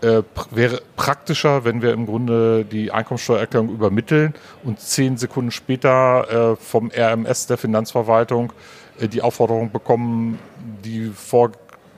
äh, 0.01 0.23
wäre 0.51 0.81
praktischer, 0.97 1.63
wenn 1.63 1.81
wir 1.81 1.93
im 1.93 2.05
Grunde 2.05 2.65
die 2.65 2.91
Einkommensteuererklärung 2.91 3.69
übermitteln 3.69 4.33
und 4.63 4.79
zehn 4.79 5.17
Sekunden 5.17 5.51
später 5.51 6.51
äh, 6.51 6.55
vom 6.57 6.91
RMS 6.95 7.47
der 7.47 7.57
Finanzverwaltung 7.57 8.51
äh, 8.99 9.07
die 9.07 9.21
Aufforderung 9.21 9.71
bekommen, 9.71 10.37
die 10.83 11.11
vor 11.15 11.51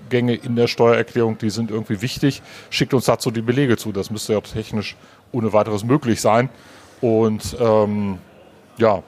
Gänge 0.09 0.35
in 0.35 0.55
der 0.55 0.67
Steuererklärung, 0.67 1.37
die 1.37 1.49
sind 1.49 1.71
irgendwie 1.71 2.01
wichtig. 2.01 2.41
Schickt 2.69 2.93
uns 2.93 3.05
dazu 3.05 3.31
die 3.31 3.41
Belege 3.41 3.77
zu. 3.77 3.91
Das 3.91 4.09
müsste 4.09 4.33
ja 4.33 4.41
technisch 4.41 4.95
ohne 5.31 5.53
weiteres 5.53 5.83
möglich 5.83 6.21
sein. 6.21 6.49
Und 7.01 7.55
ähm, 7.59 8.19
ja, 8.77 9.03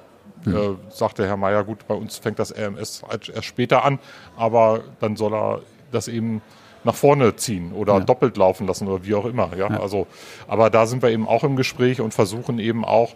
mhm. 0.46 0.56
äh, 0.56 0.60
sagte 0.90 1.26
Herr 1.28 1.38
Mayer, 1.38 1.64
gut, 1.64 1.88
bei 1.88 1.96
uns 1.96 2.18
fängt 2.18 2.40
das 2.40 2.56
RMS 2.56 3.04
halt 3.08 3.30
erst 3.30 3.46
später 3.46 3.84
an, 3.84 4.00
aber 4.38 4.82
dann 5.00 5.16
soll 5.16 5.34
er 5.34 5.62
das 5.92 6.08
eben 6.08 6.42
nach 6.84 6.96
vorne 6.96 7.36
ziehen 7.36 7.74
oder 7.74 7.96
ja. 7.96 8.00
doppelt 8.00 8.38
laufen 8.38 8.66
lassen 8.68 8.88
oder 8.88 9.06
wie 9.06 9.16
auch 9.16 9.26
immer. 9.26 9.50
Ja? 9.58 9.70
ja? 9.70 9.80
Also, 9.80 10.08
aber 10.48 10.70
da 10.70 10.86
sind 10.86 11.02
wir 11.02 11.10
eben 11.10 11.28
auch 11.28 11.44
im 11.44 11.56
Gespräch 11.56 12.00
und 12.02 12.14
versuchen 12.14 12.60
eben 12.60 12.86
auch 12.86 13.14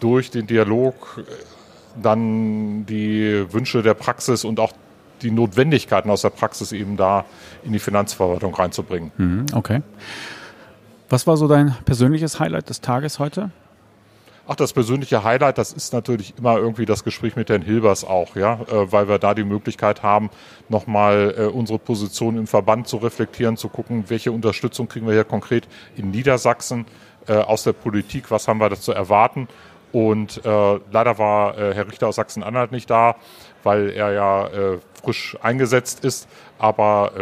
durch 0.00 0.30
den 0.30 0.46
Dialog 0.46 0.94
äh, 1.18 1.22
dann 2.02 2.86
die 2.86 3.46
Wünsche 3.52 3.82
der 3.82 3.94
Praxis 3.94 4.44
und 4.44 4.58
auch 4.58 4.72
die 5.22 5.30
Notwendigkeiten 5.30 6.10
aus 6.10 6.22
der 6.22 6.30
Praxis 6.30 6.72
eben 6.72 6.96
da 6.96 7.24
in 7.62 7.72
die 7.72 7.78
Finanzverwaltung 7.78 8.52
reinzubringen. 8.54 9.12
Mhm, 9.16 9.46
okay. 9.54 9.80
Was 11.08 11.26
war 11.26 11.36
so 11.36 11.48
dein 11.48 11.76
persönliches 11.84 12.40
Highlight 12.40 12.70
des 12.70 12.80
Tages 12.80 13.18
heute? 13.18 13.50
Ach, 14.46 14.56
das 14.56 14.74
persönliche 14.74 15.24
Highlight, 15.24 15.56
das 15.56 15.72
ist 15.72 15.94
natürlich 15.94 16.34
immer 16.36 16.58
irgendwie 16.58 16.84
das 16.84 17.02
Gespräch 17.02 17.34
mit 17.34 17.48
Herrn 17.48 17.62
Hilbers 17.62 18.04
auch, 18.04 18.36
ja, 18.36 18.60
äh, 18.70 18.92
weil 18.92 19.08
wir 19.08 19.18
da 19.18 19.32
die 19.32 19.44
Möglichkeit 19.44 20.02
haben, 20.02 20.28
nochmal 20.68 21.34
äh, 21.36 21.44
unsere 21.44 21.78
Position 21.78 22.36
im 22.36 22.46
Verband 22.46 22.86
zu 22.86 22.98
reflektieren, 22.98 23.56
zu 23.56 23.70
gucken, 23.70 24.04
welche 24.08 24.32
Unterstützung 24.32 24.86
kriegen 24.86 25.06
wir 25.06 25.14
hier 25.14 25.24
konkret 25.24 25.66
in 25.96 26.10
Niedersachsen 26.10 26.84
äh, 27.26 27.36
aus 27.36 27.64
der 27.64 27.72
Politik, 27.72 28.30
was 28.30 28.46
haben 28.46 28.58
wir 28.60 28.68
da 28.68 28.76
zu 28.76 28.92
erwarten. 28.92 29.48
Und 29.92 30.44
äh, 30.44 30.80
leider 30.90 31.18
war 31.18 31.56
äh, 31.56 31.74
Herr 31.74 31.86
Richter 31.86 32.08
aus 32.08 32.16
Sachsen-Anhalt 32.16 32.70
nicht 32.70 32.90
da, 32.90 33.16
weil 33.62 33.90
er 33.90 34.12
ja 34.12 34.46
äh, 34.48 34.78
frisch 35.02 35.38
eingesetzt 35.40 36.04
ist. 36.04 36.28
Aber 36.58 37.12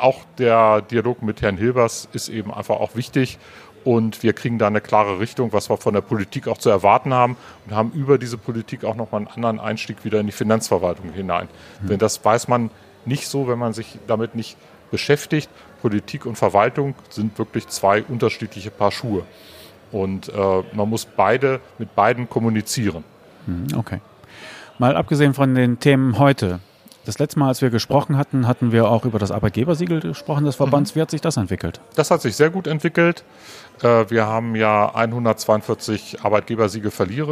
auch 0.00 0.24
der 0.38 0.82
Dialog 0.82 1.22
mit 1.22 1.42
Herrn 1.42 1.56
Hilbers 1.56 2.08
ist 2.12 2.28
eben 2.28 2.52
einfach 2.52 2.76
auch 2.76 2.96
wichtig. 2.96 3.38
Und 3.82 4.22
wir 4.22 4.34
kriegen 4.34 4.58
da 4.58 4.66
eine 4.66 4.82
klare 4.82 5.20
Richtung, 5.20 5.52
was 5.54 5.70
wir 5.70 5.78
von 5.78 5.94
der 5.94 6.02
Politik 6.02 6.48
auch 6.48 6.58
zu 6.58 6.68
erwarten 6.68 7.14
haben 7.14 7.36
und 7.66 7.74
haben 7.74 7.92
über 7.92 8.18
diese 8.18 8.36
Politik 8.36 8.84
auch 8.84 8.94
nochmal 8.94 9.20
einen 9.20 9.28
anderen 9.28 9.58
Einstieg 9.58 10.04
wieder 10.04 10.20
in 10.20 10.26
die 10.26 10.32
Finanzverwaltung 10.32 11.12
hinein. 11.12 11.48
Mhm. 11.82 11.88
Denn 11.88 11.98
das 11.98 12.22
weiß 12.22 12.48
man 12.48 12.70
nicht 13.06 13.28
so, 13.28 13.48
wenn 13.48 13.58
man 13.58 13.72
sich 13.72 13.98
damit 14.06 14.34
nicht 14.34 14.58
beschäftigt. 14.90 15.48
Politik 15.80 16.26
und 16.26 16.36
Verwaltung 16.36 16.94
sind 17.08 17.38
wirklich 17.38 17.68
zwei 17.68 18.02
unterschiedliche 18.02 18.70
Paar 18.70 18.90
Schuhe. 18.90 19.24
Und 19.92 20.28
äh, 20.28 20.62
man 20.74 20.88
muss 20.88 21.06
beide 21.06 21.60
mit 21.78 21.94
beiden 21.94 22.28
kommunizieren. 22.28 23.02
Mhm, 23.46 23.68
okay. 23.76 24.00
Mal 24.78 24.96
abgesehen 24.96 25.32
von 25.32 25.54
den 25.54 25.80
Themen 25.80 26.18
heute. 26.18 26.60
Das 27.06 27.18
letzte 27.18 27.38
Mal, 27.38 27.48
als 27.48 27.62
wir 27.62 27.70
gesprochen 27.70 28.18
hatten, 28.18 28.46
hatten 28.46 28.72
wir 28.72 28.88
auch 28.88 29.06
über 29.06 29.18
das 29.18 29.30
Arbeitgebersiegel 29.30 30.00
gesprochen 30.00 30.44
des 30.44 30.56
Verbands. 30.56 30.94
Mhm. 30.94 30.98
Wie 30.98 31.02
hat 31.02 31.10
sich 31.10 31.20
das 31.22 31.36
entwickelt? 31.38 31.80
Das 31.94 32.10
hat 32.10 32.20
sich 32.20 32.36
sehr 32.36 32.50
gut 32.50 32.66
entwickelt. 32.66 33.24
Äh, 33.82 34.10
wir 34.10 34.26
haben 34.26 34.54
ja 34.54 34.94
142 34.94 36.18
Arbeitgebersiegel 36.22 36.90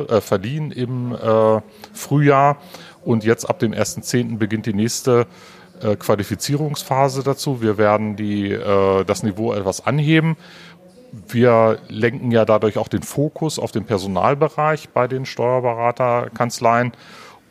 äh, 0.09 0.21
verliehen 0.21 0.71
im 0.71 1.15
äh, 1.15 1.61
Frühjahr 1.93 2.57
und 3.05 3.25
jetzt 3.25 3.45
ab 3.45 3.59
dem 3.59 3.73
1.10. 3.73 4.39
beginnt 4.39 4.67
die 4.67 4.75
nächste 4.75 5.27
Qualifizierungsphase 6.01 7.23
dazu. 7.23 7.63
Wir 7.63 7.79
werden 7.79 8.17
die, 8.17 8.51
das 9.07 9.23
Niveau 9.23 9.53
etwas 9.53 9.87
anheben. 9.87 10.37
Wir 11.13 11.79
lenken 11.89 12.33
ja 12.33 12.45
dadurch 12.45 12.79
auch 12.79 12.89
den 12.89 13.05
Fokus 13.05 13.61
auf 13.61 13.71
den 13.71 13.85
Personalbereich 13.85 14.89
bei 14.89 15.07
den 15.07 15.25
Steuerberaterkanzleien 15.25 16.93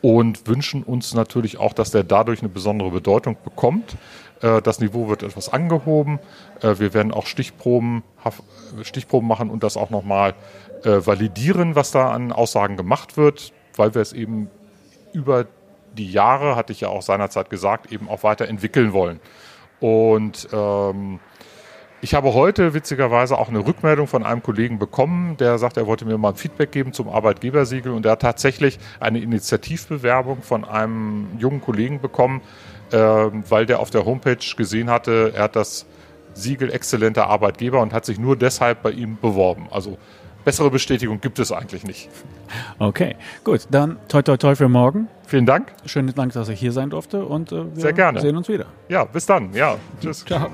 und 0.07 0.47
wünschen 0.47 0.83
uns 0.83 1.13
natürlich 1.13 1.57
auch, 1.57 1.73
dass 1.73 1.91
der 1.91 2.05
dadurch 2.05 2.39
eine 2.39 2.47
besondere 2.47 2.91
Bedeutung 2.91 3.35
bekommt. 3.43 3.97
Äh, 4.41 4.61
das 4.61 4.79
Niveau 4.79 5.09
wird 5.09 5.21
etwas 5.21 5.49
angehoben. 5.49 6.19
Äh, 6.61 6.79
wir 6.79 6.93
werden 6.93 7.11
auch 7.11 7.25
Stichproben, 7.25 8.03
Stichproben 8.83 9.27
machen 9.27 9.49
und 9.49 9.63
das 9.63 9.75
auch 9.75 9.89
nochmal 9.89 10.33
äh, 10.85 11.05
validieren, 11.05 11.75
was 11.75 11.91
da 11.91 12.11
an 12.11 12.31
Aussagen 12.31 12.77
gemacht 12.77 13.17
wird, 13.17 13.51
weil 13.75 13.95
wir 13.95 14.01
es 14.01 14.13
eben 14.13 14.49
über 15.11 15.45
die 15.97 16.09
Jahre, 16.09 16.55
hatte 16.55 16.71
ich 16.71 16.79
ja 16.79 16.87
auch 16.87 17.01
seinerzeit 17.01 17.49
gesagt, 17.49 17.91
eben 17.91 18.07
auch 18.07 18.23
weiterentwickeln 18.23 18.93
wollen. 18.93 19.19
Und 19.81 20.47
ähm, 20.53 21.19
ich 22.01 22.13
habe 22.13 22.33
heute 22.33 22.73
witzigerweise 22.73 23.37
auch 23.37 23.49
eine 23.49 23.65
Rückmeldung 23.65 24.07
von 24.07 24.23
einem 24.23 24.43
Kollegen 24.43 24.79
bekommen, 24.79 25.37
der 25.37 25.57
sagt, 25.57 25.77
er 25.77 25.87
wollte 25.87 26.05
mir 26.05 26.17
mal 26.17 26.29
ein 26.29 26.35
Feedback 26.35 26.71
geben 26.71 26.93
zum 26.93 27.09
Arbeitgebersiegel 27.09 27.91
und 27.91 28.05
er 28.05 28.13
hat 28.13 28.21
tatsächlich 28.21 28.77
eine 28.99 29.19
Initiativbewerbung 29.19 30.41
von 30.43 30.63
einem 30.63 31.27
jungen 31.39 31.61
Kollegen 31.61 31.99
bekommen, 31.99 32.41
äh, 32.91 32.97
weil 32.97 33.65
der 33.65 33.79
auf 33.79 33.89
der 33.89 34.05
Homepage 34.05 34.37
gesehen 34.55 34.89
hatte, 34.89 35.33
er 35.35 35.43
hat 35.43 35.55
das 35.55 35.85
Siegel 36.33 36.71
exzellenter 36.71 37.27
Arbeitgeber 37.27 37.81
und 37.81 37.93
hat 37.93 38.05
sich 38.05 38.19
nur 38.19 38.35
deshalb 38.37 38.83
bei 38.83 38.91
ihm 38.91 39.17
beworben. 39.19 39.67
Also 39.71 39.97
bessere 40.45 40.69
Bestätigung 40.69 41.19
gibt 41.19 41.39
es 41.39 41.51
eigentlich 41.51 41.83
nicht. 41.83 42.09
Okay, 42.79 43.15
gut, 43.43 43.67
dann 43.71 43.97
toi 44.07 44.21
toi 44.21 44.37
toi 44.37 44.55
für 44.55 44.69
morgen. 44.69 45.07
Vielen 45.25 45.45
Dank. 45.45 45.73
Schönen 45.85 46.13
Dank, 46.13 46.33
dass 46.33 46.47
ich 46.47 46.59
hier 46.59 46.71
sein 46.71 46.91
durfte 46.91 47.25
und 47.25 47.51
äh, 47.51 47.75
wir 47.75 47.81
Sehr 47.81 47.93
gerne. 47.93 48.21
sehen 48.21 48.37
uns 48.37 48.47
wieder. 48.47 48.67
Ja, 48.87 49.03
bis 49.03 49.25
dann. 49.25 49.51
Ja, 49.53 49.77
tschüss. 49.99 50.23
Ciao. 50.23 50.47